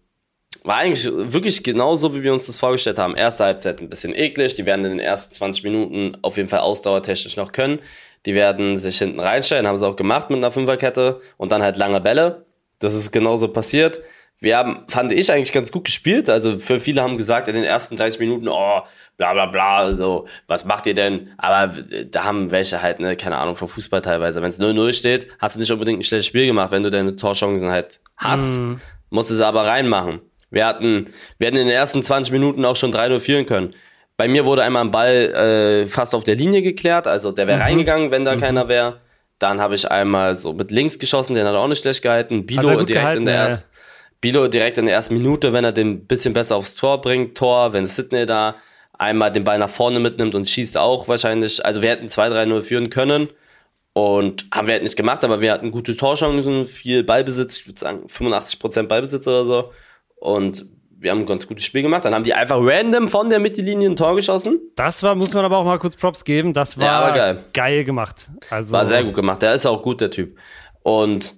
war 0.63 0.77
eigentlich 0.77 1.09
wirklich 1.11 1.63
genauso, 1.63 2.15
wie 2.15 2.23
wir 2.23 2.33
uns 2.33 2.47
das 2.47 2.57
vorgestellt 2.57 2.99
haben. 2.99 3.15
Erste 3.15 3.45
Halbzeit 3.45 3.81
ein 3.81 3.89
bisschen 3.89 4.15
eklig, 4.15 4.55
die 4.55 4.65
werden 4.65 4.85
in 4.85 4.91
den 4.91 4.99
ersten 4.99 5.33
20 5.33 5.63
Minuten 5.63 6.17
auf 6.21 6.37
jeden 6.37 6.49
Fall 6.49 6.59
ausdauertechnisch 6.59 7.37
noch 7.37 7.51
können. 7.51 7.79
Die 8.25 8.35
werden 8.35 8.77
sich 8.77 8.97
hinten 8.97 9.19
reinstellen, 9.19 9.67
haben 9.67 9.77
sie 9.77 9.87
auch 9.87 9.95
gemacht 9.95 10.29
mit 10.29 10.37
einer 10.37 10.51
Fünferkette 10.51 11.21
und 11.37 11.51
dann 11.51 11.61
halt 11.61 11.77
lange 11.77 12.01
Bälle. 12.01 12.45
Das 12.79 12.95
ist 12.95 13.11
genauso 13.11 13.47
passiert 13.47 14.01
wir 14.39 14.57
haben, 14.57 14.83
fand 14.87 15.11
ich, 15.11 15.31
eigentlich 15.31 15.53
ganz 15.53 15.71
gut 15.71 15.85
gespielt. 15.85 16.29
Also 16.29 16.59
für 16.59 16.79
viele 16.79 17.01
haben 17.01 17.17
gesagt 17.17 17.47
in 17.47 17.55
den 17.55 17.63
ersten 17.63 17.95
30 17.95 18.19
Minuten, 18.19 18.47
oh, 18.47 18.81
bla 19.17 19.33
bla 19.33 19.45
bla, 19.45 19.93
so, 19.93 20.27
was 20.47 20.65
macht 20.65 20.85
ihr 20.87 20.93
denn? 20.93 21.29
Aber 21.37 21.73
da 22.11 22.25
haben 22.25 22.51
welche 22.51 22.81
halt, 22.81 22.99
ne, 22.99 23.15
keine 23.15 23.37
Ahnung, 23.37 23.55
vom 23.55 23.67
Fußball 23.67 24.01
teilweise. 24.01 24.41
Wenn 24.41 24.49
es 24.49 24.59
0-0 24.59 24.93
steht, 24.93 25.27
hast 25.39 25.55
du 25.55 25.59
nicht 25.59 25.71
unbedingt 25.71 25.99
ein 25.99 26.03
schlechtes 26.03 26.27
Spiel 26.27 26.45
gemacht, 26.45 26.71
wenn 26.71 26.83
du 26.83 26.89
deine 26.89 27.15
Torchancen 27.15 27.69
halt 27.69 27.99
hast. 28.17 28.59
Mm. 28.59 28.75
Musst 29.09 29.31
du 29.31 29.35
sie 29.35 29.45
aber 29.45 29.65
reinmachen. 29.65 30.19
Wir 30.49 30.65
hatten, 30.65 31.05
wir 31.37 31.47
hätten 31.47 31.57
in 31.57 31.67
den 31.67 31.75
ersten 31.75 32.03
20 32.03 32.31
Minuten 32.31 32.63
auch 32.65 32.75
schon 32.75 32.93
3-0 32.93 33.19
führen 33.19 33.45
können. 33.45 33.73
Bei 34.17 34.27
mir 34.27 34.45
wurde 34.45 34.63
einmal 34.63 34.83
ein 34.83 34.91
Ball 34.91 35.15
äh, 35.15 35.85
fast 35.87 36.15
auf 36.15 36.23
der 36.23 36.35
Linie 36.35 36.61
geklärt, 36.61 37.07
also 37.07 37.31
der 37.31 37.47
wäre 37.47 37.57
mhm. 37.57 37.63
reingegangen, 37.63 38.11
wenn 38.11 38.23
da 38.23 38.35
mhm. 38.35 38.39
keiner 38.39 38.67
wäre. 38.67 39.01
Dann 39.39 39.59
habe 39.59 39.75
ich 39.75 39.91
einmal 39.91 40.35
so 40.35 40.53
mit 40.53 40.71
links 40.71 40.97
geschossen, 40.97 41.35
den 41.35 41.45
hat 41.45 41.53
er 41.53 41.59
auch 41.59 41.67
nicht 41.67 41.81
schlecht 41.81 42.01
gehalten. 42.01 42.45
Bilo 42.45 42.69
direkt 42.69 42.87
gehalten, 42.87 43.19
in 43.19 43.25
der 43.25 43.35
ja. 43.35 43.45
ersten. 43.47 43.69
Bilo 44.21 44.47
direkt 44.47 44.77
in 44.77 44.85
der 44.85 44.95
ersten 44.95 45.15
Minute, 45.15 45.51
wenn 45.51 45.65
er 45.65 45.73
den 45.73 45.89
ein 45.89 46.07
bisschen 46.07 46.33
besser 46.33 46.55
aufs 46.55 46.75
Tor 46.75 47.01
bringt, 47.01 47.37
Tor, 47.37 47.73
wenn 47.73 47.85
Sidney 47.85 48.25
da 48.25 48.55
einmal 48.97 49.31
den 49.31 49.43
Ball 49.43 49.59
nach 49.59 49.69
vorne 49.69 49.99
mitnimmt 49.99 50.35
und 50.35 50.49
schießt 50.49 50.77
auch 50.77 51.07
wahrscheinlich. 51.07 51.65
Also 51.65 51.81
wir 51.81 51.89
hätten 51.89 52.07
2-3-0 52.07 52.61
führen 52.61 52.89
können 52.89 53.29
und 53.93 54.45
haben 54.53 54.67
wir 54.67 54.73
halt 54.73 54.83
nicht 54.83 54.95
gemacht, 54.95 55.23
aber 55.23 55.41
wir 55.41 55.51
hatten 55.51 55.71
gute 55.71 55.95
Torchancen, 55.97 56.65
viel 56.65 57.03
Ballbesitz, 57.03 57.59
ich 57.59 57.67
würde 57.67 57.79
sagen 57.79 58.07
85% 58.07 58.83
Ballbesitz 58.83 59.27
oder 59.27 59.45
so. 59.45 59.73
Und 60.15 60.65
wir 60.97 61.11
haben 61.11 61.19
ein 61.19 61.25
ganz 61.25 61.47
gutes 61.47 61.65
Spiel 61.65 61.81
gemacht. 61.81 62.05
Dann 62.05 62.15
haben 62.15 62.23
die 62.23 62.33
einfach 62.33 62.57
random 62.59 63.09
von 63.09 63.29
der 63.29 63.39
Mittellinie 63.39 63.89
ein 63.89 63.95
Tor 63.95 64.15
geschossen. 64.15 64.59
Das 64.75 65.03
war, 65.03 65.15
muss 65.15 65.33
man 65.33 65.45
aber 65.45 65.57
auch 65.57 65.65
mal 65.65 65.77
kurz 65.77 65.95
Props 65.95 66.23
geben, 66.23 66.53
das 66.53 66.77
war, 66.79 66.85
ja, 66.85 67.15
geil. 67.15 67.39
geil 67.53 67.83
gemacht. 67.83 68.29
Also 68.49 68.73
war 68.73 68.85
sehr 68.85 69.03
gut 69.03 69.13
gemacht. 69.13 69.41
Der 69.41 69.53
ist 69.53 69.65
auch 69.65 69.81
gut, 69.81 70.01
der 70.01 70.09
Typ. 70.09 70.37
Und 70.81 71.35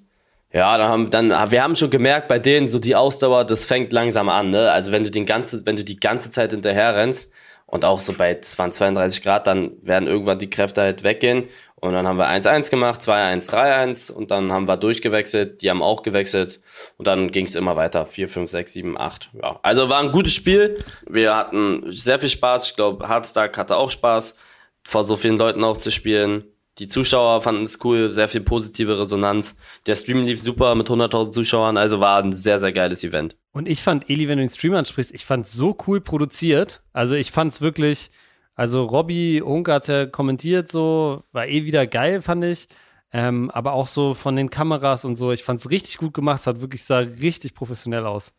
ja, 0.54 0.78
dann 0.78 0.90
haben, 0.90 1.10
dann, 1.10 1.52
wir 1.52 1.63
haben 1.63 1.76
schon 1.76 1.90
gemerkt, 1.90 2.28
bei 2.30 2.40
denen 2.40 2.70
so 2.70 2.80
die 2.80 2.96
Ausdauer, 2.96 3.44
das 3.44 3.66
fängt 3.66 3.92
langsam 3.92 4.30
an, 4.30 4.50
ne? 4.50 4.72
Also 4.72 4.92
wenn 4.92 5.04
du 5.04 5.12
den 5.12 5.26
ganze, 5.26 5.66
wenn 5.66 5.76
du 5.76 5.84
die 5.84 6.00
ganze 6.00 6.32
Zeit 6.32 6.52
hinterher 6.52 6.96
rennst 6.96 7.32
und 7.66 7.84
auch 7.84 8.00
so 8.00 8.13
bei, 8.13 8.38
es 8.42 8.58
waren 8.58 8.72
32 8.72 9.22
Grad, 9.22 9.46
dann 9.46 9.74
werden 9.82 10.08
irgendwann 10.08 10.40
die 10.40 10.50
Kräfte 10.50 10.82
halt 10.82 11.04
weggehen. 11.04 11.50
Und 11.80 11.94
dann 11.94 12.08
haben 12.08 12.18
wir 12.18 12.28
1-1 12.28 12.72
gemacht, 12.72 13.02
2-1, 13.02 13.52
3-1 13.52 14.12
und 14.12 14.32
dann 14.32 14.52
haben 14.52 14.68
wir 14.68 14.78
durchgewechselt, 14.78 15.62
die 15.62 15.70
haben 15.70 15.84
auch 15.84 16.02
gewechselt 16.02 16.60
und 16.98 17.06
dann 17.06 17.32
ging 17.32 17.46
es 17.46 17.56
immer 17.56 17.76
weiter. 17.76 18.08
4, 18.08 18.30
5, 18.30 18.50
6, 18.50 18.74
7, 18.74 18.98
8. 18.98 19.30
Ja. 19.44 19.60
Also 19.62 19.88
war 19.88 20.00
ein 20.00 20.12
gutes 20.12 20.34
Spiel. 20.34 20.84
Wir 21.08 21.36
hatten 21.36 21.84
sehr 21.90 22.18
viel 22.18 22.30
Spaß. 22.30 22.70
Ich 22.70 22.76
glaube, 22.76 23.08
Hardstack 23.08 23.60
hatte 23.60 23.78
auch 23.78 23.92
Spaß, 23.92 24.38
vor 24.84 25.04
so 25.04 25.16
vielen 25.16 25.38
Leuten 25.38 25.63
auch 25.63 25.78
zu 25.78 25.92
spielen. 25.92 26.46
Die 26.80 26.88
Zuschauer 26.88 27.42
fanden 27.42 27.63
es 27.63 27.84
cool, 27.84 28.12
sehr 28.12 28.28
viel 28.28 28.42
positive 28.42 29.00
Resonanz. 29.00 29.58
Der 29.86 29.96
Stream 29.96 30.26
lief 30.26 30.42
super 30.42 30.74
mit 30.74 30.90
100.000 30.90 31.32
Zuschauern, 31.32 31.78
also 31.78 32.00
war 32.00 32.24
ein 32.24 32.34
sehr, 32.34 32.60
sehr 32.60 32.72
geiles 32.72 33.04
Event. 33.04 33.36
Und 33.52 33.68
ich 33.68 33.82
fand, 33.82 34.10
Eli, 34.10 34.28
wenn 34.28 34.38
du 34.38 34.44
den 34.44 34.50
Stream 34.50 34.74
ansprichst, 34.76 35.13
ich 35.13 35.26
fand 35.26 35.46
es 35.46 35.54
so 35.54 35.76
cool 35.88 36.02
produziert. 36.02 36.82
Also 36.94 37.16
ich 37.16 37.32
fand 37.32 37.54
es 37.54 37.62
wirklich, 37.62 38.12
also 38.58 38.86
Robby 38.86 39.41
Hunke 39.46 39.72
hat 39.72 39.84
es 39.84 39.88
ja 39.88 40.08
kommentiert, 40.08 40.67
so, 40.67 41.24
war 41.32 41.48
eh 41.48 41.63
wieder 41.63 41.86
geil, 41.86 42.22
fand 42.22 42.43
ich. 42.43 42.67
Ähm, 43.13 43.52
aber 43.52 43.74
auch 43.74 43.88
so 43.88 44.15
von 44.15 44.36
den 44.36 44.50
Kameras 44.50 45.06
und 45.06 45.15
so, 45.15 45.32
ich 45.32 45.43
fand 45.43 45.60
es 45.60 45.70
richtig 45.70 45.98
gut 45.98 46.13
gemacht, 46.13 46.39
es 46.39 46.48
hat 46.48 46.60
wirklich, 46.60 46.84
sah 46.84 46.98
richtig 46.98 47.54
professionell 47.54 48.06
aus. 48.06 48.34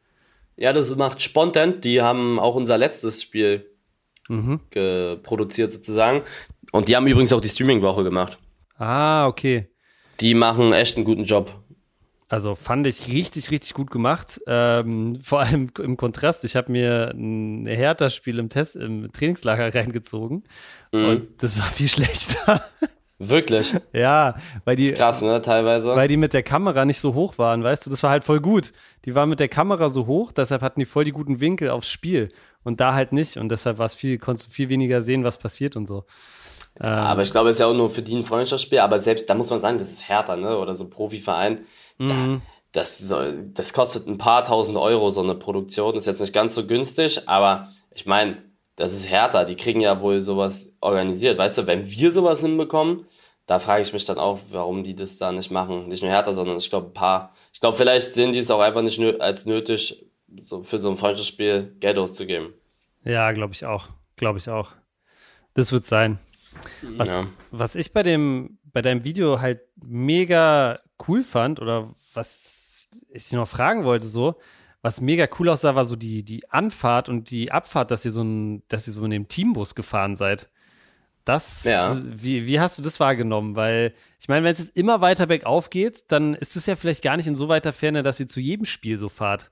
Ja, 0.57 0.73
das 0.73 0.95
macht 0.97 1.23
Spontan, 1.23 1.81
die 1.81 2.03
haben 2.03 2.41
auch 2.41 2.57
unser 2.57 2.77
letztes 2.77 3.23
Spiel 3.23 3.71
mhm. 4.29 4.61
produziert 5.23 5.73
sozusagen. 5.73 6.23
Und 6.73 6.89
die 6.89 6.97
haben 6.97 7.07
übrigens 7.07 7.33
auch 7.33 7.41
die 7.41 7.49
Streaming-Woche 7.49 8.03
gemacht. 8.03 8.39
Ah, 8.77 9.29
okay. 9.29 9.71
Die 10.21 10.35
machen 10.35 10.73
echt 10.73 10.97
einen 10.97 11.05
guten 11.05 11.25
Job. 11.25 11.53
Also 12.29 12.55
fand 12.55 12.87
ich 12.87 13.09
richtig, 13.09 13.51
richtig 13.51 13.73
gut 13.73 13.91
gemacht. 13.91 14.41
Ähm, 14.47 15.19
vor 15.21 15.41
allem 15.41 15.71
im 15.79 15.97
Kontrast. 15.97 16.45
Ich 16.45 16.57
habe 16.57 16.71
mir 16.71 17.13
ein 17.15 17.67
Hertha-Spiel 17.67 18.39
im 18.39 18.51
Test, 18.51 18.77
im 18.77 19.11
Trainingslager 19.13 19.75
reingezogen 19.75 20.45
mhm. 20.93 21.05
und 21.05 21.43
das 21.43 21.59
war 21.59 21.67
viel 21.67 21.89
schlechter. 21.89 22.63
Wirklich? 23.19 23.75
ja, 23.93 24.37
weil 24.65 24.77
die. 24.77 24.87
Ist 24.87 24.99
krass, 24.99 25.23
ne, 25.23 25.43
teilweise. 25.43 25.97
Weil 25.97 26.09
die 26.09 26.17
mit 26.17 26.35
der 26.35 26.43
Kamera 26.43 26.85
nicht 26.85 27.01
so 27.01 27.15
hoch 27.15 27.39
waren, 27.39 27.65
weißt 27.65 27.87
du, 27.87 27.91
das 27.91 28.03
war 28.03 28.11
halt 28.11 28.25
voll 28.25 28.41
gut. 28.41 28.73
Die 29.07 29.15
waren 29.15 29.29
mit 29.29 29.41
der 29.41 29.49
Kamera 29.49 29.89
so 29.89 30.07
hoch, 30.07 30.31
deshalb 30.31 30.63
hatten 30.63 30.81
die 30.81 30.87
voll 30.87 31.05
die 31.05 31.13
guten 31.13 31.41
Winkel 31.41 31.71
aufs 31.71 31.91
Spiel. 31.91 32.29
Und 32.63 32.81
da 32.81 32.93
halt 32.95 33.13
nicht. 33.13 33.39
Und 33.39 33.49
deshalb 33.49 33.79
war 33.79 33.87
es 33.87 33.95
viel, 33.95 34.19
konntest 34.19 34.49
du 34.49 34.53
viel 34.53 34.69
weniger 34.69 35.01
sehen, 35.01 35.25
was 35.25 35.39
passiert 35.39 35.77
und 35.77 35.87
so. 35.87 36.05
Ähm, 36.81 36.87
aber 36.87 37.23
ich 37.23 37.31
glaube, 37.31 37.51
es 37.51 37.57
ist 37.57 37.61
ja 37.61 37.67
auch 37.67 37.75
nur 37.75 37.91
für 37.91 38.03
die 38.03 38.15
ein 38.15 38.25
Freundschaftsspiel, 38.25 38.79
aber 38.79 38.99
selbst, 38.99 39.29
da 39.29 39.35
muss 39.35 39.51
man 39.51 39.61
sagen, 39.61 39.79
das 39.79 39.91
ist 39.91 40.09
härter, 40.09 40.37
ne? 40.37 40.59
Oder 40.59 40.75
so 40.75 40.85
ein 40.85 40.91
Profiverein. 40.91 41.67
Mhm. 41.99 42.41
Da, 42.73 42.81
das, 42.81 42.99
soll, 42.99 43.51
das 43.55 43.73
kostet 43.73 44.07
ein 44.07 44.19
paar 44.19 44.45
tausend 44.45 44.79
Euro, 44.79 45.11
so 45.11 45.23
eine 45.23 45.35
Produktion. 45.35 45.97
Ist 45.97 46.07
jetzt 46.07 46.21
nicht 46.21 46.33
ganz 46.33 46.55
so 46.55 46.67
günstig, 46.67 47.29
aber 47.29 47.69
ich 47.95 48.07
meine, 48.07 48.43
das 48.77 48.95
ist 48.95 49.11
härter. 49.11 49.45
Die 49.45 49.57
kriegen 49.57 49.81
ja 49.81 50.01
wohl 50.01 50.21
sowas 50.21 50.77
organisiert. 50.81 51.37
Weißt 51.37 51.59
du, 51.59 51.67
wenn 51.67 51.91
wir 51.91 52.13
sowas 52.13 52.41
hinbekommen, 52.43 53.07
da 53.47 53.59
frage 53.59 53.83
ich 53.83 53.93
mich 53.93 54.05
dann 54.05 54.19
auch, 54.19 54.39
warum 54.51 54.85
die 54.85 54.95
das 54.95 55.17
da 55.17 55.33
nicht 55.33 55.51
machen. 55.51 55.89
Nicht 55.89 56.03
nur 56.03 56.13
härter, 56.13 56.35
sondern 56.35 56.59
ich 56.59 56.71
glaube, 56.71 56.89
ein 56.89 56.95
paar. 56.95 57.33
Ich 57.53 57.61
glaube, 57.61 57.77
vielleicht 57.77 58.15
sehen 58.15 58.33
die 58.33 58.39
es 58.39 58.51
auch 58.51 58.61
einfach 58.61 58.83
nicht 58.83 59.01
als 59.21 59.47
nötig, 59.47 60.07
so 60.39 60.63
für 60.63 60.79
so 60.79 60.91
ein 60.91 60.97
Freundschaftsspiel 60.97 61.75
Geld 61.81 61.99
auszugeben. 61.99 62.53
Ja, 63.05 63.33
glaube 63.33 63.55
ich 63.55 63.65
auch. 63.65 63.89
Glaube 64.17 64.39
ich 64.39 64.49
auch. 64.49 64.73
Das 65.55 65.73
wird 65.73 65.85
sein. 65.85 66.19
Was, 66.97 67.09
ja. 67.09 67.27
was 67.51 67.75
ich 67.75 67.93
bei 67.93 68.03
dem, 68.03 68.59
bei 68.65 68.83
deinem 68.83 69.05
Video 69.05 69.41
halt 69.41 69.61
mega 69.85 70.79
cool 71.07 71.23
fand 71.23 71.61
oder 71.61 71.93
was 72.15 72.89
ich 73.11 73.33
noch 73.33 73.49
fragen 73.49 73.85
wollte, 73.85 74.09
so, 74.09 74.39
was 74.83 75.01
mega 75.01 75.29
cool 75.39 75.49
aussah, 75.49 75.75
war 75.75 75.85
so 75.85 75.97
die, 75.97 76.25
die 76.25 76.49
Anfahrt 76.51 77.09
und 77.09 77.31
die 77.31 77.51
Abfahrt, 77.51 77.91
dass 77.91 78.05
ihr 78.05 78.13
so 78.13 78.23
ein, 78.23 78.63
dass 78.69 78.87
ihr 78.87 78.93
so 78.93 79.05
in 79.05 79.11
dem 79.11 79.29
Teambus 79.29 79.75
gefahren 79.75 80.15
seid. 80.15 80.49
Das, 81.25 81.65
ja. 81.65 81.95
wie, 82.07 82.47
wie 82.47 82.59
hast 82.59 82.79
du 82.79 82.83
das 82.83 83.01
wahrgenommen? 83.01 83.55
Weil, 83.55 83.93
ich 84.19 84.29
meine, 84.29 84.45
wenn 84.45 84.53
es 84.53 84.61
jetzt 84.61 84.77
immer 84.79 85.03
weiter 85.03 85.27
bergauf 85.27 85.69
geht, 85.69 86.11
dann 86.11 86.33
ist 86.35 86.57
es 86.57 86.65
ja 86.65 86.75
vielleicht 86.75 87.03
gar 87.03 87.19
nicht 87.19 87.27
in 87.27 87.37
so 87.37 87.49
weiter 87.49 87.75
Ferne, 87.75 88.03
dass 88.03 88.19
ihr 88.19 88.29
zu 88.29 88.41
jedem 88.41 88.65
Spiel 88.65 88.97
so 88.97 89.11
fahrt. 89.11 89.51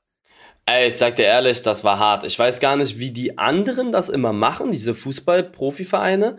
Ey, 0.65 0.89
ich 0.89 0.97
sag 0.97 1.17
dir 1.17 1.27
ehrlich, 1.27 1.61
das 1.61 1.85
war 1.85 1.99
hart. 1.99 2.25
Ich 2.25 2.39
weiß 2.39 2.61
gar 2.61 2.77
nicht, 2.77 2.99
wie 2.99 3.11
die 3.11 3.37
anderen 3.37 3.93
das 3.93 4.09
immer 4.09 4.33
machen, 4.33 4.71
diese 4.71 4.95
Fußball-Profivereine. 4.95 6.39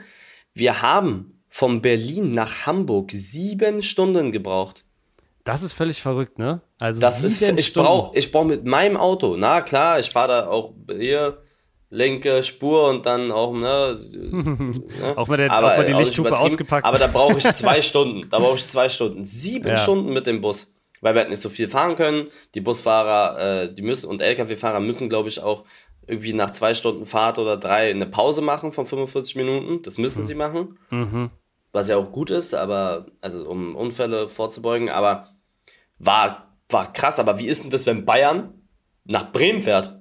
Wir 0.58 0.82
haben 0.82 1.40
von 1.50 1.82
Berlin 1.82 2.32
nach 2.32 2.66
Hamburg 2.66 3.12
sieben 3.12 3.84
Stunden 3.84 4.32
gebraucht. 4.32 4.84
Das 5.44 5.62
ist 5.62 5.74
völlig 5.74 6.02
verrückt, 6.02 6.40
ne? 6.40 6.62
Also 6.80 7.00
das 7.00 7.24
ist, 7.24 7.42
ich 7.42 7.74
brauche 7.74 8.18
ich 8.18 8.32
brauch 8.32 8.44
mit 8.44 8.66
meinem 8.66 8.98
Auto, 8.98 9.36
na 9.38 9.62
klar, 9.62 10.00
ich 10.00 10.10
fahre 10.10 10.28
da 10.28 10.48
auch 10.48 10.74
hier 10.90 11.38
linke 11.90 12.44
Spur 12.44 12.90
und 12.90 13.06
dann 13.06 13.32
auch, 13.32 13.54
ne, 13.54 13.98
ne? 14.12 15.16
auch 15.16 15.28
mal, 15.28 15.38
der, 15.38 15.52
aber, 15.52 15.74
auch 15.74 15.78
mal 15.78 15.86
die 15.86 15.94
Lichthupe 15.94 16.38
ausgepackt. 16.38 16.86
Aber 16.86 16.98
da 16.98 17.08
brauche 17.08 17.38
ich 17.38 17.44
zwei 17.54 17.82
Stunden, 17.82 18.28
da 18.30 18.40
brauche 18.40 18.56
ich 18.56 18.68
zwei 18.68 18.90
Stunden, 18.90 19.26
sieben 19.26 19.70
ja. 19.70 19.78
Stunden 19.78 20.12
mit 20.12 20.28
dem 20.28 20.42
Bus, 20.42 20.74
weil 21.02 21.14
wir 21.14 21.22
halt 21.22 21.30
nicht 21.30 21.42
so 21.42 21.50
viel 21.50 21.70
fahren 21.70 21.96
können. 21.96 22.28
Die 22.56 22.62
Busfahrer, 22.62 23.64
äh, 23.64 23.74
die 23.74 23.84
müssen 23.84 24.10
und 24.10 24.22
LKW-Fahrer 24.22 24.82
müssen, 24.82 25.08
glaube 25.08 25.30
ich, 25.30 25.42
auch 25.42 25.64
irgendwie 26.08 26.34
nach 26.34 26.52
zwei 26.52 26.74
Stunden 26.74 27.06
Fahrt 27.06 27.38
oder 27.38 27.58
drei 27.58 27.92
eine 27.92 28.06
Pause 28.06 28.42
machen 28.42 28.72
von 28.72 28.86
45 28.86 29.36
Minuten. 29.36 29.82
Das 29.84 29.98
müssen 29.98 30.22
mhm. 30.22 30.26
sie 30.26 30.36
machen. 30.36 30.80
Mhm. 30.90 31.30
Was 31.74 31.90
ja 31.90 31.98
auch 31.98 32.12
gut 32.12 32.32
ist, 32.32 32.54
aber, 32.54 33.08
also 33.22 33.48
um 33.48 33.76
Unfälle 33.76 34.28
vorzubeugen, 34.30 34.90
aber 34.90 35.26
war, 36.00 36.56
war 36.70 36.94
krass. 36.94 37.20
Aber 37.20 37.40
wie 37.40 37.48
ist 37.48 37.64
denn 37.64 37.72
das, 37.72 37.86
wenn 37.86 38.06
Bayern 38.06 38.54
nach 39.04 39.32
Bremen 39.32 39.62
fährt? 39.62 39.98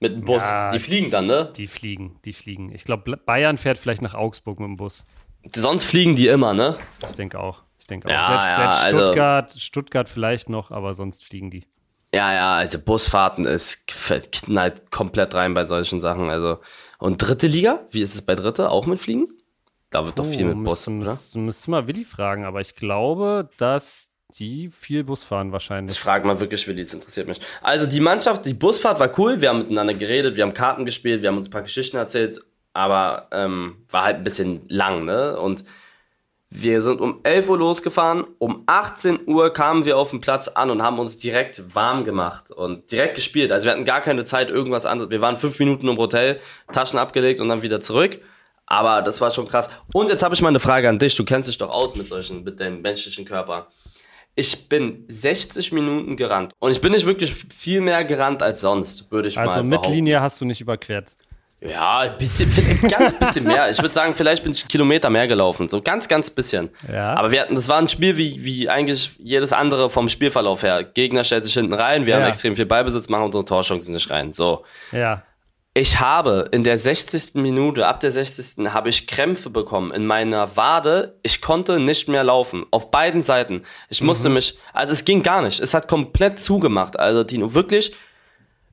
Mit 0.00 0.12
dem 0.12 0.24
Bus. 0.24 0.44
Ja, 0.44 0.70
die 0.70 0.78
fliegen 0.78 1.10
dann, 1.10 1.26
ne? 1.26 1.50
Die 1.56 1.66
fliegen, 1.66 2.20
die 2.24 2.32
fliegen. 2.32 2.72
Ich 2.72 2.84
glaube, 2.84 3.16
Bayern 3.16 3.58
fährt 3.58 3.78
vielleicht 3.78 4.02
nach 4.02 4.14
Augsburg 4.14 4.60
mit 4.60 4.68
dem 4.68 4.76
Bus. 4.76 5.06
Sonst 5.56 5.84
fliegen 5.84 6.14
die 6.14 6.28
immer, 6.28 6.54
ne? 6.54 6.76
Ich 7.02 7.14
denke 7.14 7.40
auch. 7.40 7.64
Ich 7.80 7.86
denke 7.86 8.08
auch. 8.08 8.12
Ja, 8.12 8.28
selbst 8.28 8.48
ja, 8.48 8.56
selbst 8.56 8.84
also- 8.84 8.98
Stuttgart, 8.98 9.52
Stuttgart 9.52 10.08
vielleicht 10.08 10.48
noch, 10.50 10.70
aber 10.70 10.94
sonst 10.94 11.24
fliegen 11.24 11.50
die. 11.50 11.66
Ja, 12.14 12.32
ja, 12.32 12.54
also 12.54 12.78
Busfahrten 12.78 13.44
ist 13.44 13.86
knallt 13.86 14.90
komplett 14.90 15.34
rein 15.34 15.54
bei 15.54 15.64
solchen 15.64 16.00
Sachen. 16.00 16.30
Also 16.30 16.58
und 16.98 17.18
dritte 17.18 17.46
Liga, 17.46 17.86
wie 17.90 18.00
ist 18.00 18.14
es 18.14 18.22
bei 18.22 18.34
dritte? 18.34 18.70
Auch 18.70 18.86
mit 18.86 19.00
Fliegen? 19.00 19.28
Da 19.90 20.04
wird 20.04 20.18
doch 20.18 20.24
viel 20.24 20.44
mit 20.44 20.64
Bus, 20.64 20.86
müsste, 20.86 20.90
oder? 20.90 21.10
müsste, 21.10 21.38
müsste 21.38 21.70
mal 21.70 21.86
Willi 21.86 22.04
fragen, 22.04 22.44
aber 22.44 22.60
ich 22.60 22.74
glaube, 22.74 23.48
dass 23.56 24.12
die 24.38 24.68
viel 24.68 25.04
Bus 25.04 25.24
fahren 25.24 25.48
Ich 25.48 25.52
wahrscheinlich. 25.52 25.98
frage 25.98 26.26
mal 26.26 26.38
wirklich, 26.40 26.66
Willi, 26.68 26.82
das 26.82 26.92
interessiert 26.92 27.28
mich. 27.28 27.40
Also 27.62 27.86
die 27.86 28.00
Mannschaft, 28.00 28.44
die 28.44 28.52
Busfahrt 28.52 29.00
war 29.00 29.18
cool, 29.18 29.40
wir 29.40 29.48
haben 29.48 29.60
miteinander 29.60 29.94
geredet, 29.94 30.36
wir 30.36 30.44
haben 30.44 30.52
Karten 30.52 30.84
gespielt, 30.84 31.22
wir 31.22 31.30
haben 31.30 31.38
uns 31.38 31.48
ein 31.48 31.52
paar 31.52 31.62
Geschichten 31.62 31.96
erzählt, 31.96 32.38
aber 32.74 33.28
ähm, 33.32 33.84
war 33.88 34.04
halt 34.04 34.16
ein 34.18 34.24
bisschen 34.24 34.62
lang, 34.68 35.06
ne? 35.06 35.38
Und 35.38 35.64
wir 36.50 36.80
sind 36.80 37.00
um 37.00 37.20
11 37.24 37.48
Uhr 37.50 37.58
losgefahren, 37.58 38.24
um 38.38 38.62
18 38.66 39.20
Uhr 39.26 39.52
kamen 39.52 39.84
wir 39.84 39.98
auf 39.98 40.10
den 40.10 40.20
Platz 40.20 40.48
an 40.48 40.70
und 40.70 40.82
haben 40.82 40.98
uns 40.98 41.18
direkt 41.18 41.74
warm 41.74 42.04
gemacht 42.04 42.50
und 42.50 42.90
direkt 42.90 43.16
gespielt. 43.16 43.52
Also 43.52 43.66
wir 43.66 43.72
hatten 43.72 43.84
gar 43.84 44.00
keine 44.00 44.24
Zeit, 44.24 44.48
irgendwas 44.48 44.86
anderes. 44.86 45.10
Wir 45.10 45.20
waren 45.20 45.36
fünf 45.36 45.58
Minuten 45.58 45.88
im 45.88 45.98
Hotel, 45.98 46.40
Taschen 46.72 46.98
abgelegt 46.98 47.40
und 47.40 47.48
dann 47.50 47.62
wieder 47.62 47.80
zurück. 47.80 48.20
Aber 48.64 49.02
das 49.02 49.20
war 49.20 49.30
schon 49.30 49.46
krass. 49.46 49.70
Und 49.92 50.08
jetzt 50.08 50.22
habe 50.22 50.34
ich 50.34 50.42
mal 50.42 50.48
eine 50.48 50.60
Frage 50.60 50.88
an 50.88 50.98
dich. 50.98 51.16
Du 51.16 51.24
kennst 51.24 51.48
dich 51.48 51.58
doch 51.58 51.70
aus 51.70 51.96
mit 51.96 52.08
solchen, 52.08 52.44
mit 52.44 52.60
dem 52.60 52.82
menschlichen 52.82 53.24
Körper. 53.24 53.68
Ich 54.34 54.68
bin 54.68 55.04
60 55.08 55.72
Minuten 55.72 56.16
gerannt. 56.16 56.52
Und 56.60 56.70
ich 56.70 56.80
bin 56.80 56.92
nicht 56.92 57.06
wirklich 57.06 57.34
viel 57.34 57.80
mehr 57.80 58.04
gerannt 58.04 58.42
als 58.42 58.60
sonst, 58.60 59.10
würde 59.10 59.28
ich 59.28 59.38
Also 59.38 59.50
mal 59.50 59.62
behaupten. 59.62 59.68
Mittellinie 59.68 60.20
hast 60.20 60.40
du 60.40 60.44
nicht 60.44 60.60
überquert. 60.60 61.16
Ja, 61.60 61.98
ein 62.00 62.18
bisschen, 62.18 62.48
vielleicht 62.48 62.82
ganz 62.96 63.18
bisschen 63.18 63.44
mehr. 63.44 63.68
Ich 63.68 63.80
würde 63.82 63.92
sagen, 63.92 64.14
vielleicht 64.14 64.44
bin 64.44 64.52
ich 64.52 64.62
einen 64.62 64.68
Kilometer 64.68 65.10
mehr 65.10 65.26
gelaufen. 65.26 65.68
So 65.68 65.82
ganz, 65.82 66.06
ganz 66.06 66.30
bisschen. 66.30 66.70
Ja. 66.90 67.14
Aber 67.14 67.32
wir 67.32 67.40
hatten, 67.40 67.56
das 67.56 67.68
war 67.68 67.78
ein 67.78 67.88
Spiel 67.88 68.16
wie, 68.16 68.44
wie 68.44 68.68
eigentlich 68.68 69.10
jedes 69.18 69.52
andere 69.52 69.90
vom 69.90 70.08
Spielverlauf 70.08 70.62
her. 70.62 70.84
Gegner 70.84 71.24
stellt 71.24 71.42
sich 71.44 71.54
hinten 71.54 71.74
rein, 71.74 72.06
wir 72.06 72.14
Ja. 72.14 72.20
haben 72.20 72.28
extrem 72.28 72.54
viel 72.54 72.66
Ballbesitz, 72.66 73.08
machen 73.08 73.24
unsere 73.24 73.44
Torchancen 73.44 73.92
nicht 73.92 74.08
rein. 74.08 74.32
So. 74.32 74.64
Ja. 74.92 75.24
Ich 75.74 76.00
habe 76.00 76.48
in 76.52 76.64
der 76.64 76.78
60. 76.78 77.34
Minute, 77.34 77.86
ab 77.86 78.00
der 78.00 78.10
60. 78.10 78.72
habe 78.72 78.88
ich 78.88 79.06
Krämpfe 79.06 79.50
bekommen 79.50 79.92
in 79.92 80.06
meiner 80.06 80.56
Wade. 80.56 81.18
Ich 81.22 81.40
konnte 81.40 81.78
nicht 81.78 82.08
mehr 82.08 82.24
laufen. 82.24 82.66
Auf 82.70 82.90
beiden 82.90 83.20
Seiten. 83.22 83.62
Ich 83.88 84.00
musste 84.02 84.28
mich, 84.28 84.58
also 84.72 84.92
es 84.92 85.04
ging 85.04 85.22
gar 85.22 85.42
nicht. 85.42 85.60
Es 85.60 85.74
hat 85.74 85.86
komplett 85.88 86.40
zugemacht. 86.40 86.98
Also 86.98 87.22
Tino, 87.22 87.54
wirklich, 87.54 87.94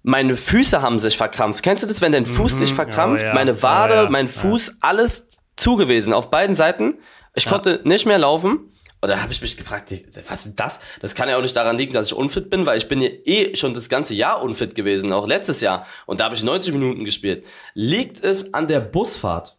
meine 0.06 0.36
Füße 0.38 0.82
haben 0.84 1.00
sich 1.00 1.18
verkrampft. 1.18 1.64
Kennst 1.64 1.82
du 1.84 1.88
das, 1.88 2.00
wenn 2.00 2.12
dein 2.12 2.28
Fuß 2.28 2.60
sich 2.60 2.74
verkrampft? 2.74 3.24
Oh 3.24 3.28
ja. 3.28 3.34
Meine 3.34 3.62
Wade, 3.64 3.94
Oh 3.94 4.04
ja. 4.04 4.10
mein 4.10 4.28
Fuß, 4.28 4.78
alles 4.82 5.30
zugewesen 5.56 6.14
auf 6.14 6.30
beiden 6.30 6.56
Seiten. 6.56 7.00
Ich 7.34 7.48
konnte 7.48 7.82
nicht 7.84 8.06
mehr 8.06 8.20
laufen. 8.20 8.72
Und 9.02 9.10
da 9.10 9.22
habe 9.22 9.32
ich 9.32 9.42
mich 9.42 9.58
gefragt, 9.58 9.92
was 10.30 10.46
ist 10.46 10.60
das? 10.60 10.80
Das 11.02 11.16
kann 11.16 11.28
ja 11.28 11.38
auch 11.38 11.42
nicht 11.42 11.56
daran 11.56 11.76
liegen, 11.78 11.94
dass 11.94 12.08
ich 12.08 12.14
unfit 12.16 12.50
bin, 12.50 12.66
weil 12.66 12.78
ich 12.78 12.88
bin 12.88 13.02
ja 13.02 13.10
eh 13.26 13.56
schon 13.56 13.74
das 13.74 13.90
ganze 13.90 14.14
Jahr 14.16 14.42
unfit 14.42 14.74
gewesen, 14.76 15.12
auch 15.12 15.28
letztes 15.28 15.62
Jahr. 15.62 15.86
Und 16.06 16.20
da 16.20 16.26
habe 16.26 16.36
ich 16.36 16.44
90 16.44 16.74
Minuten 16.74 17.04
gespielt. 17.04 17.44
Liegt 17.74 18.24
es 18.24 18.54
an 18.54 18.68
der 18.68 18.80
Busfahrt? 18.80 19.58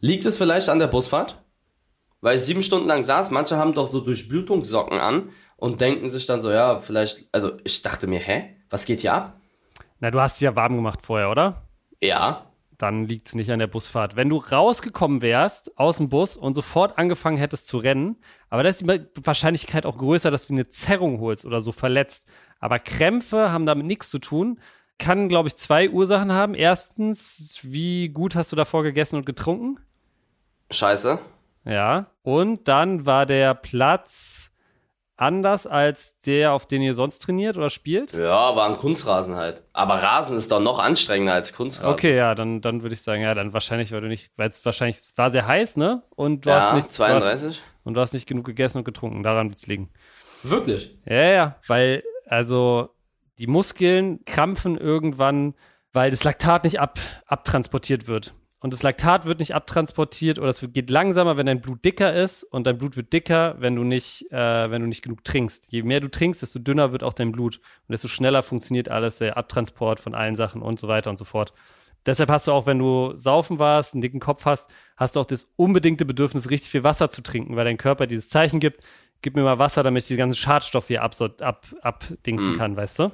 Liegt 0.00 0.24
es 0.26 0.36
vielleicht 0.38 0.68
an 0.68 0.78
der 0.78 0.86
Busfahrt? 0.86 1.42
Weil 2.20 2.36
ich 2.36 2.42
sieben 2.42 2.62
Stunden 2.62 2.88
lang 2.88 3.02
saß, 3.02 3.30
manche 3.30 3.56
haben 3.56 3.72
doch 3.74 3.86
so 3.86 4.00
Durchblutungssocken 4.00 4.98
an 4.98 5.30
und 5.56 5.80
denken 5.80 6.08
sich 6.08 6.26
dann 6.26 6.40
so, 6.40 6.50
ja, 6.50 6.80
vielleicht, 6.80 7.26
also 7.32 7.52
ich 7.64 7.82
dachte 7.82 8.06
mir, 8.06 8.20
hä? 8.20 8.54
Was 8.70 8.84
geht 8.84 9.00
hier 9.00 9.14
ab? 9.14 9.37
Na, 10.00 10.10
du 10.10 10.20
hast 10.20 10.40
dich 10.40 10.44
ja 10.44 10.56
warm 10.56 10.76
gemacht 10.76 11.02
vorher, 11.02 11.30
oder? 11.30 11.62
Ja, 12.00 12.42
Dann 12.76 13.06
liegt 13.06 13.26
es 13.26 13.34
nicht 13.34 13.50
an 13.50 13.58
der 13.58 13.66
Busfahrt. 13.66 14.14
Wenn 14.14 14.28
du 14.28 14.36
rausgekommen 14.36 15.20
wärst 15.20 15.76
aus 15.78 15.96
dem 15.96 16.08
Bus 16.08 16.36
und 16.36 16.54
sofort 16.54 16.96
angefangen 16.96 17.36
hättest 17.36 17.66
zu 17.66 17.78
rennen, 17.78 18.16
aber 18.50 18.62
da 18.62 18.68
ist 18.68 18.82
die 18.82 19.06
Wahrscheinlichkeit 19.24 19.84
auch 19.84 19.98
größer, 19.98 20.30
dass 20.30 20.46
du 20.46 20.54
eine 20.54 20.68
Zerrung 20.68 21.18
holst 21.18 21.44
oder 21.44 21.60
so 21.60 21.72
verletzt. 21.72 22.30
Aber 22.60 22.78
Krämpfe 22.78 23.50
haben 23.50 23.66
damit 23.66 23.86
nichts 23.86 24.10
zu 24.10 24.20
tun. 24.20 24.60
Kann, 24.98 25.28
glaube 25.28 25.48
ich, 25.48 25.56
zwei 25.56 25.90
Ursachen 25.90 26.32
haben. 26.32 26.54
Erstens, 26.54 27.60
wie 27.62 28.08
gut 28.08 28.36
hast 28.36 28.52
du 28.52 28.56
davor 28.56 28.82
gegessen 28.84 29.16
und 29.16 29.26
getrunken? 29.26 29.80
scheiße. 30.70 31.18
Ja. 31.64 32.06
Und 32.22 32.68
dann 32.68 33.06
war 33.06 33.26
der 33.26 33.54
Platz 33.54 34.52
anders 35.18 35.66
als 35.66 36.18
der, 36.20 36.52
auf 36.52 36.64
den 36.66 36.80
ihr 36.80 36.94
sonst 36.94 37.18
trainiert 37.18 37.56
oder 37.56 37.68
spielt? 37.70 38.12
Ja, 38.14 38.56
war 38.56 38.68
ein 38.70 38.78
Kunstrasen 38.78 39.34
halt. 39.36 39.62
Aber 39.72 39.94
Rasen 40.02 40.36
ist 40.36 40.50
doch 40.52 40.60
noch 40.60 40.78
anstrengender 40.78 41.34
als 41.34 41.52
Kunstrasen. 41.52 41.92
Okay, 41.92 42.16
ja, 42.16 42.34
dann, 42.34 42.60
dann 42.60 42.82
würde 42.82 42.94
ich 42.94 43.02
sagen, 43.02 43.22
ja, 43.22 43.34
dann 43.34 43.52
wahrscheinlich, 43.52 43.92
weil 43.92 44.00
du 44.00 44.08
nicht, 44.08 44.30
weil 44.36 44.48
es 44.48 44.64
wahrscheinlich, 44.64 44.96
es 44.96 45.18
war 45.18 45.30
sehr 45.30 45.46
heiß, 45.46 45.76
ne? 45.76 46.02
Und 46.16 46.46
du 46.46 46.50
hast 46.50 46.68
Ja, 46.68 46.74
nicht, 46.74 46.84
Du 46.86 46.88
hast, 46.88 46.94
32. 46.94 47.60
und 47.84 47.94
du 47.94 48.00
hast 48.00 48.12
nicht 48.14 48.26
genug 48.26 48.46
gegessen 48.46 48.78
und 48.78 48.84
getrunken. 48.84 49.22
Daran 49.22 49.48
wird 49.48 49.58
es 49.58 49.66
liegen. 49.66 49.90
Wirklich? 50.44 50.96
Ja, 51.04 51.22
ja, 51.30 51.56
weil, 51.66 52.04
also, 52.26 52.90
die 53.38 53.46
Muskeln 53.48 54.24
krampfen 54.24 54.78
irgendwann, 54.78 55.54
weil 55.92 56.10
das 56.10 56.22
Laktat 56.24 56.64
nicht 56.64 56.80
ab, 56.80 56.98
abtransportiert 57.26 58.06
wird. 58.06 58.34
Und 58.60 58.72
das 58.72 58.82
Laktat 58.82 59.24
wird 59.24 59.38
nicht 59.38 59.54
abtransportiert 59.54 60.38
oder 60.38 60.48
es 60.48 60.66
geht 60.72 60.90
langsamer, 60.90 61.36
wenn 61.36 61.46
dein 61.46 61.60
Blut 61.60 61.84
dicker 61.84 62.12
ist 62.12 62.42
und 62.42 62.66
dein 62.66 62.76
Blut 62.76 62.96
wird 62.96 63.12
dicker, 63.12 63.54
wenn 63.60 63.76
du 63.76 63.84
nicht, 63.84 64.30
äh, 64.32 64.70
wenn 64.70 64.82
du 64.82 64.88
nicht 64.88 65.02
genug 65.02 65.22
trinkst. 65.22 65.70
Je 65.70 65.82
mehr 65.84 66.00
du 66.00 66.10
trinkst, 66.10 66.42
desto 66.42 66.58
dünner 66.58 66.90
wird 66.90 67.04
auch 67.04 67.12
dein 67.12 67.30
Blut 67.30 67.58
und 67.58 67.92
desto 67.92 68.08
schneller 68.08 68.42
funktioniert 68.42 68.88
alles, 68.88 69.18
der 69.18 69.36
Abtransport 69.36 70.00
von 70.00 70.14
allen 70.14 70.34
Sachen 70.34 70.60
und 70.60 70.80
so 70.80 70.88
weiter 70.88 71.08
und 71.08 71.18
so 71.18 71.24
fort. 71.24 71.52
Deshalb 72.04 72.30
hast 72.30 72.48
du 72.48 72.52
auch, 72.52 72.66
wenn 72.66 72.78
du 72.78 73.16
saufen 73.16 73.58
warst, 73.58 73.94
einen 73.94 74.02
dicken 74.02 74.18
Kopf 74.18 74.44
hast, 74.44 74.70
hast 74.96 75.14
du 75.14 75.20
auch 75.20 75.26
das 75.26 75.52
unbedingte 75.56 76.04
Bedürfnis, 76.04 76.50
richtig 76.50 76.70
viel 76.70 76.84
Wasser 76.84 77.10
zu 77.10 77.22
trinken, 77.22 77.54
weil 77.54 77.64
dein 77.64 77.76
Körper 77.76 78.06
dieses 78.06 78.28
Zeichen 78.28 78.60
gibt, 78.60 78.82
gib 79.22 79.36
mir 79.36 79.42
mal 79.42 79.58
Wasser, 79.58 79.82
damit 79.82 80.02
ich 80.02 80.08
die 80.08 80.16
ganzen 80.16 80.36
Schadstoffe 80.36 80.88
hier 80.88 81.04
absor- 81.04 81.40
ab, 81.42 81.66
abdingsen 81.82 82.56
kann, 82.56 82.76
weißt 82.76 83.00
du? 83.00 83.10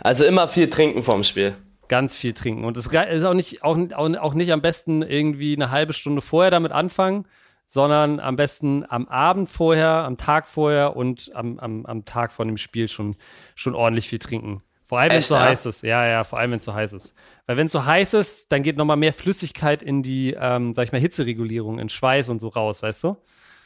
Also 0.00 0.24
immer 0.24 0.48
viel 0.48 0.68
trinken 0.68 1.02
vorm 1.02 1.22
Spiel. 1.22 1.56
Ganz 1.88 2.16
viel 2.16 2.32
trinken. 2.32 2.64
Und 2.64 2.76
es 2.76 2.86
ist 2.86 3.24
auch 3.24 3.34
nicht, 3.34 3.62
auch, 3.62 3.78
auch, 3.92 4.34
nicht 4.34 4.52
am 4.52 4.62
besten 4.62 5.02
irgendwie 5.02 5.54
eine 5.54 5.70
halbe 5.70 5.92
Stunde 5.92 6.22
vorher 6.22 6.50
damit 6.50 6.72
anfangen, 6.72 7.26
sondern 7.66 8.20
am 8.20 8.36
besten 8.36 8.84
am 8.88 9.08
Abend 9.08 9.48
vorher, 9.48 10.04
am 10.04 10.16
Tag 10.16 10.48
vorher 10.48 10.96
und 10.96 11.30
am, 11.34 11.58
am, 11.58 11.86
am 11.86 12.04
Tag 12.04 12.32
vor 12.32 12.44
dem 12.44 12.56
Spiel 12.56 12.88
schon, 12.88 13.16
schon 13.54 13.74
ordentlich 13.74 14.08
viel 14.08 14.18
trinken. 14.18 14.62
Vor 14.84 14.98
allem, 14.98 15.12
wenn 15.12 15.18
es 15.18 15.28
so 15.28 15.34
ja? 15.34 15.44
heiß 15.44 15.66
ist. 15.66 15.82
Ja, 15.82 16.06
ja, 16.06 16.24
vor 16.24 16.38
allem, 16.38 16.50
wenn 16.50 16.58
es 16.58 16.64
so 16.64 16.74
heiß 16.74 16.92
ist. 16.92 17.14
Weil 17.46 17.56
wenn 17.56 17.66
es 17.66 17.72
so 17.72 17.86
heiß 17.86 18.14
ist, 18.14 18.52
dann 18.52 18.62
geht 18.62 18.76
nochmal 18.76 18.98
mehr 18.98 19.14
Flüssigkeit 19.14 19.82
in 19.82 20.02
die, 20.02 20.36
ähm, 20.38 20.74
sag 20.74 20.84
ich 20.84 20.92
mal, 20.92 21.00
Hitzeregulierung, 21.00 21.78
in 21.78 21.88
Schweiß 21.88 22.28
und 22.28 22.38
so 22.38 22.48
raus, 22.48 22.82
weißt 22.82 23.04
du? 23.04 23.16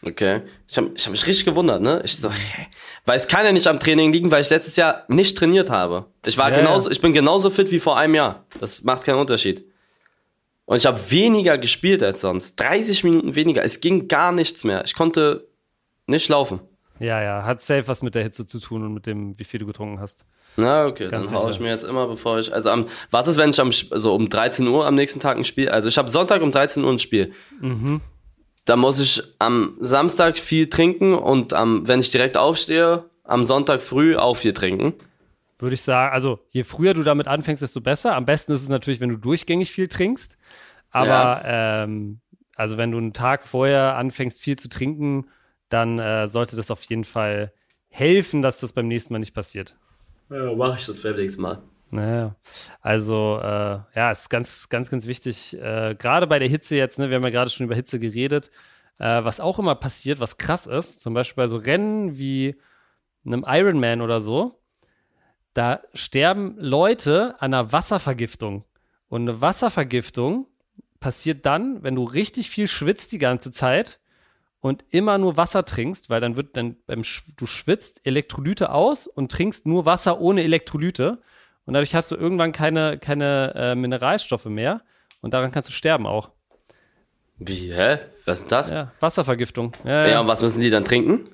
Okay. 0.04 0.42
Ich 0.68 0.76
habe 0.76 0.90
ich 0.94 1.04
hab 1.04 1.12
mich 1.12 1.26
richtig 1.26 1.44
gewundert, 1.44 1.82
ne? 1.82 2.00
Ich 2.04 2.16
so, 2.16 2.30
hä? 2.30 2.66
Weil 3.04 3.16
es 3.16 3.26
kann 3.26 3.44
ja 3.44 3.52
nicht 3.52 3.66
am 3.66 3.80
Training 3.80 4.12
liegen, 4.12 4.30
weil 4.30 4.42
ich 4.42 4.50
letztes 4.50 4.76
Jahr 4.76 5.04
nicht 5.08 5.38
trainiert 5.38 5.70
habe. 5.70 6.04
Ich 6.26 6.36
war 6.36 6.50
Ja, 6.50 6.58
genauso, 6.58 6.90
ich 6.90 7.00
bin 7.00 7.14
genauso 7.14 7.48
fit 7.48 7.70
wie 7.70 7.80
vor 7.80 7.96
einem 7.96 8.14
Jahr. 8.14 8.44
Das 8.60 8.82
macht 8.82 9.04
keinen 9.04 9.18
Unterschied. 9.18 9.64
Und 10.66 10.76
ich 10.76 10.84
habe 10.84 11.00
weniger 11.10 11.56
gespielt 11.56 12.02
als 12.02 12.20
sonst. 12.20 12.56
30 12.60 13.04
Minuten 13.04 13.34
weniger. 13.34 13.64
Es 13.64 13.80
ging 13.80 14.08
gar 14.08 14.30
nichts 14.32 14.62
mehr. 14.62 14.84
Ich 14.84 14.94
konnte 14.94 15.48
nicht 16.06 16.28
laufen. 16.28 16.60
Ja, 16.98 17.22
ja, 17.22 17.44
hat 17.44 17.62
safe 17.62 17.88
was 17.88 18.02
mit 18.02 18.14
der 18.14 18.24
Hitze 18.24 18.44
zu 18.44 18.58
tun 18.58 18.84
und 18.84 18.92
mit 18.92 19.06
dem, 19.06 19.38
wie 19.38 19.44
viel 19.44 19.60
du 19.60 19.66
getrunken 19.66 20.00
hast. 20.00 20.26
Na, 20.56 20.86
okay, 20.86 21.08
Ganz 21.08 21.30
dann 21.30 21.38
hau 21.38 21.48
ich 21.48 21.60
mir 21.60 21.68
jetzt 21.70 21.84
immer, 21.84 22.06
bevor 22.08 22.38
ich. 22.38 22.52
Also 22.52 22.70
am, 22.70 22.86
was 23.10 23.28
ist, 23.28 23.38
wenn 23.38 23.50
ich 23.50 23.60
am 23.60 23.70
also 23.90 24.14
um 24.14 24.28
13 24.28 24.66
Uhr 24.66 24.84
am 24.86 24.94
nächsten 24.96 25.20
Tag 25.20 25.38
ein 25.38 25.44
Spiel? 25.44 25.70
Also 25.70 25.88
ich 25.88 25.96
habe 25.96 26.10
Sonntag 26.10 26.42
um 26.42 26.50
13 26.50 26.84
Uhr 26.84 26.90
ein 26.90 26.98
Spiel. 26.98 27.32
Da 28.68 28.76
muss 28.76 29.00
ich 29.00 29.22
am 29.38 29.78
Samstag 29.80 30.36
viel 30.36 30.68
trinken 30.68 31.14
und 31.14 31.54
am, 31.54 31.88
wenn 31.88 32.00
ich 32.00 32.10
direkt 32.10 32.36
aufstehe, 32.36 33.08
am 33.24 33.46
Sonntag 33.46 33.80
früh 33.80 34.14
auch 34.14 34.36
viel 34.36 34.52
trinken. 34.52 34.92
Würde 35.56 35.72
ich 35.72 35.80
sagen, 35.80 36.12
also 36.12 36.40
je 36.50 36.64
früher 36.64 36.92
du 36.92 37.02
damit 37.02 37.28
anfängst, 37.28 37.62
desto 37.62 37.80
besser. 37.80 38.14
Am 38.14 38.26
besten 38.26 38.52
ist 38.52 38.60
es 38.60 38.68
natürlich, 38.68 39.00
wenn 39.00 39.08
du 39.08 39.16
durchgängig 39.16 39.72
viel 39.72 39.88
trinkst. 39.88 40.36
Aber 40.90 41.40
ähm, 41.46 42.20
also 42.56 42.76
wenn 42.76 42.90
du 42.90 42.98
einen 42.98 43.14
Tag 43.14 43.46
vorher 43.46 43.96
anfängst, 43.96 44.38
viel 44.38 44.56
zu 44.56 44.68
trinken, 44.68 45.30
dann 45.70 45.98
äh, 45.98 46.28
sollte 46.28 46.54
das 46.54 46.70
auf 46.70 46.82
jeden 46.82 47.04
Fall 47.04 47.54
helfen, 47.88 48.42
dass 48.42 48.60
das 48.60 48.74
beim 48.74 48.86
nächsten 48.86 49.14
Mal 49.14 49.20
nicht 49.20 49.34
passiert. 49.34 49.76
Ja, 50.28 50.52
mach 50.54 50.78
ich 50.78 50.84
das 50.84 51.00
beim 51.00 51.16
nächsten 51.16 51.40
Mal. 51.40 51.62
Naja, 51.90 52.36
also 52.82 53.38
äh, 53.42 53.80
ja, 53.94 54.12
ist 54.12 54.28
ganz, 54.28 54.68
ganz, 54.68 54.90
ganz 54.90 55.06
wichtig. 55.06 55.58
Äh, 55.58 55.94
gerade 55.98 56.26
bei 56.26 56.38
der 56.38 56.48
Hitze 56.48 56.76
jetzt, 56.76 56.98
ne, 56.98 57.08
wir 57.08 57.16
haben 57.16 57.24
ja 57.24 57.30
gerade 57.30 57.50
schon 57.50 57.64
über 57.64 57.74
Hitze 57.74 57.98
geredet, 57.98 58.50
äh, 58.98 59.24
was 59.24 59.40
auch 59.40 59.58
immer 59.58 59.74
passiert, 59.74 60.20
was 60.20 60.36
krass 60.36 60.66
ist, 60.66 61.00
zum 61.00 61.14
Beispiel 61.14 61.42
bei 61.42 61.48
so 61.48 61.56
Rennen 61.56 62.18
wie 62.18 62.56
einem 63.24 63.44
Ironman 63.46 64.02
oder 64.02 64.20
so, 64.20 64.60
da 65.54 65.80
sterben 65.94 66.56
Leute 66.58 67.36
an 67.40 67.54
einer 67.54 67.72
Wasservergiftung. 67.72 68.64
Und 69.08 69.22
eine 69.22 69.40
Wasservergiftung 69.40 70.46
passiert 71.00 71.46
dann, 71.46 71.82
wenn 71.82 71.94
du 71.94 72.04
richtig 72.04 72.50
viel 72.50 72.68
schwitzt 72.68 73.12
die 73.12 73.18
ganze 73.18 73.50
Zeit 73.50 74.00
und 74.60 74.84
immer 74.90 75.18
nur 75.18 75.36
Wasser 75.36 75.64
trinkst, 75.64 76.10
weil 76.10 76.20
dann 76.20 76.36
wird 76.36 76.56
dann 76.56 76.76
beim 76.86 77.04
Sch 77.04 77.22
du 77.36 77.46
schwitzt 77.46 78.00
Elektrolyte 78.04 78.72
aus 78.72 79.06
und 79.06 79.32
trinkst 79.32 79.66
nur 79.66 79.86
Wasser 79.86 80.20
ohne 80.20 80.42
Elektrolyte 80.42 81.22
und 81.68 81.74
dadurch 81.74 81.94
hast 81.94 82.10
du 82.10 82.16
irgendwann 82.16 82.50
keine 82.50 82.96
keine 82.96 83.52
äh, 83.54 83.74
Mineralstoffe 83.74 84.46
mehr 84.46 84.80
und 85.20 85.34
daran 85.34 85.50
kannst 85.50 85.68
du 85.68 85.72
sterben 85.74 86.06
auch. 86.06 86.30
Wie, 87.36 87.74
hä? 87.74 87.98
Was 88.24 88.40
ist 88.40 88.50
das? 88.50 88.70
Ja, 88.70 88.92
Wasservergiftung. 89.00 89.72
Ja, 89.84 90.06
ja, 90.06 90.20
und 90.20 90.28
was 90.28 90.40
müssen 90.40 90.62
die 90.62 90.70
dann 90.70 90.86
trinken? 90.86 91.28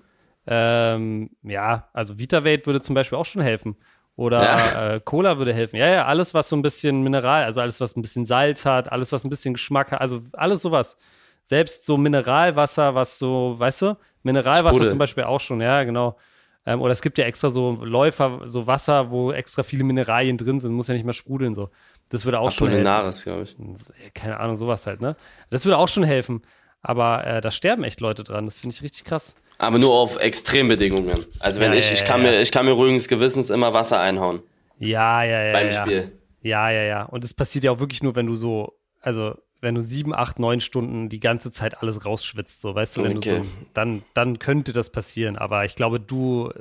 Ähm, 0.49 1.31
ja, 1.45 1.89
also 1.93 2.19
VitaVate 2.19 2.67
würde 2.67 2.83
zum 2.83 2.97
Beispiel 2.97 3.17
auch 3.17 3.25
schon 3.25 3.43
helfen. 3.43 3.77
Oder 4.17 4.43
ja. 4.43 4.93
äh, 4.95 5.01
Cola 5.05 5.39
würde 5.39 5.55
helfen. 5.55 5.77
Ja, 5.77 5.89
ja, 5.89 6.05
alles, 6.07 6.35
was 6.35 6.49
so 6.49 6.57
ein 6.57 6.63
bisschen 6.63 7.03
Mineral, 7.05 7.45
also 7.45 7.61
alles, 7.61 7.81
was 7.81 7.95
ein 7.95 8.03
bisschen 8.03 8.27
Salz 8.27 8.67
hat, 8.67 8.91
alles, 8.91 9.13
was 9.13 9.23
ein 9.25 9.31
bisschen 9.31 9.55
Geschmack 9.55 9.93
hat, 9.93 10.01
also 10.01 10.21
alles 10.33 10.63
sowas. 10.63 10.97
Selbst 11.45 11.87
so 11.87 11.97
Mineralwasser, 11.97 12.97
was 12.97 13.21
so, 13.21 13.55
weißt 13.57 13.83
du, 13.83 13.97
Mineralwasser 14.25 14.75
Sprudel. 14.75 14.89
zum 14.89 14.99
Beispiel 14.99 15.25
auch 15.25 15.41
schon, 15.41 15.61
ja, 15.61 15.85
genau. 15.85 16.19
Ähm, 16.67 16.81
oder 16.81 16.93
es 16.93 17.03
gibt 17.03 17.19
ja 17.19 17.25
extra 17.25 17.51
so 17.51 17.73
Läufer, 17.83 18.41
so 18.45 18.67
Wasser, 18.67 19.11
wo 19.11 19.33
extra 19.33 19.63
viele 19.63 19.85
Mineralien 19.85 20.39
drin 20.39 20.61
sind, 20.61 20.73
muss 20.73 20.89
ja 20.89 20.95
nicht 20.95 21.05
mehr 21.05 21.13
sprudeln 21.13 21.55
so. 21.55 21.71
Das 22.11 22.25
würde 22.25 22.39
auch 22.39 22.51
schon 22.51 22.69
helfen. 22.69 23.23
glaube 23.23 23.43
ich. 23.45 24.15
Keine 24.15 24.39
Ahnung, 24.39 24.57
sowas 24.57 24.87
halt, 24.87 25.01
ne? 25.01 25.17
Das 25.51 25.65
würde 25.65 25.79
auch 25.79 25.89
schon 25.89 26.05
helfen. 26.05 26.43
Aber 26.81 27.27
äh, 27.27 27.41
da 27.41 27.51
sterben 27.51 27.83
echt 27.83 28.01
Leute 28.01 28.25
dran. 28.25 28.45
Das 28.45 28.59
finde 28.59 28.77
ich 28.77 28.83
richtig 28.83 29.05
krass. 29.05 29.37
Aber 29.57 29.79
nur 29.79 29.95
auf 29.95 30.21
Extrembedingungen. 30.21 31.25
Also 31.39 31.61
wenn 31.61 31.73
ja, 31.73 31.79
ich, 31.79 31.89
ja, 31.89 31.95
ich 31.95 32.05
kann 32.05 32.23
ja. 32.23 32.31
mir, 32.31 32.41
ich 32.43 32.53
kann 32.53 32.67
mir 32.67 32.73
ruhiges 32.73 33.09
Gewissens 33.09 33.51
immer 33.51 33.73
Wasser 33.73 34.01
einhauen. 34.01 34.43
Ja, 34.79 35.23
ja, 35.23 35.45
ja. 35.45 35.53
Beim. 35.53 35.73
Spiel. 35.73 36.13
Ja, 36.43 36.71
ja, 36.71 36.83
ja. 36.83 37.03
Und 37.05 37.25
es 37.25 37.33
passiert 37.33 37.65
ja 37.65 37.71
auch 37.71 37.81
wirklich 37.81 38.03
nur, 38.03 38.17
wenn 38.17 38.27
du 38.27 38.35
so, 38.35 38.79
also 39.01 39.35
wenn 39.65 39.75
du 39.75 39.83
sieben, 39.83 40.15
acht, 40.15 40.39
neun 40.39 40.61
Stunden 40.61 41.09
die 41.09 41.19
ganze 41.19 41.51
Zeit 41.51 41.83
alles 41.83 42.05
rausschwitzt, 42.05 42.61
so, 42.61 42.75
weißt 42.75 42.99
du, 42.99 43.03
wenn 43.03 43.19
okay. 43.19 43.31
du 43.31 43.37
so, 43.39 43.47
dann, 43.73 44.03
dann 44.15 44.39
könnte 44.39 44.73
das 44.73 44.91
passieren. 44.91 45.37
Aber 45.37 45.65
ich 45.65 45.75
glaube, 45.75 45.99
du 45.99 46.53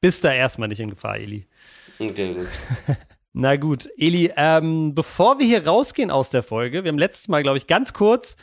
bist 0.00 0.24
da 0.24 0.32
erstmal 0.32 0.68
nicht 0.68 0.80
in 0.80 0.88
Gefahr, 0.90 1.16
Eli. 1.18 1.46
Okay, 1.98 2.34
gut. 2.34 2.46
Na 3.32 3.56
gut, 3.56 3.90
Eli, 3.98 4.32
ähm, 4.36 4.94
bevor 4.94 5.38
wir 5.38 5.46
hier 5.46 5.66
rausgehen 5.66 6.10
aus 6.10 6.30
der 6.30 6.42
Folge, 6.42 6.84
wir 6.84 6.88
haben 6.88 6.98
letztes 6.98 7.28
Mal, 7.28 7.42
glaube 7.42 7.58
ich, 7.58 7.66
ganz 7.66 7.92
kurz 7.92 8.36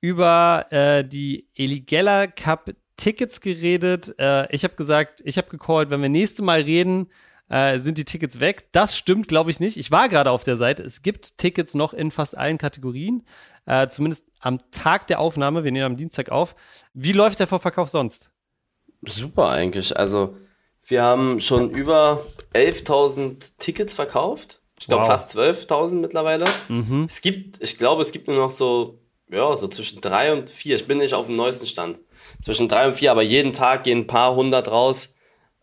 über 0.00 0.66
äh, 0.70 1.04
die 1.04 1.46
Eli 1.54 1.80
Geller 1.80 2.26
Cup 2.26 2.70
Tickets 2.96 3.40
geredet. 3.40 4.14
Äh, 4.18 4.52
ich 4.54 4.64
habe 4.64 4.74
gesagt, 4.74 5.22
ich 5.24 5.38
habe 5.38 5.48
gecallt, 5.48 5.90
wenn 5.90 6.02
wir 6.02 6.08
nächste 6.08 6.42
Mal 6.42 6.62
reden, 6.62 7.10
äh, 7.50 7.80
sind 7.80 7.98
die 7.98 8.04
Tickets 8.04 8.40
weg. 8.40 8.68
Das 8.72 8.96
stimmt, 8.96 9.28
glaube 9.28 9.50
ich, 9.50 9.60
nicht. 9.60 9.76
Ich 9.76 9.90
war 9.90 10.08
gerade 10.08 10.30
auf 10.30 10.44
der 10.44 10.56
Seite. 10.56 10.82
Es 10.82 11.02
gibt 11.02 11.36
Tickets 11.36 11.74
noch 11.74 11.92
in 11.92 12.10
fast 12.10 12.38
allen 12.38 12.58
Kategorien. 12.58 13.24
Äh, 13.66 13.88
zumindest 13.88 14.24
am 14.38 14.58
Tag 14.70 15.08
der 15.08 15.20
Aufnahme. 15.20 15.64
Wir 15.64 15.72
nehmen 15.72 15.84
am 15.84 15.96
Dienstag 15.96 16.30
auf. 16.30 16.54
Wie 16.94 17.12
läuft 17.12 17.40
der 17.40 17.46
Vorverkauf 17.46 17.88
sonst? 17.88 18.30
Super 19.04 19.48
eigentlich. 19.48 19.96
Also, 19.96 20.36
wir 20.84 21.02
haben 21.02 21.40
schon 21.40 21.70
über 21.70 22.24
11.000 22.54 23.52
Tickets 23.58 23.94
verkauft. 23.94 24.60
Ich 24.78 24.86
glaube 24.86 25.02
wow. 25.02 25.10
fast 25.10 25.36
12.000 25.36 25.96
mittlerweile. 25.96 26.46
Mhm. 26.68 27.06
Es 27.08 27.20
gibt, 27.20 27.62
ich 27.62 27.78
glaube, 27.78 28.02
es 28.02 28.12
gibt 28.12 28.28
nur 28.28 28.36
noch 28.36 28.50
so, 28.50 28.98
ja, 29.30 29.54
so 29.54 29.68
zwischen 29.68 30.00
drei 30.00 30.32
und 30.32 30.48
vier. 30.50 30.76
Ich 30.76 30.86
bin 30.86 30.98
nicht 30.98 31.14
auf 31.14 31.26
dem 31.26 31.36
neuesten 31.36 31.66
Stand 31.66 31.98
zwischen 32.40 32.68
drei 32.68 32.86
und 32.86 32.94
vier, 32.94 33.10
aber 33.10 33.22
jeden 33.22 33.52
Tag 33.52 33.84
gehen 33.84 33.98
ein 33.98 34.06
paar 34.06 34.34
hundert 34.36 34.70
raus. 34.70 35.16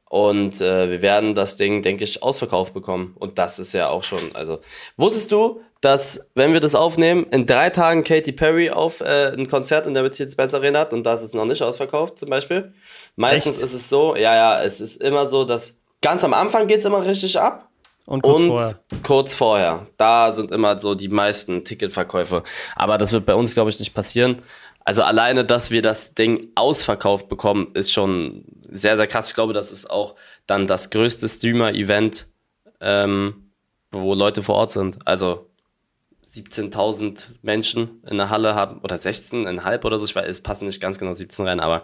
Und 0.09 0.61
äh, 0.61 0.89
wir 0.89 1.01
werden 1.01 1.35
das 1.35 1.57
Ding, 1.57 1.81
denke 1.81 2.03
ich, 2.03 2.23
ausverkauft 2.23 2.73
bekommen. 2.73 3.13
Und 3.19 3.37
das 3.37 3.59
ist 3.59 3.73
ja 3.73 3.89
auch 3.89 4.03
schon, 4.03 4.35
also. 4.35 4.59
Wusstest 4.95 5.31
du, 5.31 5.61
dass, 5.81 6.29
wenn 6.33 6.53
wir 6.53 6.59
das 6.59 6.75
aufnehmen, 6.75 7.25
in 7.31 7.45
drei 7.45 7.69
Tagen 7.69 8.03
Katy 8.03 8.31
Perry 8.31 8.69
auf 8.69 9.01
äh, 9.01 9.33
ein 9.37 9.47
Konzert 9.47 9.85
in 9.85 9.93
der 9.93 10.03
Mercedes-Benz 10.03 10.53
Arena 10.53 10.79
hat 10.79 10.93
und 10.93 11.03
das 11.03 11.23
ist 11.23 11.35
noch 11.35 11.45
nicht 11.45 11.61
ausverkauft, 11.61 12.17
zum 12.17 12.29
Beispiel? 12.29 12.73
Meistens 13.15 13.57
Echt? 13.57 13.63
ist 13.63 13.73
es 13.73 13.89
so, 13.89 14.15
ja, 14.15 14.33
ja, 14.33 14.63
es 14.63 14.81
ist 14.81 15.03
immer 15.03 15.27
so, 15.27 15.43
dass 15.43 15.79
ganz 16.01 16.23
am 16.23 16.33
Anfang 16.33 16.67
geht 16.67 16.79
es 16.79 16.85
immer 16.85 17.05
richtig 17.05 17.37
ab. 17.39 17.67
Und, 18.05 18.21
kurz, 18.21 18.39
und 18.39 18.47
vorher. 18.47 18.79
kurz 19.03 19.33
vorher. 19.33 19.87
Da 19.97 20.31
sind 20.31 20.51
immer 20.51 20.79
so 20.79 20.95
die 20.95 21.09
meisten 21.09 21.65
Ticketverkäufe. 21.65 22.41
Aber 22.77 22.97
das 22.97 23.11
wird 23.11 23.25
bei 23.25 23.35
uns, 23.35 23.53
glaube 23.53 23.69
ich, 23.69 23.79
nicht 23.79 23.93
passieren. 23.93 24.41
Also 24.87 25.03
alleine, 25.03 25.43
dass 25.43 25.69
wir 25.69 25.81
das 25.81 26.13
Ding 26.13 26.47
ausverkauft 26.55 27.27
bekommen, 27.27 27.71
ist 27.73 27.91
schon 27.91 28.45
sehr, 28.71 28.95
sehr 28.95 29.05
krass. 29.05 29.27
Ich 29.27 29.35
glaube, 29.35 29.51
das 29.51 29.69
ist 29.69 29.91
auch 29.91 30.15
dann 30.45 30.65
das 30.65 30.91
größte 30.91 31.27
Streamer-Event, 31.27 32.27
ähm, 32.79 33.51
wo 33.91 34.13
Leute 34.13 34.43
vor 34.43 34.55
Ort 34.55 34.71
sind. 34.71 35.05
Also 35.05 35.49
17.000 36.25 37.31
Menschen 37.41 38.01
in 38.07 38.17
der 38.17 38.29
Halle 38.29 38.55
haben, 38.55 38.79
oder 38.79 38.95
16,5 38.95 39.83
oder 39.83 39.97
so, 39.97 40.05
ich 40.05 40.15
weiß, 40.15 40.25
es 40.25 40.39
passen 40.39 40.67
nicht 40.67 40.79
ganz 40.79 40.97
genau 40.97 41.13
17 41.13 41.45
rein, 41.45 41.59
aber 41.59 41.83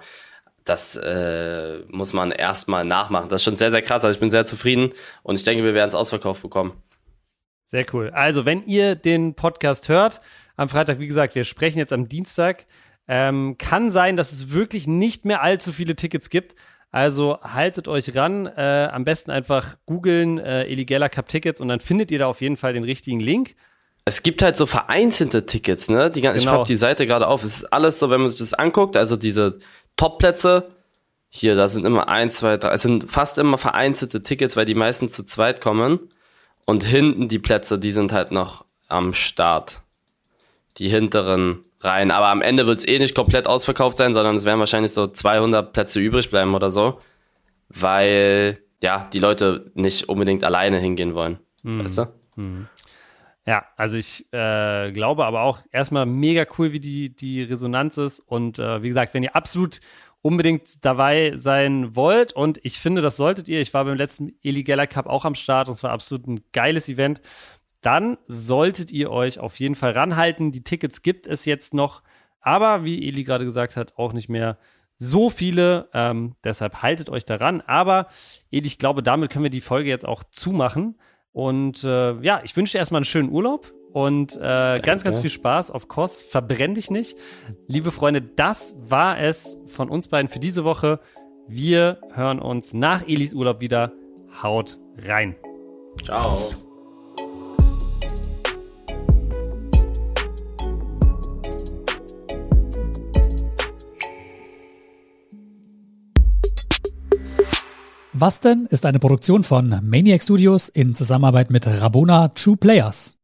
das 0.64 0.96
äh, 0.96 1.80
muss 1.90 2.14
man 2.14 2.32
erstmal 2.32 2.86
nachmachen. 2.86 3.28
Das 3.28 3.42
ist 3.42 3.44
schon 3.44 3.58
sehr, 3.58 3.72
sehr 3.72 3.82
krass. 3.82 4.06
Also 4.06 4.16
ich 4.16 4.22
bin 4.22 4.32
sehr 4.32 4.46
zufrieden 4.46 4.94
und 5.24 5.36
ich 5.36 5.44
denke, 5.44 5.66
wir 5.66 5.74
werden 5.74 5.90
es 5.90 5.96
ausverkauft 5.96 6.42
bekommen. 6.42 6.82
Sehr 7.66 7.86
cool. 7.92 8.12
Also, 8.12 8.46
wenn 8.46 8.64
ihr 8.64 8.96
den 8.96 9.34
Podcast 9.34 9.90
hört, 9.90 10.22
am 10.56 10.70
Freitag, 10.70 11.00
wie 11.00 11.08
gesagt, 11.08 11.36
wir 11.36 11.44
sprechen 11.44 11.80
jetzt 11.80 11.92
am 11.92 12.08
Dienstag, 12.08 12.66
ähm, 13.08 13.58
kann 13.58 13.92
sein, 13.92 14.16
dass 14.16 14.32
es 14.32 14.52
wirklich 14.52 14.88
nicht 14.88 15.26
mehr 15.26 15.42
allzu 15.42 15.72
viele 15.72 15.96
Tickets 15.96 16.30
gibt. 16.30 16.56
Also 16.92 17.40
haltet 17.42 17.88
euch 17.88 18.16
ran. 18.16 18.46
Äh, 18.46 18.90
am 18.92 19.04
besten 19.04 19.32
einfach 19.32 19.78
googeln 19.86 20.38
äh, 20.38 20.66
Eligella 20.66 21.10
Cup 21.10 21.28
Tickets 21.28 21.60
und 21.60 21.68
dann 21.68 21.80
findet 21.80 22.12
ihr 22.12 22.20
da 22.20 22.28
auf 22.28 22.42
jeden 22.42 22.56
Fall 22.56 22.74
den 22.74 22.84
richtigen 22.84 23.20
Link. 23.20 23.56
Es 24.06 24.22
gibt 24.22 24.42
halt 24.42 24.58
so 24.58 24.66
vereinzelte 24.66 25.46
Tickets, 25.46 25.90
ne? 25.90 26.12
Die, 26.12 26.22
genau. 26.22 26.36
Ich 26.36 26.46
habe 26.46 26.66
die 26.66 26.76
Seite 26.76 27.08
gerade 27.08 27.28
auf. 27.28 27.44
Es 27.44 27.58
ist 27.58 27.74
alles 27.74 28.00
so, 28.00 28.10
wenn 28.10 28.22
man 28.22 28.30
sich 28.30 28.40
das 28.40 28.54
anguckt, 28.54 28.98
also 28.98 29.16
diese 29.16 29.60
Top-Plätze, 29.96 30.68
hier, 31.30 31.56
da 31.56 31.68
sind 31.68 31.86
immer 31.86 32.10
ein, 32.10 32.30
zwei, 32.30 32.58
drei, 32.58 32.74
es 32.74 32.84
sind 32.84 33.10
fast 33.10 33.40
immer 33.40 33.58
vereinzelte 33.58 34.22
Tickets, 34.22 34.56
weil 34.56 34.66
die 34.66 34.76
meisten 34.76 35.10
zu 35.10 35.24
zweit 35.24 35.62
kommen. 35.62 36.00
Und 36.66 36.84
hinten 36.84 37.28
die 37.28 37.40
Plätze, 37.40 37.80
die 37.80 37.92
sind 37.92 38.14
halt 38.14 38.32
noch 38.32 38.66
am 38.88 39.14
Start. 39.14 39.82
Die 40.78 40.90
hinteren 40.90 41.62
rein. 41.84 42.12
Aber 42.12 42.28
am 42.28 42.42
Ende 42.42 42.68
wird 42.68 42.80
es 42.80 42.88
eh 42.88 43.00
nicht 43.00 43.16
komplett 43.16 43.48
ausverkauft 43.48 43.98
sein, 43.98 44.14
sondern 44.14 44.36
es 44.36 44.46
werden 44.46 44.60
wahrscheinlich 44.60 44.94
so 44.94 45.08
200 45.08 45.74
Plätze 45.74 46.00
übrig 46.00 46.30
bleiben 46.30 46.56
oder 46.56 46.72
so, 46.72 47.00
weil 47.70 48.60
ja 48.82 49.08
die 49.12 49.20
Leute 49.20 49.72
nicht 49.74 50.10
unbedingt 50.10 50.44
alleine 50.44 50.80
hingehen 50.80 51.16
wollen. 51.16 51.40
Mhm. 51.64 51.84
Weißt 51.84 51.98
du? 51.98 52.06
Mhm. 52.36 52.68
Ja, 53.46 53.66
also 53.76 53.98
ich 53.98 54.26
äh, 54.32 54.92
glaube 54.92 55.26
aber 55.26 55.42
auch 55.42 55.60
erstmal 55.72 56.06
mega 56.06 56.46
cool, 56.58 56.72
wie 56.72 56.80
die, 56.80 57.14
die 57.14 57.44
Resonanz 57.44 57.98
ist. 57.98 58.20
Und 58.20 58.58
äh, 58.58 58.82
wie 58.84 58.88
gesagt, 58.88 59.14
wenn 59.14 59.24
ihr 59.24 59.36
absolut 59.36 59.82
unbedingt 60.22 60.86
dabei 60.86 61.34
sein 61.36 61.98
wollt 61.98 62.32
und 62.32 62.58
ich 62.64 62.80
finde, 62.80 63.02
das 63.02 63.18
solltet 63.18 63.50
ihr. 63.50 63.60
Ich 63.60 63.74
war 63.74 63.84
beim 63.84 63.98
letzten 63.98 64.32
Eli 64.42 64.64
Geller 64.64 64.88
Cup 64.88 65.06
auch 65.08 65.26
am 65.26 65.36
Start 65.36 65.68
und 65.68 65.74
es 65.74 65.84
war 65.84 65.92
absolut 65.92 66.26
ein 66.28 66.42
geiles 66.54 66.88
Event 66.88 67.20
dann 67.86 68.18
solltet 68.26 68.92
ihr 68.92 69.12
euch 69.12 69.40
auf 69.40 69.60
jeden 69.60 69.76
Fall 69.76 69.92
ranhalten. 69.92 70.52
Die 70.52 70.64
Tickets 70.64 71.02
gibt 71.02 71.28
es 71.28 71.46
jetzt 71.46 71.74
noch, 71.74 72.02
aber 72.42 72.84
wie 72.84 73.08
Eli 73.08 73.24
gerade 73.24 73.46
gesagt 73.46 73.76
hat, 73.76 73.98
auch 73.98 74.14
nicht 74.14 74.30
mehr 74.30 74.58
so 74.98 75.30
viele. 75.30 75.90
Ähm, 75.94 76.36
deshalb 76.44 76.82
haltet 76.82 77.10
euch 77.10 77.26
daran. 77.26 77.62
Aber 77.62 78.08
Eli, 78.52 78.68
ich 78.68 78.80
glaube, 78.80 79.04
damit 79.04 79.32
können 79.32 79.44
wir 79.44 79.50
die 79.50 79.62
Folge 79.62 79.90
jetzt 79.90 80.08
auch 80.08 80.24
zumachen. 80.24 80.98
Und 81.32 81.84
äh, 81.84 82.20
ja, 82.22 82.42
ich 82.44 82.56
wünsche 82.56 82.74
dir 82.74 82.80
erstmal 82.80 83.00
einen 83.00 83.06
schönen 83.06 83.32
Urlaub 83.32 83.74
und 83.92 84.36
äh, 84.36 84.80
ganz, 84.82 85.04
ganz 85.04 85.20
viel 85.20 85.30
Spaß 85.30 85.72
auf 85.72 85.88
Kos. 85.88 86.24
Verbrenn 86.24 86.76
dich 86.76 86.90
nicht. 86.90 87.18
Liebe 87.68 87.92
Freunde, 87.92 88.22
das 88.22 88.76
war 88.80 89.20
es 89.20 89.62
von 89.68 89.90
uns 89.90 90.08
beiden 90.08 90.30
für 90.30 90.40
diese 90.40 90.64
Woche. 90.64 91.00
Wir 91.48 92.00
hören 92.14 92.40
uns 92.40 92.74
nach 92.74 93.08
Elis 93.08 93.34
Urlaub 93.34 93.62
wieder. 93.62 93.94
Haut 94.42 94.80
rein. 94.98 95.36
Ciao. 96.04 96.73
Was 108.16 108.42
denn 108.42 108.68
ist 108.70 108.86
eine 108.86 109.00
Produktion 109.00 109.44
von 109.44 109.80
Maniac 109.82 110.22
Studios 110.22 110.70
in 110.70 110.94
Zusammenarbeit 110.94 111.50
mit 111.50 111.66
Rabona 111.66 112.28
True 112.28 112.58
Players. 112.58 113.18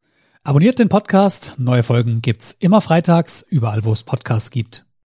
Abonniert 0.44 0.80
den 0.80 0.90
Podcast, 0.90 1.54
neue 1.60 1.84
Folgen 1.84 2.24
gibt's 2.24 2.54
immer 2.54 2.82
freitags, 2.82 3.46
überall 3.48 3.84
wo 3.84 3.94
es 3.94 4.02
Podcasts 4.02 4.50
gibt. 4.50 4.89